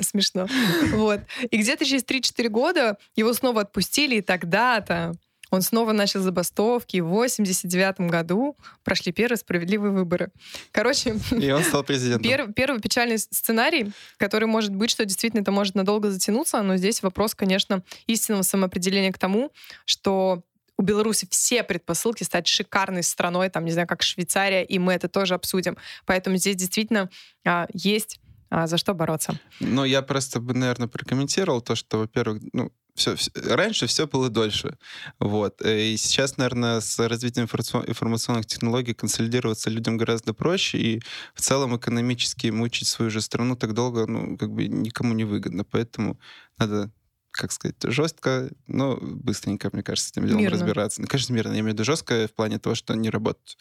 Смешно. 0.00 0.46
Вот. 0.92 1.20
И 1.50 1.56
где-то 1.58 1.84
через 1.84 2.02
3-4 2.04 2.48
года 2.48 2.96
его 3.14 3.34
снова 3.34 3.60
отпустили, 3.60 4.16
и 4.16 4.20
тогда-то 4.22 5.12
он 5.54 5.62
снова 5.62 5.92
начал 5.92 6.20
забастовки, 6.20 6.98
в 6.98 7.06
89 7.06 8.10
году 8.10 8.56
прошли 8.82 9.12
первые 9.12 9.38
справедливые 9.38 9.92
выборы. 9.92 10.30
Короче... 10.70 11.16
И 11.30 11.50
он 11.50 11.62
стал 11.62 11.84
президентом. 11.84 12.22
Пер, 12.30 12.52
первый 12.52 12.80
печальный 12.80 13.18
сценарий, 13.18 13.92
который 14.16 14.46
может 14.46 14.74
быть, 14.74 14.90
что 14.90 15.04
действительно 15.04 15.42
это 15.42 15.52
может 15.52 15.74
надолго 15.74 16.10
затянуться, 16.10 16.62
но 16.62 16.76
здесь 16.76 17.02
вопрос, 17.02 17.34
конечно, 17.34 17.82
истинного 18.06 18.42
самоопределения 18.42 19.12
к 19.12 19.18
тому, 19.18 19.50
что 19.84 20.42
у 20.76 20.82
Беларуси 20.82 21.26
все 21.30 21.62
предпосылки 21.62 22.24
стать 22.24 22.46
шикарной 22.46 23.02
страной, 23.02 23.48
там, 23.48 23.64
не 23.64 23.70
знаю, 23.70 23.86
как 23.86 24.02
Швейцария, 24.02 24.64
и 24.64 24.78
мы 24.78 24.92
это 24.92 25.08
тоже 25.08 25.34
обсудим. 25.34 25.76
Поэтому 26.04 26.36
здесь 26.36 26.56
действительно 26.56 27.10
а, 27.46 27.68
есть 27.72 28.20
а, 28.50 28.66
за 28.66 28.76
что 28.76 28.94
бороться. 28.94 29.38
Ну, 29.60 29.84
я 29.84 30.02
просто 30.02 30.40
бы, 30.40 30.54
наверное, 30.54 30.88
прокомментировал 30.88 31.60
то, 31.60 31.74
что, 31.74 31.98
во-первых, 31.98 32.42
ну, 32.52 32.72
все, 32.94 33.16
все, 33.16 33.30
раньше 33.34 33.86
все 33.86 34.06
было 34.06 34.28
дольше. 34.28 34.76
Вот. 35.18 35.60
И 35.62 35.96
сейчас, 35.96 36.36
наверное, 36.36 36.80
с 36.80 36.98
развитием 36.98 37.44
информационных 37.44 38.46
технологий 38.46 38.94
консолидироваться 38.94 39.70
людям 39.70 39.96
гораздо 39.96 40.32
проще, 40.32 40.78
и 40.78 41.02
в 41.34 41.40
целом 41.40 41.76
экономически 41.76 42.48
мучить 42.48 42.88
свою 42.88 43.10
же 43.10 43.20
страну 43.20 43.56
так 43.56 43.74
долго, 43.74 44.06
ну, 44.06 44.36
как 44.36 44.50
бы 44.50 44.68
никому 44.68 45.14
не 45.14 45.24
выгодно. 45.24 45.64
Поэтому 45.64 46.18
надо 46.58 46.90
как 47.32 47.50
сказать, 47.50 47.74
жестко, 47.82 48.48
но 48.68 48.96
быстренько, 48.96 49.68
мне 49.72 49.82
кажется, 49.82 50.08
с 50.08 50.12
этим 50.12 50.26
делом 50.28 50.42
мирно. 50.42 50.56
разбираться. 50.56 51.00
Ну, 51.00 51.08
конечно, 51.08 51.32
мирно. 51.32 51.52
Я 51.52 51.60
имею 51.60 51.70
в 51.70 51.74
виду 51.74 51.84
жестко 51.84 52.28
в 52.28 52.32
плане 52.32 52.60
того, 52.60 52.76
что 52.76 52.92
они 52.92 53.10
работают. 53.10 53.58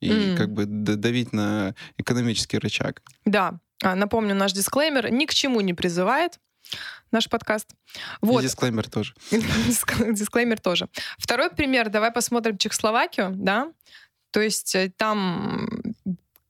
И 0.00 0.10
mm. 0.10 0.36
как 0.36 0.52
бы 0.52 0.66
давить 0.66 1.32
на 1.32 1.76
экономический 1.98 2.58
рычаг. 2.58 3.02
Да. 3.24 3.60
А, 3.82 3.94
напомню, 3.94 4.34
наш 4.34 4.52
дисклеймер 4.52 5.12
ни 5.12 5.26
к 5.26 5.34
чему 5.34 5.60
не 5.60 5.72
призывает 5.72 6.40
наш 7.10 7.28
подкаст. 7.28 7.68
Вот. 8.20 8.40
И 8.40 8.46
дисклеймер 8.46 8.88
тоже. 8.88 9.14
дисклеймер 9.30 10.60
тоже. 10.60 10.88
Второй 11.18 11.50
пример. 11.50 11.88
Давай 11.88 12.10
посмотрим 12.10 12.58
Чехословакию, 12.58 13.32
да? 13.34 13.72
То 14.30 14.40
есть 14.40 14.74
э, 14.74 14.90
там 14.96 15.66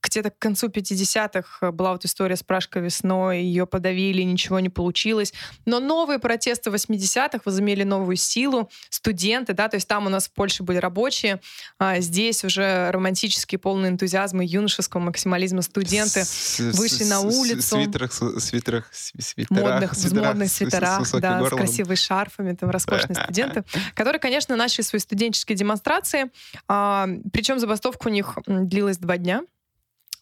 где-то 0.09 0.31
к 0.31 0.39
концу 0.39 0.69
50-х 0.69 1.73
была 1.73 1.93
вот 1.93 2.05
история 2.05 2.37
с 2.37 2.43
Пражской 2.43 2.83
весной, 2.83 3.43
ее 3.43 3.67
подавили, 3.67 4.23
ничего 4.23 4.61
не 4.61 4.69
получилось. 4.69 5.33
Но 5.65 5.81
новые 5.81 6.19
протесты 6.19 6.71
80-х 6.71 7.41
возымели 7.45 7.83
новую 7.83 8.17
силу. 8.17 8.71
Студенты, 8.91 9.53
да, 9.53 9.69
то 9.69 9.77
есть 9.77 9.89
там 9.89 10.07
у 10.07 10.09
нас 10.09 10.29
в 10.29 10.33
Польше 10.33 10.63
были 10.63 10.79
рабочие, 10.79 11.41
а 11.79 12.01
здесь 12.01 12.45
уже 12.45 12.91
романтические, 12.91 13.59
полные 13.59 13.91
энтузиазма 13.91 14.45
юношеского 14.45 15.01
максимализма 15.01 15.63
студенты 15.63 16.25
вышли 16.59 17.05
на 17.05 17.21
улицу. 17.21 17.77
В 17.77 17.83
свитерах, 17.83 18.13
свитерах, 18.13 18.91
свитерах, 18.93 19.51
модных, 19.51 19.95
свитерах, 19.95 20.23
в 20.23 20.27
модных 20.27 20.51
свитерах, 20.51 21.07
с, 21.07 21.11
с, 21.11 21.21
да, 21.21 21.45
с 21.45 21.49
красивыми 21.51 21.95
шарфами, 21.95 22.55
там 22.55 22.71
роскошные 22.71 23.17
студенты, 23.17 23.65
которые, 23.95 24.21
конечно, 24.21 24.57
начали 24.57 24.83
свои 24.83 25.01
студенческие 25.01 25.57
демонстрации. 25.57 26.31
А, 26.69 27.09
причем 27.33 27.59
забастовка 27.59 28.09
у 28.09 28.11
них 28.11 28.39
длилась 28.47 28.99
два 28.99 29.19
дня. 29.19 29.43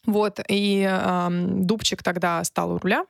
Вот, 0.07 0.41
и 0.49 0.87
э, 0.89 1.29
Дубчик 1.31 2.03
тогда 2.03 2.43
стал 2.45 2.73
у 2.73 2.79
руля. 2.79 3.07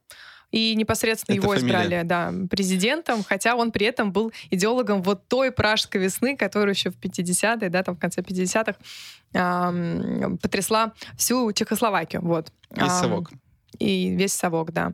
И 0.50 0.76
непосредственно 0.76 1.36
Это 1.36 1.44
его 1.44 1.54
фамилия. 1.54 1.66
избрали 1.66 2.02
да, 2.04 2.32
президентом, 2.48 3.24
хотя 3.24 3.56
он 3.56 3.72
при 3.72 3.86
этом 3.86 4.12
был 4.12 4.32
идеологом 4.50 5.02
вот 5.02 5.26
той 5.26 5.50
пражской 5.50 6.00
весны, 6.00 6.36
которая 6.36 6.74
еще 6.74 6.90
в 6.90 7.00
50-е, 7.00 7.68
да, 7.70 7.82
там 7.82 7.96
в 7.96 7.98
конце 7.98 8.20
50-х 8.20 8.76
э, 9.34 10.36
потрясла 10.40 10.92
всю 11.16 11.52
Чехословакию. 11.52 12.22
Вот. 12.22 12.52
Весь 12.70 12.92
совок. 12.92 13.32
И 13.80 14.10
весь 14.10 14.32
совок, 14.32 14.72
да. 14.72 14.92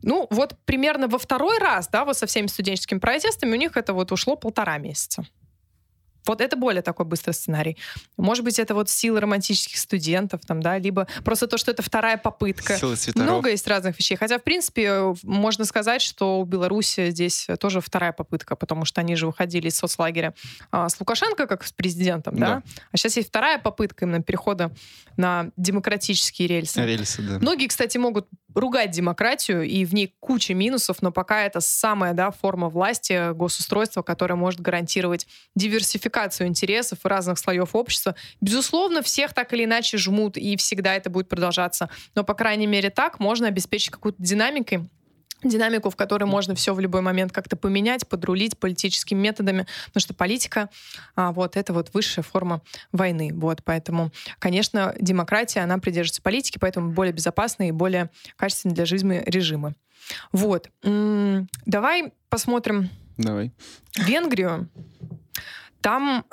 Ну, 0.00 0.26
вот 0.30 0.56
примерно 0.64 1.08
во 1.08 1.18
второй 1.18 1.58
раз, 1.58 1.88
да, 1.88 2.06
вот 2.06 2.16
со 2.16 2.26
всеми 2.26 2.46
студенческими 2.46 2.98
протестами 2.98 3.52
у 3.52 3.56
них 3.56 3.76
это 3.76 3.92
вот 3.92 4.12
ушло 4.12 4.36
полтора 4.36 4.78
месяца. 4.78 5.26
Вот 6.26 6.40
это 6.40 6.56
более 6.56 6.82
такой 6.82 7.06
быстрый 7.06 7.32
сценарий. 7.32 7.76
Может 8.16 8.44
быть, 8.44 8.58
это 8.58 8.74
вот 8.74 8.88
сила 8.88 9.20
романтических 9.20 9.78
студентов, 9.78 10.42
там, 10.46 10.62
да, 10.62 10.78
либо 10.78 11.06
просто 11.24 11.46
то, 11.46 11.58
что 11.58 11.70
это 11.70 11.82
вторая 11.82 12.16
попытка. 12.16 12.76
Свитеров. 12.76 13.16
Много 13.16 13.50
есть 13.50 13.66
разных 13.66 13.98
вещей. 13.98 14.16
Хотя, 14.16 14.38
в 14.38 14.42
принципе, 14.42 15.14
можно 15.22 15.64
сказать, 15.64 16.02
что 16.02 16.40
у 16.40 16.44
Беларуси 16.44 17.10
здесь 17.10 17.48
тоже 17.58 17.80
вторая 17.80 18.12
попытка, 18.12 18.56
потому 18.56 18.84
что 18.84 19.00
они 19.00 19.16
же 19.16 19.26
выходили 19.26 19.68
из 19.68 19.76
соцлагеря 19.76 20.34
а, 20.70 20.88
с 20.88 20.98
Лукашенко 21.00 21.46
как 21.46 21.64
с 21.64 21.72
президентом, 21.72 22.36
да? 22.36 22.46
Да. 22.46 22.62
А 22.92 22.96
сейчас 22.96 23.16
есть 23.16 23.28
вторая 23.28 23.58
попытка 23.58 24.04
именно 24.04 24.22
перехода 24.22 24.72
на 25.16 25.50
демократические 25.56 26.48
рельсы. 26.48 26.84
Рельсы, 26.84 27.22
да. 27.22 27.38
Многие, 27.38 27.66
кстати, 27.66 27.98
могут 27.98 28.28
ругать 28.54 28.90
демократию, 28.90 29.62
и 29.62 29.84
в 29.84 29.94
ней 29.94 30.14
куча 30.20 30.54
минусов, 30.54 31.02
но 31.02 31.12
пока 31.12 31.42
это 31.42 31.60
самая 31.60 32.14
да, 32.14 32.30
форма 32.30 32.68
власти, 32.68 33.32
госустройства, 33.32 34.02
которая 34.02 34.36
может 34.36 34.60
гарантировать 34.60 35.26
диверсификацию 35.54 36.46
интересов 36.46 37.00
разных 37.04 37.38
слоев 37.38 37.74
общества. 37.74 38.14
Безусловно, 38.40 39.02
всех 39.02 39.34
так 39.34 39.52
или 39.52 39.64
иначе 39.64 39.98
жмут, 39.98 40.36
и 40.36 40.56
всегда 40.56 40.94
это 40.94 41.10
будет 41.10 41.28
продолжаться. 41.28 41.88
Но, 42.14 42.24
по 42.24 42.34
крайней 42.34 42.66
мере, 42.66 42.90
так 42.90 43.20
можно 43.20 43.48
обеспечить 43.48 43.90
какую-то 43.90 44.22
динамикой, 44.22 44.88
динамику, 45.42 45.90
в 45.90 45.96
которой 45.96 46.24
можно 46.24 46.54
все 46.54 46.74
в 46.74 46.80
любой 46.80 47.00
момент 47.00 47.32
как-то 47.32 47.56
поменять, 47.56 48.08
подрулить 48.08 48.58
политическими 48.58 49.18
методами, 49.18 49.66
потому 49.86 50.00
что 50.00 50.14
политика, 50.14 50.68
а, 51.16 51.32
вот, 51.32 51.56
это 51.56 51.72
вот 51.72 51.90
высшая 51.92 52.22
форма 52.22 52.62
войны, 52.92 53.30
вот, 53.34 53.62
поэтому, 53.64 54.10
конечно, 54.38 54.94
демократия, 55.00 55.60
она 55.60 55.78
придерживается 55.78 56.22
политики, 56.22 56.58
поэтому 56.60 56.92
более 56.92 57.12
безопасные 57.12 57.70
и 57.70 57.72
более 57.72 58.10
качественные 58.36 58.74
для 58.74 58.84
жизни 58.86 59.22
режимы. 59.26 59.74
Вот. 60.32 60.70
Давай 60.82 62.12
посмотрим 62.28 62.90
Давай. 63.16 63.52
Венгрию. 63.96 64.68
Там, 65.80 66.24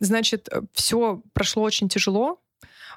значит, 0.00 0.48
все 0.72 1.22
прошло 1.32 1.62
очень 1.62 1.88
тяжело. 1.88 2.40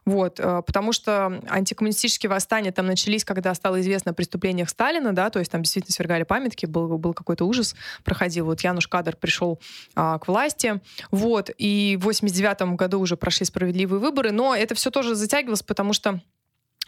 Вот, 0.05 0.39
э, 0.39 0.61
потому 0.65 0.93
что 0.93 1.41
антикоммунистические 1.49 2.29
восстания 2.29 2.71
там 2.71 2.85
начались, 2.85 3.23
когда 3.25 3.53
стало 3.53 3.81
известно 3.81 4.11
о 4.11 4.13
преступлениях 4.13 4.69
Сталина, 4.69 5.13
да, 5.13 5.29
то 5.29 5.39
есть 5.39 5.51
там 5.51 5.61
действительно 5.61 5.93
свергали 5.93 6.23
памятки, 6.23 6.65
был, 6.65 6.97
был 6.97 7.13
какой-то 7.13 7.45
ужас 7.45 7.75
проходил. 8.03 8.45
Вот 8.45 8.61
Януш 8.61 8.87
Кадр 8.87 9.15
пришел 9.15 9.59
а, 9.95 10.19
к 10.19 10.27
власти, 10.27 10.81
вот, 11.11 11.49
и 11.57 11.97
в 11.99 12.05
89 12.05 12.75
году 12.75 12.99
уже 12.99 13.17
прошли 13.17 13.45
справедливые 13.45 13.99
выборы, 13.99 14.31
но 14.31 14.55
это 14.55 14.75
все 14.75 14.91
тоже 14.91 15.15
затягивалось, 15.15 15.63
потому 15.63 15.93
что 15.93 16.21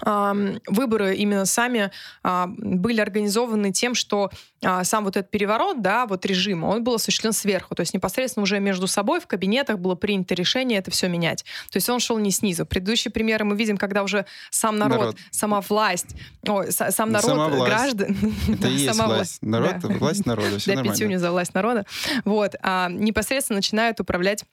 выборы 0.03 1.15
именно 1.15 1.45
сами 1.45 1.91
а, 2.23 2.47
были 2.47 2.99
организованы 3.01 3.71
тем, 3.71 3.93
что 3.95 4.29
а, 4.63 4.83
сам 4.83 5.03
вот 5.05 5.17
этот 5.17 5.31
переворот, 5.31 5.81
да, 5.81 6.05
вот 6.05 6.25
режима, 6.25 6.67
он 6.67 6.83
был 6.83 6.95
осуществлен 6.95 7.33
сверху, 7.33 7.75
то 7.75 7.81
есть 7.81 7.93
непосредственно 7.93 8.43
уже 8.43 8.59
между 8.59 8.87
собой 8.87 9.19
в 9.19 9.27
кабинетах 9.27 9.79
было 9.79 9.95
принято 9.95 10.33
решение 10.33 10.79
это 10.79 10.91
все 10.91 11.07
менять. 11.07 11.43
То 11.71 11.77
есть 11.77 11.89
он 11.89 11.99
шел 11.99 12.17
не 12.17 12.31
снизу. 12.31 12.65
Предыдущие 12.65 13.11
примеры 13.11 13.45
мы 13.45 13.55
видим, 13.55 13.77
когда 13.77 14.03
уже 14.03 14.25
сам 14.49 14.77
народ, 14.77 14.99
Народ. 14.99 15.15
сама 15.31 15.61
власть, 15.61 16.15
са- 16.45 16.91
сам 16.91 17.11
народ, 17.11 17.29
Сама 17.29 17.47
власть. 17.49 17.65
граждан, 17.65 18.17
Это 18.47 18.57
да, 18.61 18.67
и 18.69 18.73
есть 18.73 18.99
власть. 19.03 19.41
Народ, 19.41 19.75
Да. 19.81 19.87
власть 19.89 20.25
народа, 20.25 20.59
все 20.59 20.73
нормально. 20.75 20.93
пятюню 20.93 21.19
за 21.19 21.31
власть 21.31 21.53
народа, 21.53 21.85
вот, 22.25 22.55
а, 22.61 22.89
непосредственно 22.89 23.57
начинают 23.57 23.99
управлять 23.99 24.45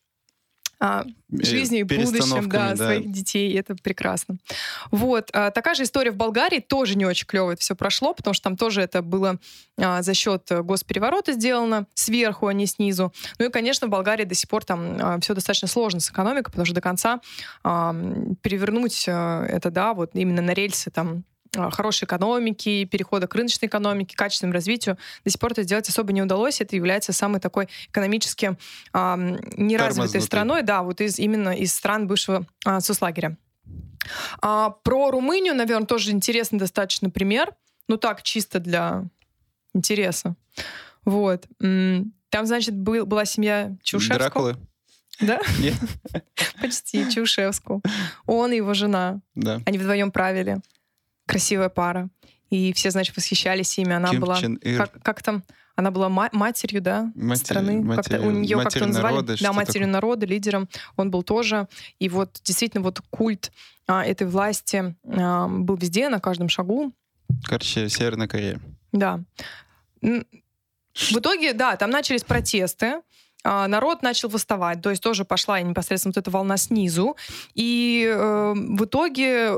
а, 0.80 1.04
Э, 1.30 1.44
жизнью 1.44 1.80
и 1.80 1.82
будущим 1.82 2.12
перестановками, 2.12 2.70
да, 2.70 2.76
своих 2.76 3.12
детей. 3.12 3.52
и 3.52 3.56
Это 3.56 3.74
прекрасно. 3.74 4.38
Вот. 4.90 5.30
а, 5.32 5.50
такая 5.50 5.74
же 5.74 5.82
история 5.82 6.10
в 6.10 6.16
Болгарии. 6.16 6.60
Тоже 6.60 6.96
не 6.96 7.04
очень 7.04 7.26
клево 7.26 7.52
это 7.52 7.60
все 7.60 7.76
прошло, 7.76 8.14
потому 8.14 8.34
что 8.34 8.44
там 8.44 8.56
тоже 8.56 8.80
это 8.80 9.02
было 9.02 9.38
а, 9.78 10.02
за 10.02 10.14
счет 10.14 10.50
э, 10.50 10.62
госпереворота 10.62 11.32
сделано 11.32 11.86
сверху, 11.94 12.46
а 12.46 12.52
не 12.52 12.66
снизу. 12.66 13.12
Ну 13.38 13.46
и, 13.46 13.50
конечно, 13.50 13.86
в 13.86 13.90
Болгарии 13.90 14.24
до 14.24 14.34
сих 14.34 14.48
пор 14.48 14.64
там 14.64 15.20
все 15.20 15.34
достаточно 15.34 15.68
сложно 15.68 16.00
с 16.00 16.10
экономикой, 16.10 16.50
потому 16.50 16.64
что 16.64 16.74
до 16.74 16.80
конца 16.80 17.20
а, 17.62 17.94
перевернуть 18.42 19.04
а, 19.08 19.44
это, 19.46 19.70
да, 19.70 19.94
вот 19.94 20.10
именно 20.14 20.42
на 20.42 20.52
рельсы 20.52 20.90
там 20.90 21.18
а, 21.18 21.37
хорошей 21.70 22.04
экономики, 22.04 22.84
перехода 22.84 23.26
к 23.26 23.34
рыночной 23.34 23.66
экономике, 23.68 24.16
качественному 24.16 24.54
развитию. 24.54 24.98
До 25.24 25.30
сих 25.30 25.40
пор 25.40 25.52
это 25.52 25.62
сделать 25.62 25.88
особо 25.88 26.12
не 26.12 26.22
удалось. 26.22 26.60
Это 26.60 26.76
является 26.76 27.12
самой 27.12 27.40
такой 27.40 27.68
экономически 27.88 28.56
а, 28.92 29.16
неразвитой 29.16 29.78
Тормознутой. 29.78 30.20
страной, 30.20 30.62
да, 30.62 30.82
вот 30.82 31.00
из, 31.00 31.18
именно 31.18 31.50
из 31.50 31.74
стран 31.74 32.06
бывшего 32.06 32.46
а, 32.64 32.80
соцлагеря. 32.80 33.36
А, 34.40 34.70
про 34.70 35.10
Румынию, 35.10 35.54
наверное, 35.54 35.86
тоже 35.86 36.10
интересный 36.10 36.58
достаточно 36.58 37.10
пример. 37.10 37.52
Ну 37.88 37.96
так, 37.96 38.22
чисто 38.22 38.60
для 38.60 39.04
интереса. 39.74 40.34
Вот. 41.04 41.46
Там, 41.58 42.44
значит, 42.46 42.76
был, 42.76 43.06
была 43.06 43.24
семья 43.24 43.76
Чаушевского. 43.82 44.18
Дракулы? 44.18 44.56
Да? 45.20 45.40
Нет? 45.58 45.74
Почти, 46.60 47.10
Чаушевского. 47.10 47.80
Он 48.26 48.52
и 48.52 48.56
его 48.56 48.74
жена. 48.74 49.20
Да. 49.34 49.60
Они 49.66 49.78
вдвоем 49.78 50.12
правили. 50.12 50.58
Красивая 51.28 51.68
пара. 51.68 52.08
И 52.50 52.72
все, 52.72 52.90
значит, 52.90 53.14
восхищались 53.16 53.78
ими. 53.78 53.92
Она 53.92 54.10
Ким 54.10 54.20
была... 54.20 54.40
Чен 54.40 54.54
Ир. 54.54 54.78
Как, 54.78 55.02
как 55.02 55.22
там? 55.22 55.44
Она 55.76 55.90
была 55.92 56.08
ма- 56.08 56.30
матерью, 56.32 56.80
да, 56.82 57.12
Матери- 57.14 57.44
страны. 57.44 57.94
Как-то 57.94 58.18
у 58.18 58.24
матерью- 58.24 58.40
нее 58.40 58.56
как-то 58.56 58.86
называли. 58.86 59.12
народа, 59.12 59.36
да, 59.38 59.52
матерью 59.52 59.80
такое. 59.82 59.92
народа, 59.92 60.26
лидером. 60.26 60.68
Он 60.96 61.10
был 61.10 61.22
тоже. 61.22 61.68
И 62.00 62.08
вот 62.08 62.40
действительно 62.42 62.82
вот 62.82 63.00
культ 63.10 63.52
а, 63.86 64.04
этой 64.04 64.26
власти 64.26 64.96
а, 65.06 65.46
был 65.46 65.76
везде, 65.76 66.08
на 66.08 66.18
каждом 66.18 66.48
шагу. 66.48 66.92
Короче, 67.44 67.88
Северная 67.88 68.26
Корея. 68.26 68.60
Да. 68.90 69.20
В 70.00 71.18
итоге, 71.18 71.52
да, 71.52 71.76
там 71.76 71.90
начались 71.90 72.24
протесты. 72.24 73.02
А, 73.50 73.66
Народ 73.66 74.02
начал 74.02 74.28
восставать, 74.28 74.82
то 74.82 74.90
есть 74.90 75.02
тоже 75.02 75.24
пошла 75.24 75.58
непосредственно 75.60 76.12
вот 76.14 76.18
эта 76.18 76.30
волна 76.30 76.58
снизу. 76.58 77.16
И 77.54 78.04
э, 78.06 78.52
в 78.54 78.84
итоге, 78.84 79.52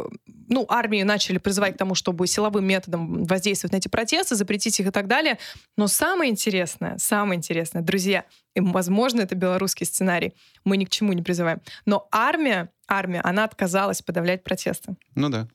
ну, 0.49 0.65
армии 0.69 1.03
начали 1.03 1.39
призывать 1.39 1.75
к 1.75 1.79
тому, 1.79 1.97
чтобы 1.97 2.29
силовым 2.29 2.65
методом 2.65 3.25
воздействовать 3.25 3.73
на 3.73 3.79
эти 3.79 3.89
протесты, 3.89 4.37
запретить 4.37 4.79
их 4.79 4.87
и 4.87 4.91
так 4.91 5.09
далее. 5.09 5.39
Но 5.77 5.89
самое 5.89 6.31
интересное, 6.31 6.99
самое 6.99 7.39
интересное, 7.39 7.83
друзья, 7.83 8.27
и, 8.55 8.61
возможно, 8.61 9.23
это 9.23 9.35
белорусский 9.35 9.87
сценарий, 9.87 10.35
мы 10.65 10.77
ни 10.77 10.85
к 10.85 10.91
чему 10.91 11.13
не 11.13 11.23
призываем, 11.23 11.61
но 11.85 12.07
армия, 12.13 12.71
армия, 12.87 13.21
она 13.23 13.43
отказалась 13.43 14.03
подавлять 14.03 14.45
протесты. 14.45 14.95
Ну 15.17 15.31
да, 15.31 15.49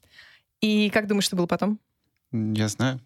И 0.60 0.90
как 0.90 1.08
думаешь, 1.08 1.26
что 1.26 1.38
было 1.38 1.48
потом? 1.48 1.80
я 2.32 2.68
знаю. 2.68 3.00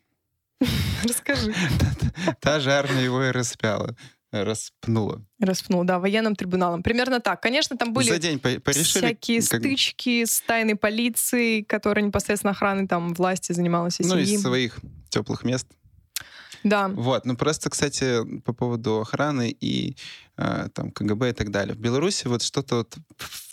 Расскажи. 1.03 1.53
Та 2.41 2.59
же 2.59 2.71
армия 2.71 3.03
его 3.03 3.23
и 3.23 3.31
распяла, 3.31 3.95
распнула. 4.31 5.21
Распнул, 5.39 5.83
да, 5.83 5.99
военным 5.99 6.35
трибуналом. 6.35 6.83
Примерно 6.83 7.19
так. 7.19 7.41
Конечно, 7.41 7.77
там 7.77 7.93
были 7.93 8.09
За 8.09 8.19
день 8.19 8.39
по- 8.39 8.59
порешили. 8.59 8.85
всякие 9.05 9.41
как- 9.41 9.59
стычки 9.61 10.25
с 10.25 10.41
тайной 10.41 10.75
полицией, 10.75 11.63
которая 11.63 12.05
непосредственно 12.05 12.51
охраной 12.51 12.87
там 12.87 13.13
власти 13.13 13.51
занималась 13.53 13.99
и 13.99 14.03
Ну, 14.03 14.09
семьи. 14.11 14.35
из 14.35 14.41
своих 14.41 14.79
теплых 15.09 15.43
мест. 15.43 15.67
Да. 16.63 16.89
Вот, 16.89 17.25
ну 17.25 17.35
просто, 17.37 17.69
кстати, 17.69 18.39
по 18.41 18.53
поводу 18.53 18.99
охраны 18.99 19.49
и 19.49 19.95
э, 20.37 20.67
там 20.73 20.91
КГБ 20.91 21.29
и 21.29 21.33
так 21.33 21.51
далее. 21.51 21.73
В 21.73 21.79
Беларуси 21.79 22.27
вот 22.27 22.41
что-то 22.41 22.75
вот 22.75 22.97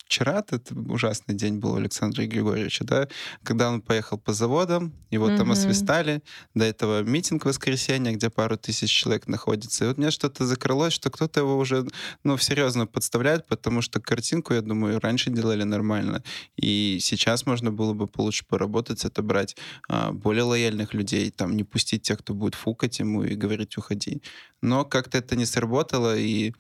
вчера 0.07 0.39
это 0.49 0.61
ужасный 0.89 1.35
день 1.35 1.59
был 1.59 1.73
у 1.73 1.77
Александра 1.77 2.25
Григорьевича, 2.27 2.85
да, 2.85 3.09
когда 3.43 3.69
он 3.71 3.83
поехал 3.83 4.19
по 4.19 4.33
заводам, 4.33 4.95
его 5.11 5.31
там 5.31 5.49
Мгм. 5.49 5.53
освистали, 5.53 6.23
до 6.55 6.65
этого 6.65 7.03
митинг 7.03 7.45
в 7.45 7.49
воскресенье, 7.49 8.13
где 8.15 8.31
пару 8.31 8.57
тысяч 8.57 8.91
человек 8.91 9.27
находится. 9.29 9.85
И 9.85 9.89
вот 9.89 9.99
мне 9.99 10.11
что-то 10.11 10.47
закрылось, 10.47 10.93
что 10.95 11.11
кто-то 11.11 11.41
его 11.41 11.59
уже, 11.59 11.87
ну, 12.25 12.39
серьезно 12.39 12.87
подставляет, 12.87 13.47
потому 13.47 13.83
что 13.83 14.01
картинку, 14.01 14.55
я 14.55 14.63
думаю, 14.63 15.01
раньше 15.01 15.31
делали 15.31 15.65
нормально. 15.65 16.23
И 16.57 16.99
сейчас 17.01 17.47
можно 17.47 17.71
было 17.73 17.93
бы 17.93 18.07
получше 18.07 18.45
поработать, 18.47 19.05
отобрать 19.05 19.57
а, 19.89 20.13
более 20.13 20.45
лояльных 20.45 20.95
людей, 20.95 21.31
там, 21.31 21.57
не 21.57 21.65
пустить 21.65 22.03
тех, 22.03 22.19
кто 22.19 22.35
будет 22.35 22.55
фукать 22.55 22.99
ему 22.99 23.25
и 23.25 23.35
говорить 23.35 23.77
«уходи». 23.79 24.23
Но 24.63 24.85
как-то 24.85 25.19
это 25.19 25.37
не 25.37 25.47
сработало, 25.47 26.17
и 26.17 26.53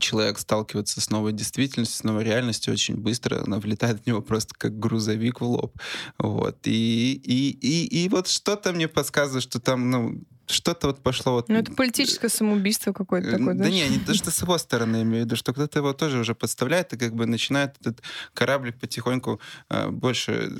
человек 0.00 0.38
сталкивается 0.38 1.00
с 1.00 1.10
новой 1.10 1.32
действительностью, 1.32 1.98
с 1.98 2.04
новой 2.04 2.24
реальностью 2.24 2.72
очень 2.72 2.96
быстро, 2.96 3.42
она 3.44 3.58
влетает 3.58 4.02
в 4.02 4.06
него 4.06 4.20
просто 4.20 4.54
как 4.56 4.78
грузовик 4.78 5.40
в 5.40 5.44
лоб. 5.44 5.76
Вот. 6.18 6.58
И, 6.64 7.14
и, 7.14 7.50
и, 7.50 8.04
и 8.04 8.08
вот 8.08 8.28
что-то 8.28 8.72
мне 8.72 8.88
подсказывает, 8.88 9.42
что 9.42 9.60
там, 9.60 9.90
ну, 9.90 10.20
что-то 10.46 10.88
вот 10.88 11.02
пошло 11.02 11.32
вот... 11.32 11.48
Ну, 11.48 11.56
это 11.56 11.72
политическое 11.72 12.28
самоубийство 12.28 12.92
какое-то 12.92 13.28
Э, 13.28 13.32
такое, 13.32 13.54
да 13.54 13.64
да? 13.64 13.70
не, 13.70 13.88
не 13.88 13.98
то, 13.98 14.14
что 14.14 14.30
с 14.30 14.42
его 14.42 14.58
стороны, 14.58 15.02
имею 15.02 15.22
в 15.22 15.26
виду, 15.26 15.36
что 15.36 15.52
кто-то 15.52 15.78
его 15.78 15.92
тоже 15.92 16.18
уже 16.18 16.34
подставляет 16.34 16.92
и 16.92 16.96
как 16.96 17.14
бы 17.14 17.26
начинает 17.26 17.76
этот 17.80 18.02
кораблик 18.34 18.78
потихоньку 18.78 19.40
э, 19.68 19.88
больше, 19.88 20.50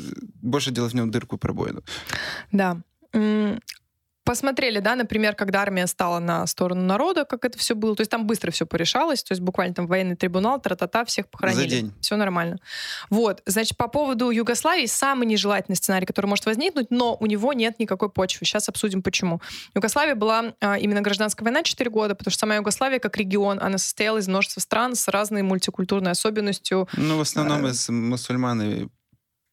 больше 0.42 0.70
делать 0.70 0.92
в 0.92 0.96
нем 0.96 1.10
дырку 1.10 1.38
пробоину. 1.38 1.82
Да. 2.52 2.80
Посмотрели, 4.28 4.80
да, 4.80 4.94
например, 4.94 5.34
когда 5.34 5.62
армия 5.62 5.86
стала 5.86 6.18
на 6.18 6.46
сторону 6.46 6.82
народа, 6.82 7.24
как 7.24 7.46
это 7.46 7.56
все 7.56 7.74
было. 7.74 7.96
То 7.96 8.02
есть 8.02 8.10
там 8.10 8.26
быстро 8.26 8.50
все 8.50 8.66
порешалось, 8.66 9.22
то 9.22 9.32
есть 9.32 9.40
буквально 9.40 9.74
там 9.74 9.86
военный 9.86 10.16
трибунал, 10.16 10.60
тра-та-та, 10.60 11.06
всех 11.06 11.30
похоронили. 11.30 11.62
За 11.62 11.76
день. 11.76 11.94
Все 12.02 12.16
нормально. 12.16 12.58
Вот, 13.08 13.42
значит, 13.46 13.78
по 13.78 13.88
поводу 13.88 14.28
Югославии 14.28 14.84
самый 14.84 15.26
нежелательный 15.26 15.76
сценарий, 15.76 16.04
который 16.04 16.26
может 16.26 16.44
возникнуть, 16.44 16.90
но 16.90 17.16
у 17.18 17.24
него 17.24 17.54
нет 17.54 17.78
никакой 17.78 18.10
почвы. 18.10 18.44
Сейчас 18.44 18.68
обсудим, 18.68 19.02
почему. 19.02 19.40
Югославия 19.74 20.14
была 20.14 20.52
а, 20.60 20.76
именно 20.76 21.00
гражданская 21.00 21.46
война 21.46 21.62
4 21.62 21.88
года, 21.88 22.14
потому 22.14 22.30
что 22.30 22.40
сама 22.40 22.56
Югославия 22.56 22.98
как 22.98 23.16
регион, 23.16 23.58
она 23.62 23.78
состояла 23.78 24.18
из 24.18 24.28
множества 24.28 24.60
стран 24.60 24.94
с 24.94 25.08
разной 25.08 25.40
мультикультурной 25.40 26.10
особенностью. 26.10 26.86
Ну, 26.98 27.16
в 27.16 27.22
основном 27.22 27.64
А. 27.64 27.70
из 27.70 27.88
мусульман 27.88 28.60
и 28.60 28.88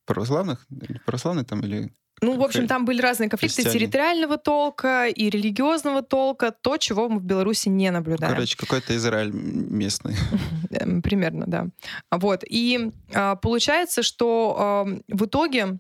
православных, 0.06 0.68
православные 1.06 1.46
там, 1.46 1.62
или... 1.62 1.94
Ну, 2.22 2.38
в 2.38 2.44
общем, 2.44 2.68
там 2.68 2.86
были 2.86 3.02
разные 3.02 3.30
конфликты 3.30 3.64
христиане. 3.64 3.80
территориального 3.80 4.38
толка 4.38 5.08
и 5.08 5.30
религиозного 5.30 6.02
толка, 6.02 6.52
то, 6.52 6.78
чего 6.78 7.10
мы 7.10 7.20
в 7.20 7.24
Беларуси 7.24 7.70
не 7.70 7.92
наблюдаем. 7.92 8.34
Короче, 8.34 8.58
какой-то 8.58 8.96
Израиль 8.96 9.32
местный. 9.32 10.16
Эм, 10.72 11.02
Примерно, 11.02 11.46
да. 11.46 11.68
Вот. 12.12 12.44
И 12.48 12.92
а, 13.14 13.36
получается, 13.36 14.02
что 14.02 14.88
в 15.08 15.26
итоге 15.26 15.80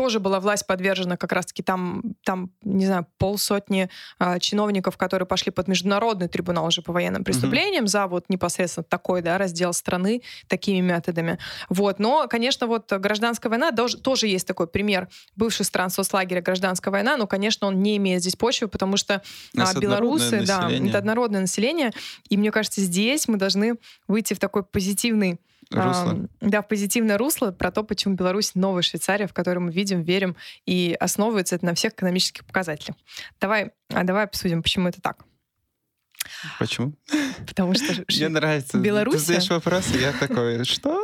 тоже 0.00 0.18
была 0.18 0.40
власть 0.40 0.66
подвержена 0.66 1.18
как 1.18 1.30
раз-таки 1.30 1.62
там, 1.62 2.02
там, 2.24 2.50
не 2.62 2.86
знаю, 2.86 3.06
полсотни 3.18 3.90
а, 4.18 4.38
чиновников, 4.38 4.96
которые 4.96 5.26
пошли 5.26 5.52
под 5.52 5.68
международный 5.68 6.26
трибунал 6.26 6.64
уже 6.64 6.80
по 6.80 6.90
военным 6.90 7.22
преступлениям 7.22 7.86
за 7.86 8.06
вот 8.06 8.24
непосредственно 8.30 8.84
такой, 8.84 9.20
да, 9.20 9.36
раздел 9.36 9.74
страны 9.74 10.22
такими 10.48 10.80
методами. 10.80 11.38
Вот. 11.68 11.98
Но, 11.98 12.28
конечно, 12.28 12.66
вот 12.66 12.90
гражданская 12.90 13.50
война 13.50 13.72
тоже, 13.72 13.98
тоже 13.98 14.26
есть 14.26 14.46
такой 14.46 14.68
пример 14.68 15.08
бывших 15.36 15.66
стран 15.66 15.90
соцлагеря 15.90 16.40
гражданская 16.40 16.90
война, 16.90 17.18
но, 17.18 17.26
конечно, 17.26 17.66
он 17.66 17.82
не 17.82 17.98
имеет 17.98 18.22
здесь 18.22 18.36
почвы, 18.36 18.68
потому 18.68 18.96
что 18.96 19.20
а, 19.54 19.78
белорусы, 19.78 20.46
да, 20.46 20.62
население. 20.62 20.88
это 20.88 20.98
однородное 20.98 21.42
население, 21.42 21.90
и 22.30 22.38
мне 22.38 22.50
кажется, 22.50 22.80
здесь 22.80 23.28
мы 23.28 23.36
должны 23.36 23.74
выйти 24.08 24.32
в 24.32 24.38
такой 24.38 24.62
позитивный, 24.62 25.38
Русло. 25.70 26.10
ам, 26.10 26.28
да, 26.40 26.62
в 26.62 26.68
позитивное 26.68 27.16
русло 27.16 27.52
про 27.52 27.70
то, 27.70 27.84
почему 27.84 28.14
Беларусь 28.14 28.54
новая 28.54 28.82
Швейцария, 28.82 29.26
в 29.26 29.32
которой 29.32 29.58
мы 29.58 29.70
видим, 29.70 30.02
верим 30.02 30.36
и 30.66 30.96
основывается 30.98 31.56
это 31.56 31.66
на 31.66 31.74
всех 31.74 31.92
экономических 31.92 32.44
показателях. 32.44 32.96
Давай, 33.40 33.70
а 33.88 34.02
давай 34.04 34.24
обсудим, 34.24 34.62
почему 34.62 34.88
это 34.88 35.00
так. 35.00 35.24
Почему? 36.58 36.94
Потому 37.46 37.74
что 37.74 38.04
Мне 38.08 38.28
нравится. 38.28 38.78
Белоруссия? 38.78 39.18
Ты 39.18 39.24
задаешь 39.24 39.50
вопросы, 39.50 39.98
я 39.98 40.12
такой, 40.12 40.64
что? 40.64 41.02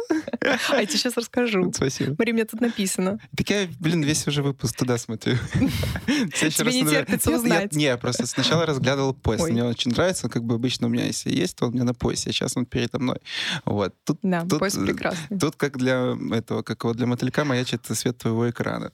А 0.71 0.77
я 0.77 0.87
тебе 0.87 0.99
сейчас 0.99 1.17
расскажу. 1.17 1.73
Спасибо. 1.73 2.15
Смотри, 2.15 2.33
мне 2.33 2.45
тут 2.45 2.61
написано. 2.61 3.19
Так 3.37 3.51
я, 3.51 3.69
блин, 3.81 4.03
весь 4.03 4.27
уже 4.27 4.43
выпуск 4.43 4.77
туда 4.77 4.99
смотрю. 4.99 5.37
Тебе 6.07 6.83
не 6.83 6.89
терпится 6.89 7.31
узнать. 7.35 7.73
Не, 7.73 7.85
я 7.85 7.97
просто 7.97 8.27
сначала 8.27 8.67
разглядывал. 8.67 9.17
Ой. 9.25 9.53
Мне 9.53 9.65
очень 9.65 9.93
нравится, 9.93 10.29
как 10.29 10.45
бы 10.45 10.55
обычно 10.55 10.87
у 10.87 10.91
меня, 10.91 11.05
если 11.07 11.31
есть, 11.31 11.57
то 11.57 11.67
он 11.67 11.71
у 11.71 11.75
меня 11.75 11.85
на 11.85 11.95
поясе, 11.95 12.31
а 12.31 12.33
сейчас 12.33 12.57
он 12.57 12.67
передо 12.67 12.99
мной. 12.99 13.19
Вот. 13.65 13.95
Тут, 14.05 14.19
Да, 14.23 14.43
Тут, 14.49 14.63
э, 14.63 14.85
прекрасный. 14.85 15.39
тут 15.39 15.57
как 15.57 15.77
для 15.79 16.17
этого, 16.33 16.63
как 16.63 16.85
вот 16.85 16.97
для 16.97 17.07
мотылька 17.07 17.45
маячит 17.45 17.85
свет 17.87 18.19
твоего 18.19 18.49
экрана. 18.51 18.93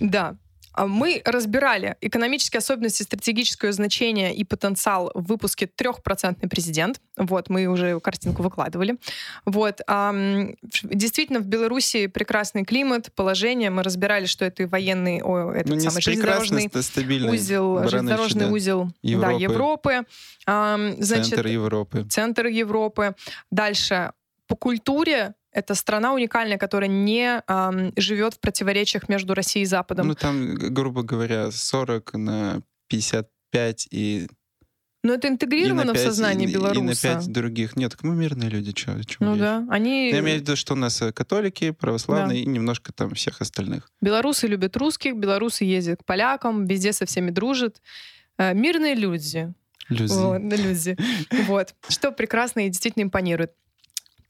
Да. 0.00 0.36
А 0.72 0.86
Мы 0.86 1.22
разбирали 1.24 1.96
экономические 2.00 2.58
особенности, 2.58 3.02
стратегическое 3.02 3.72
значение 3.72 4.34
и 4.34 4.44
потенциал 4.44 5.10
в 5.14 5.24
выпуске 5.24 5.66
«Трехпроцентный 5.66 6.48
президент». 6.48 7.00
Вот, 7.16 7.50
мы 7.50 7.66
уже 7.66 8.00
картинку 8.00 8.42
выкладывали. 8.42 8.96
Вот. 9.44 9.80
действительно, 10.84 11.40
в 11.40 11.46
Беларуси 11.46 12.06
прекрасный 12.06 12.64
климат, 12.64 13.12
положение. 13.14 13.70
Мы 13.70 13.82
разбирали, 13.82 14.26
что 14.26 14.44
это 14.44 14.62
и 14.62 14.66
военный, 14.66 15.20
о, 15.22 15.52
этот 15.52 15.74
Ну, 15.74 15.80
самый 15.80 16.02
железнодорожный 16.02 16.70
узел, 17.30 17.88
железнодорожный 17.88 18.46
да. 18.46 18.52
узел 18.52 18.84
да, 19.02 19.30
Европы. 19.30 19.42
Европы. 19.42 20.06
Ам, 20.46 21.02
значит, 21.02 21.34
Центр 21.34 21.46
Европы. 21.46 22.06
центр 22.08 22.46
Европы. 22.46 23.14
Дальше, 23.50 24.12
по 24.46 24.56
культуре 24.56 25.34
это 25.52 25.74
страна 25.74 26.14
уникальная, 26.14 26.58
которая 26.58 26.88
не 26.88 27.42
ам, 27.46 27.92
живет 27.96 28.34
в 28.34 28.40
противоречиях 28.40 29.08
между 29.08 29.34
Россией 29.34 29.64
и 29.64 29.66
Западом. 29.66 30.08
Ну, 30.08 30.14
там, 30.14 30.54
грубо 30.54 31.02
говоря, 31.02 31.50
40 31.50 32.14
на 32.14 32.62
55 32.88 33.88
и, 33.90 34.28
Но 35.02 35.14
это 35.14 35.28
и 35.28 35.30
интегрировано 35.30 35.92
в 35.92 35.94
5, 35.94 36.04
сознание 36.04 36.48
и, 36.48 36.50
и 36.50 36.54
на 36.54 36.58
белоруса. 36.58 37.14
5 37.14 37.32
других. 37.32 37.76
Нет, 37.76 37.92
так 37.92 38.02
мы 38.02 38.14
мирные 38.14 38.48
люди, 38.48 38.74
что 38.76 38.98
Ну 39.20 39.36
да, 39.36 39.66
они... 39.68 40.10
Я 40.10 40.20
имею 40.20 40.38
в 40.38 40.40
виду, 40.42 40.56
что 40.56 40.72
у 40.72 40.76
нас 40.76 41.00
э, 41.02 41.12
католики, 41.12 41.70
православные 41.70 42.42
и 42.42 42.46
немножко 42.46 42.92
там 42.92 43.14
всех 43.14 43.40
остальных. 43.40 43.90
Белорусы 44.00 44.46
любят 44.46 44.76
русских, 44.76 45.16
белорусы 45.16 45.64
ездят 45.64 46.02
к 46.02 46.04
полякам, 46.04 46.66
везде 46.66 46.92
со 46.92 47.04
всеми 47.04 47.30
дружат. 47.30 47.82
Э, 48.38 48.54
Мирные 48.54 48.94
люди. 48.94 49.52
Люди. 49.90 50.12
Вот, 50.12 50.48
да, 50.48 50.56
люди. 50.56 50.96
Вот. 51.46 51.74
Что 51.88 52.10
прекрасно 52.12 52.66
и 52.66 52.68
действительно 52.68 53.02
импонирует. 53.02 53.52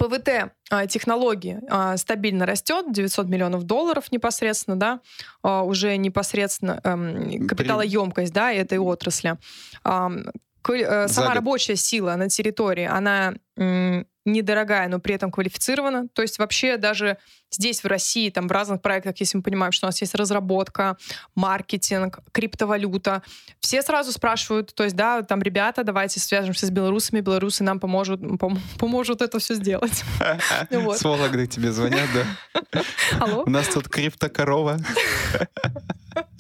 ПВТ 0.03 0.53
а, 0.71 0.87
технологии 0.87 1.61
а, 1.69 1.97
стабильно 1.97 2.45
растет, 2.45 2.93
900 2.93 3.29
миллионов 3.29 3.65
долларов 3.65 4.11
непосредственно, 4.11 4.77
да, 4.77 5.01
а, 5.43 5.63
уже 5.63 5.97
непосредственно 5.97 6.81
эм, 6.83 7.47
капиталоемкость, 7.47 8.33
да, 8.33 8.53
этой 8.53 8.79
отрасли. 8.79 9.37
Э, 9.85 11.09
Сама 11.09 11.35
рабочая 11.35 11.77
сила 11.77 12.15
на 12.15 12.29
территории, 12.29 12.85
она 12.85 13.35
недорогая, 14.25 14.89
но 14.89 15.01
при 15.01 15.15
этом 15.15 15.31
квалифицирована. 15.31 16.09
То 16.09 16.23
есть 16.23 16.39
вообще 16.39 16.77
даже 16.77 17.19
здесь, 17.51 17.83
в 17.83 17.87
России, 17.87 18.31
там 18.31 18.49
в 18.49 18.53
разных 18.53 18.81
проектах, 18.81 19.17
если 19.19 19.37
мы 19.37 19.43
понимаем, 19.43 19.73
что 19.73 19.87
у 19.87 19.89
нас 19.89 20.01
есть 20.01 20.15
разработка, 20.15 20.97
маркетинг, 21.35 22.21
криптовалюта, 22.33 23.23
все 23.61 23.83
сразу 23.83 24.13
спрашивают, 24.13 24.75
то 24.75 24.85
есть, 24.85 24.97
да, 24.97 25.23
там, 25.23 25.43
ребята, 25.43 25.85
давайте 25.85 26.21
свяжемся 26.21 26.67
с 26.67 26.71
белорусами, 26.71 27.21
белорусы 27.21 27.63
нам 27.65 27.81
поможут, 27.81 28.21
пом- 28.23 28.59
поможут 28.79 29.23
это 29.23 29.39
все 29.39 29.55
сделать. 29.55 30.03
Вот. 30.71 30.99
С 30.99 31.05
Вологды 31.05 31.47
тебе 31.47 31.73
звонят, 31.73 32.09
да? 32.15 32.83
Алло? 33.21 33.43
У 33.45 33.51
нас 33.51 33.69
тут 33.69 33.89
криптокорова. 33.89 34.79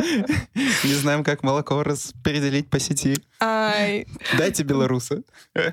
Не 0.85 0.95
знаем, 0.95 1.25
как 1.25 1.43
молоко 1.43 1.83
распределить 1.83 2.69
по 2.69 2.79
сети. 2.79 3.17
Ай, 3.41 4.07
Дайте 4.37 4.63
белоруса. 4.63 5.23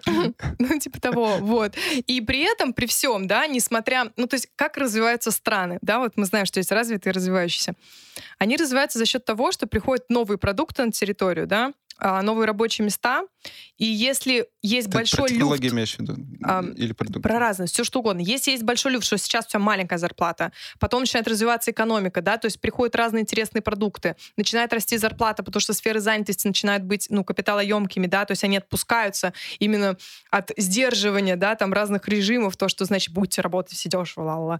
ну, 0.05 0.79
типа 0.79 0.99
того, 1.01 1.28
вот. 1.41 1.75
И 2.07 2.21
при 2.21 2.39
этом, 2.41 2.73
при 2.73 2.85
всем, 2.85 3.27
да, 3.27 3.47
несмотря... 3.47 4.11
Ну, 4.15 4.27
то 4.27 4.35
есть, 4.35 4.47
как 4.55 4.77
развиваются 4.77 5.31
страны, 5.31 5.79
да, 5.81 5.99
вот 5.99 6.13
мы 6.15 6.25
знаем, 6.25 6.45
что 6.45 6.59
есть 6.59 6.71
развитые 6.71 7.11
и 7.11 7.15
развивающиеся. 7.15 7.73
Они 8.37 8.57
развиваются 8.57 8.99
за 8.99 9.05
счет 9.05 9.25
того, 9.25 9.51
что 9.51 9.67
приходят 9.67 10.09
новые 10.09 10.37
продукты 10.37 10.83
на 10.85 10.91
территорию, 10.91 11.47
да, 11.47 11.73
новые 12.01 12.45
рабочие 12.45 12.85
места, 12.85 13.23
и 13.77 13.85
если 13.85 14.47
есть 14.61 14.87
Ты 14.87 14.91
про 14.91 14.99
большой 14.99 15.21
люфт... 15.21 15.33
технологии 15.33 15.69
имеешь 15.69 15.95
в 15.95 15.99
виду? 15.99 16.17
Ам, 16.43 16.71
Или 16.73 16.91
продукт? 16.91 17.23
Про 17.23 17.39
разность, 17.39 17.73
все 17.73 17.85
что 17.85 17.99
угодно. 17.99 18.19
Если 18.19 18.51
есть 18.51 18.63
большой 18.63 18.91
люфт, 18.91 19.05
что 19.05 19.17
сейчас 19.17 19.45
у 19.45 19.49
тебя 19.49 19.59
маленькая 19.59 19.97
зарплата, 19.97 20.51
потом 20.79 21.01
начинает 21.01 21.27
развиваться 21.27 21.71
экономика, 21.71 22.21
да, 22.21 22.37
то 22.37 22.45
есть 22.45 22.59
приходят 22.59 22.95
разные 22.95 23.21
интересные 23.21 23.61
продукты, 23.61 24.17
начинает 24.35 24.73
расти 24.73 24.97
зарплата, 24.97 25.43
потому 25.43 25.61
что 25.61 25.73
сферы 25.73 26.01
занятости 26.01 26.45
начинают 26.45 26.83
быть, 26.83 27.07
ну, 27.09 27.23
капиталоемкими, 27.23 28.07
да, 28.07 28.25
то 28.25 28.31
есть 28.33 28.43
они 28.43 28.57
отпускаются 28.57 29.33
именно 29.59 29.97
от 30.29 30.51
сдерживания, 30.57 31.37
да, 31.37 31.55
там 31.55 31.71
разных 31.71 32.07
режимов, 32.09 32.57
то, 32.57 32.67
что, 32.67 32.83
значит, 32.83 33.13
будете 33.13 33.41
работать 33.41 33.77
все 33.77 33.87
дешево, 33.87 34.25
ла-ла-ла. 34.25 34.59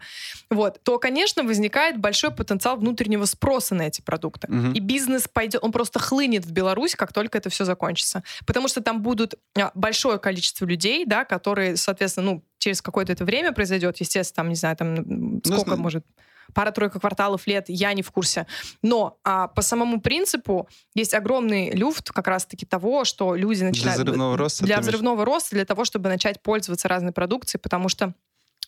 Вот, 0.50 0.82
то, 0.84 0.98
конечно, 0.98 1.44
возникает 1.44 1.98
большой 1.98 2.32
потенциал 2.32 2.78
внутреннего 2.78 3.26
спроса 3.26 3.76
на 3.76 3.84
эти 3.84 4.00
продукты. 4.00 4.48
Мгм. 4.50 4.72
И 4.72 4.80
бизнес 4.80 5.28
пойдет, 5.28 5.62
он 5.62 5.74
просто 5.74 6.00
хлынет 6.00 6.46
в 6.46 6.52
Беларусь, 6.52 6.96
как 6.96 7.12
только 7.12 7.29
это 7.36 7.50
все 7.50 7.66
закончится. 7.66 8.24
Потому 8.46 8.68
что 8.68 8.82
там 8.82 9.02
будут 9.02 9.36
а, 9.58 9.72
большое 9.76 10.20
количество 10.20 10.66
людей, 10.66 11.06
да, 11.06 11.26
которые, 11.26 11.78
соответственно, 11.78 12.32
ну, 12.32 12.44
через 12.58 12.82
какое-то 12.82 13.12
это 13.12 13.26
время 13.26 13.52
произойдет, 13.52 13.98
естественно, 14.00 14.36
там, 14.36 14.50
не 14.50 14.56
знаю, 14.56 14.76
там, 14.76 14.96
м, 14.96 15.42
сколько 15.44 15.66
знаю. 15.72 15.82
может 15.82 16.06
пара-тройка 16.54 17.00
кварталов 17.00 17.46
лет, 17.48 17.66
я 17.68 17.94
не 17.94 18.02
в 18.02 18.12
курсе. 18.12 18.48
Но 18.82 19.20
а, 19.24 19.48
по 19.48 19.62
самому 19.62 20.02
принципу 20.02 20.68
есть 20.96 21.14
огромный 21.14 21.72
люфт 21.72 22.12
как 22.12 22.28
раз-таки 22.28 22.66
того, 22.66 23.06
что 23.06 23.36
люди 23.36 23.64
начинают... 23.64 24.00
взрывного 24.02 24.38
роста, 24.38 24.66
Для 24.66 24.80
взрывного 24.80 25.26
роста, 25.26 25.56
для 25.56 25.66
того, 25.66 25.86
чтобы 25.86 26.10
начать 26.10 26.42
пользоваться 26.42 26.88
разной 26.88 27.12
продукцией, 27.12 27.62
потому 27.62 27.88
что 27.90 28.14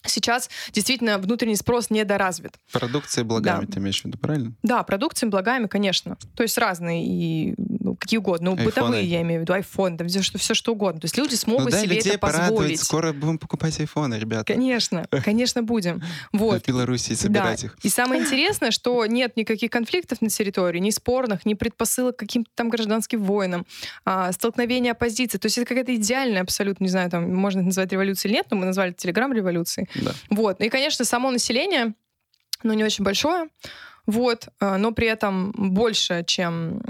сейчас 0.06 0.50
действительно 0.72 1.18
внутренний 1.18 1.56
спрос 1.56 1.90
недоразвит. 1.90 2.54
Продукция 2.72 3.24
благами, 3.24 3.66
Да. 3.66 3.74
ты 3.74 3.80
имеешь 3.80 4.02
в 4.02 4.06
виду, 4.06 4.18
правильно? 4.18 4.54
Да, 4.64 4.84
продукции 4.84 5.28
благами, 5.28 5.68
конечно. 5.68 6.18
То 6.36 6.44
есть 6.44 6.58
разные 6.58 7.06
и 7.06 7.56
ну, 7.84 7.96
какие 7.96 8.20
угодно. 8.20 8.52
Ну, 8.52 8.58
Айфоны. 8.58 8.66
бытовые, 8.66 9.04
я 9.06 9.22
имею 9.22 9.40
в 9.40 9.44
виду, 9.44 9.54
iPhone, 9.54 9.98
там 9.98 10.08
все 10.08 10.22
что, 10.22 10.38
все 10.38 10.54
что 10.54 10.74
угодно. 10.74 11.02
То 11.02 11.06
есть 11.06 11.18
люди 11.18 11.32
Ну 11.32 11.38
смогут 11.38 11.72
дай 11.72 11.82
себе 11.84 11.96
людей 11.96 12.12
это 12.12 12.20
порадовать, 12.20 12.50
позволить. 12.52 12.80
скоро 12.80 13.12
будем 13.14 13.38
покупать 13.40 13.80
айфоны, 13.80 14.16
ребята. 14.16 14.54
Конечно, 14.54 15.06
конечно, 15.24 15.64
будем. 15.64 16.02
В 16.32 16.38
Вот. 16.38 16.66
Беларуси 16.68 17.14
собирать 17.14 17.62
Да. 17.62 17.68
их. 17.68 17.78
И 17.84 17.90
самое 17.90 18.22
интересное, 18.22 18.72
что 18.72 19.06
нет 19.06 19.36
никаких 19.36 19.72
конфликтов 19.72 20.22
на 20.22 20.30
территории, 20.30 20.80
ни 20.80 20.90
спорных, 20.92 21.46
ни 21.46 21.56
предпосылок 21.56 22.16
к 22.16 22.20
каким-то 22.20 22.50
там 22.56 22.70
гражданским 22.70 23.24
войнам, 23.24 23.66
а, 24.06 24.32
столкновения 24.32 24.92
оппозиции. 24.92 25.38
То 25.38 25.48
есть 25.48 25.58
это 25.58 25.68
какая-то 25.68 25.96
идеальная 25.96 26.42
абсолютно, 26.42 26.84
не 26.84 26.90
знаю, 26.90 27.10
там 27.10 27.34
можно 27.34 27.60
это 27.60 27.68
назвать 27.68 27.92
революцией 27.92 28.32
или 28.32 28.38
нет, 28.38 28.48
но 28.52 28.58
мы 28.58 28.66
назвали 28.66 28.92
это 28.92 29.02
телеграм-революцией. 29.02 29.88
Да. 29.96 30.12
Вот. 30.30 30.60
Ну 30.60 30.66
и, 30.66 30.70
конечно, 30.70 31.04
само 31.06 31.32
население, 31.32 31.94
ну, 32.64 32.74
не 32.74 32.84
очень 32.84 33.04
большое. 33.04 33.48
Вот, 34.12 34.48
э, 34.60 34.78
но 34.78 34.92
при 34.92 35.08
этом 35.08 35.52
больше, 35.56 36.24
чем... 36.28 36.82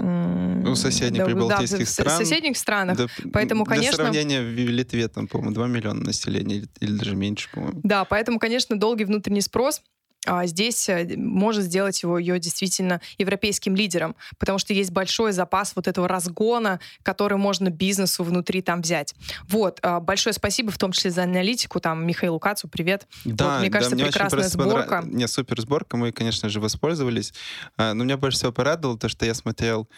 У 0.66 0.74
соседних 0.74 1.20
да, 1.20 1.24
прибалтийских 1.26 1.78
да, 1.78 1.86
стран. 1.86 2.08
В 2.08 2.16
соседних 2.18 2.56
странах. 2.56 2.96
Да, 2.98 3.06
поэтому, 3.32 3.64
для 3.64 3.76
конечно... 3.76 3.96
сравнения, 3.96 4.40
в 4.40 4.54
Литве 4.54 5.08
там, 5.08 5.26
по-моему, 5.26 5.54
2 5.54 5.66
миллиона 5.68 6.00
населения 6.00 6.64
или 6.80 6.92
даже 6.92 7.16
меньше, 7.16 7.48
по-моему. 7.52 7.80
Да, 7.82 8.04
поэтому, 8.04 8.38
конечно, 8.38 8.78
долгий 8.78 9.04
внутренний 9.04 9.40
спрос 9.40 9.82
а 10.26 10.46
здесь 10.46 10.88
э, 10.88 11.16
может 11.16 11.64
сделать 11.64 12.02
его 12.02 12.18
ее 12.18 12.38
действительно 12.38 13.00
европейским 13.18 13.74
лидером, 13.74 14.14
потому 14.38 14.58
что 14.58 14.72
есть 14.72 14.90
большой 14.90 15.32
запас 15.32 15.74
вот 15.74 15.88
этого 15.88 16.06
разгона, 16.08 16.80
который 17.02 17.38
можно 17.38 17.70
бизнесу 17.70 18.22
внутри 18.24 18.62
там 18.62 18.82
взять. 18.82 19.14
Вот, 19.48 19.78
а, 19.82 20.00
большое 20.00 20.32
спасибо 20.32 20.70
в 20.70 20.78
том 20.78 20.92
числе 20.92 21.10
за 21.10 21.24
аналитику, 21.24 21.80
там, 21.80 22.06
Михаилу 22.06 22.38
Кацу, 22.38 22.68
привет. 22.68 23.06
Да, 23.24 23.54
вот, 23.54 23.60
мне 23.60 23.70
кажется, 23.70 23.96
да, 23.96 24.02
мне 24.02 24.12
прекрасная 24.12 24.48
сборка. 24.48 25.02
Понрав... 25.02 25.06
Не, 25.06 25.26
супер 25.26 25.60
сборка, 25.60 25.96
мы, 25.96 26.12
конечно 26.12 26.48
же, 26.48 26.60
воспользовались. 26.60 27.34
А, 27.76 27.94
но 27.94 28.04
меня 28.04 28.16
больше 28.16 28.38
всего 28.38 28.52
порадовало 28.52 28.98
то, 28.98 29.08
что 29.08 29.26
я 29.26 29.34
смотрел 29.34 29.88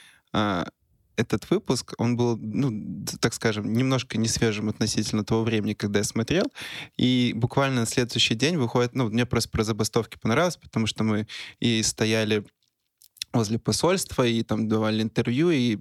этот 1.16 1.48
выпуск, 1.50 1.94
он 1.98 2.16
был, 2.16 2.36
ну, 2.36 3.04
так 3.20 3.34
скажем, 3.34 3.72
немножко 3.72 4.18
не 4.18 4.28
свежим 4.28 4.68
относительно 4.68 5.24
того 5.24 5.44
времени, 5.44 5.74
когда 5.74 6.00
я 6.00 6.04
смотрел. 6.04 6.46
И 6.96 7.32
буквально 7.34 7.80
на 7.80 7.86
следующий 7.86 8.34
день 8.34 8.56
выходит, 8.56 8.94
ну, 8.94 9.08
мне 9.08 9.26
просто 9.26 9.50
про 9.50 9.64
забастовки 9.64 10.18
понравилось, 10.18 10.56
потому 10.56 10.86
что 10.86 11.04
мы 11.04 11.26
и 11.60 11.82
стояли 11.82 12.44
возле 13.32 13.58
посольства, 13.58 14.26
и 14.26 14.42
там 14.42 14.68
давали 14.68 15.02
интервью, 15.02 15.50
и 15.50 15.78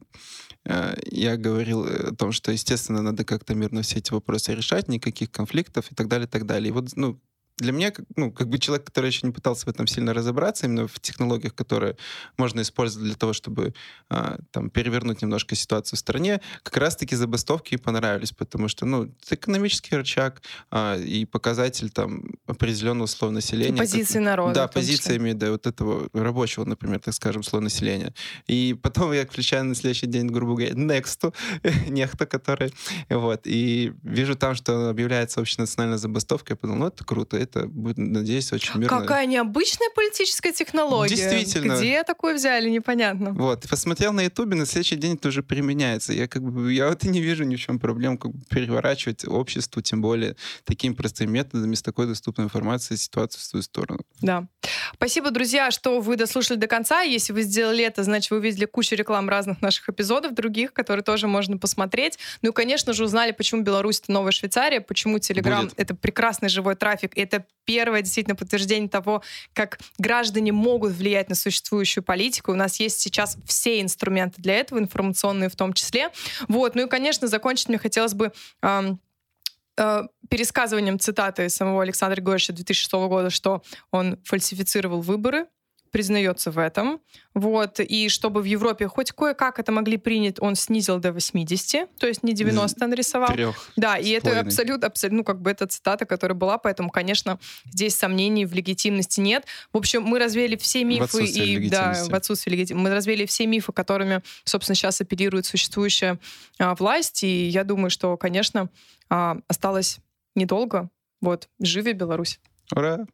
э, 0.66 0.96
я 1.12 1.38
говорил 1.38 1.84
о 1.84 2.16
том, 2.16 2.32
что, 2.32 2.52
естественно, 2.52 3.02
надо 3.02 3.24
как-то 3.24 3.54
мирно 3.54 3.84
все 3.84 4.00
эти 4.00 4.12
вопросы 4.12 4.56
решать, 4.56 4.88
никаких 4.88 5.32
конфликтов 5.32 5.92
и 5.92 5.96
так 5.96 6.08
далее, 6.08 6.28
и 6.28 6.30
так 6.30 6.46
далее. 6.46 6.70
И 6.70 6.72
вот, 6.72 6.90
ну, 6.96 7.22
для 7.64 7.72
меня, 7.72 7.92
ну, 8.16 8.32
как 8.32 8.50
бы 8.50 8.60
человек, 8.60 8.86
который 8.86 9.08
еще 9.08 9.26
не 9.26 9.34
пытался 9.34 9.66
в 9.66 9.70
этом 9.70 9.88
сильно 9.88 10.14
разобраться, 10.14 10.66
именно 10.66 10.88
в 10.88 11.00
технологиях, 11.00 11.56
которые 11.56 11.98
можно 12.38 12.62
использовать 12.62 13.08
для 13.08 13.16
того, 13.16 13.34
чтобы 13.34 13.74
а, 14.10 14.38
там 14.52 14.70
перевернуть 14.70 15.22
немножко 15.22 15.56
ситуацию 15.56 15.98
в 15.98 16.00
стране, 16.00 16.42
как 16.62 16.78
раз-таки 16.78 17.16
забастовки 17.16 17.76
и 17.76 17.78
понравились, 17.78 18.32
потому 18.32 18.68
что, 18.68 18.86
ну, 18.86 19.04
это 19.04 19.36
экономический 19.36 19.96
рычаг 19.96 20.42
а, 20.70 20.98
и 20.98 21.26
показатель 21.26 21.90
там 21.90 22.26
определенного 22.46 23.08
слоя 23.08 23.32
населения. 23.32 23.78
Позиции 23.78 24.16
как, 24.16 24.24
народа. 24.24 24.54
Да, 24.54 24.68
позициями, 24.68 25.32
да, 25.32 25.52
вот 25.52 25.66
этого 25.66 26.10
рабочего, 26.14 26.66
например, 26.66 27.00
так 27.00 27.14
скажем, 27.14 27.44
слоя 27.44 27.64
населения. 27.64 28.14
И 28.48 28.78
потом 28.82 29.14
я 29.14 29.26
включаю 29.26 29.64
на 29.66 29.76
следующий 29.76 30.08
день, 30.08 30.28
грубо 30.28 30.56
говоря, 30.56 30.74
Next, 30.74 31.34
нехто, 31.88 32.26
который, 32.26 32.74
вот, 33.10 33.42
и 33.46 33.94
вижу 34.04 34.36
там, 34.36 34.56
что 34.56 34.90
объявляется 34.90 35.40
общенациональная 35.40 35.98
забастовка, 35.98 36.54
я 36.54 36.58
подумал, 36.58 36.80
ну, 36.80 36.88
это 36.88 37.06
круто, 37.06 37.38
это 37.38 37.53
будет, 37.68 37.98
надеюсь, 37.98 38.52
очень 38.52 38.80
мирно. 38.80 39.00
Какая 39.00 39.26
необычная 39.26 39.90
политическая 39.96 40.52
технология. 40.52 41.16
Действительно. 41.16 41.78
Где 41.78 42.04
такое 42.04 42.36
взяли, 42.36 42.70
непонятно. 42.70 43.32
Вот. 43.32 43.68
Посмотрел 43.70 44.14
на 44.14 44.22
Ютубе, 44.22 44.56
на 44.56 44.66
следующий 44.66 44.96
день 44.96 45.16
это 45.16 45.30
уже 45.30 45.44
применяется. 45.44 46.14
Я 46.14 46.28
как 46.28 46.44
бы, 46.44 46.74
я 46.74 46.90
вот 46.90 47.04
и 47.04 47.10
не 47.10 47.22
вижу 47.22 47.44
ни 47.44 47.56
в 47.56 47.60
чем 47.60 47.80
проблем 47.80 48.18
как 48.18 48.32
бы 48.32 48.44
переворачивать 48.50 49.26
обществу, 49.28 49.82
тем 49.82 50.02
более 50.02 50.36
такими 50.64 50.94
простыми 50.94 51.32
методами, 51.32 51.76
с 51.76 51.82
такой 51.82 52.08
доступной 52.08 52.46
информацией 52.46 52.98
ситуацию 52.98 53.42
в 53.42 53.44
свою 53.44 53.64
сторону. 53.64 54.02
Да. 54.22 54.48
Спасибо, 54.94 55.32
друзья, 55.32 55.72
что 55.72 56.00
вы 56.00 56.16
дослушали 56.16 56.58
до 56.58 56.68
конца. 56.68 57.02
Если 57.02 57.34
вы 57.34 57.42
сделали 57.44 57.84
это, 57.84 58.04
значит, 58.04 58.32
вы 58.32 58.38
увидели 58.38 58.66
кучу 58.66 58.96
реклам 58.96 59.30
разных 59.30 59.62
наших 59.62 59.90
эпизодов, 59.90 60.34
других, 60.34 60.74
которые 60.74 61.04
тоже 61.04 61.28
можно 61.28 61.58
посмотреть. 61.58 62.18
Ну 62.42 62.50
и, 62.50 62.54
конечно 62.54 62.94
же, 62.94 63.04
узнали, 63.04 63.32
почему 63.32 63.62
Беларусь— 63.62 64.00
это 64.04 64.12
новая 64.12 64.32
Швейцария, 64.32 64.82
почему 64.82 65.20
Телеграм— 65.20 65.70
это 65.78 65.96
прекрасный 65.96 66.50
живой 66.50 66.76
трафик, 66.76 67.12
это 67.16 67.33
первое 67.66 68.02
действительно 68.02 68.36
подтверждение 68.36 68.90
того, 68.90 69.24
как 69.54 69.80
граждане 69.98 70.52
могут 70.52 70.94
влиять 70.94 71.30
на 71.30 71.36
существующую 71.36 72.04
политику. 72.04 72.52
У 72.52 72.56
нас 72.56 72.80
есть 72.80 73.00
сейчас 73.00 73.38
все 73.46 73.82
инструменты 73.82 74.42
для 74.42 74.56
этого, 74.56 74.80
информационные 74.80 75.50
в 75.50 75.56
том 75.56 75.74
числе. 75.74 76.10
Вот. 76.48 76.76
Ну 76.76 76.86
и, 76.86 76.90
конечно, 76.90 77.28
закончить 77.28 77.70
мне 77.70 77.78
хотелось 77.78 78.14
бы 78.14 78.32
э, 78.62 80.04
пересказыванием 80.30 81.00
цитаты 81.00 81.50
самого 81.50 81.82
Александра 81.82 82.16
Григорьевича 82.16 82.54
2006 82.54 82.92
года, 82.94 83.30
что 83.30 83.64
он 83.92 84.20
фальсифицировал 84.24 85.02
выборы, 85.02 85.48
признается 85.94 86.50
в 86.50 86.58
этом. 86.58 87.00
Вот. 87.36 87.80
И 87.80 88.10
чтобы 88.10 88.42
в 88.42 88.46
Европе 88.46 88.88
хоть 88.88 89.12
кое-как 89.12 89.60
это 89.60 89.72
могли 89.72 89.98
принять, 89.98 90.42
он 90.42 90.56
снизил 90.56 90.98
до 90.98 91.14
80, 91.14 91.96
то 91.98 92.08
есть 92.08 92.24
не 92.24 92.34
90 92.34 92.88
нарисовал. 92.88 93.30
Трех 93.30 93.70
да, 93.76 93.98
и 93.98 94.10
это 94.10 94.40
абсолютно, 94.40 94.88
абсолютно, 94.88 95.20
ну, 95.20 95.24
как 95.24 95.42
бы 95.42 95.52
это 95.52 95.68
цитата, 95.68 96.06
которая 96.06 96.36
была, 96.36 96.58
поэтому, 96.58 96.90
конечно, 96.90 97.40
здесь 97.66 97.96
сомнений 97.96 98.46
в 98.48 98.54
легитимности 98.54 99.22
нет. 99.22 99.46
В 99.72 99.78
общем, 99.78 100.02
мы 100.02 100.18
развеяли 100.18 100.56
все 100.56 100.84
мифы 100.84 101.26
и 101.26 101.70
да, 101.70 101.94
в 102.10 102.14
отсутствии 102.14 102.52
легитимности. 102.52 102.84
Мы 102.84 102.94
развеяли 102.94 103.28
все 103.28 103.46
мифы, 103.46 103.72
которыми, 103.72 104.24
собственно, 104.46 104.76
сейчас 104.76 105.00
оперирует 105.00 105.46
существующая 105.46 106.20
а, 106.58 106.74
власть. 106.74 107.24
И 107.24 107.46
я 107.48 107.64
думаю, 107.64 107.92
что, 107.92 108.18
конечно, 108.18 108.70
а, 109.10 109.38
осталось 109.48 110.00
недолго. 110.34 110.90
Вот, 111.22 111.50
живи 111.60 111.94
Беларусь. 111.94 112.40
Ура! 112.76 113.06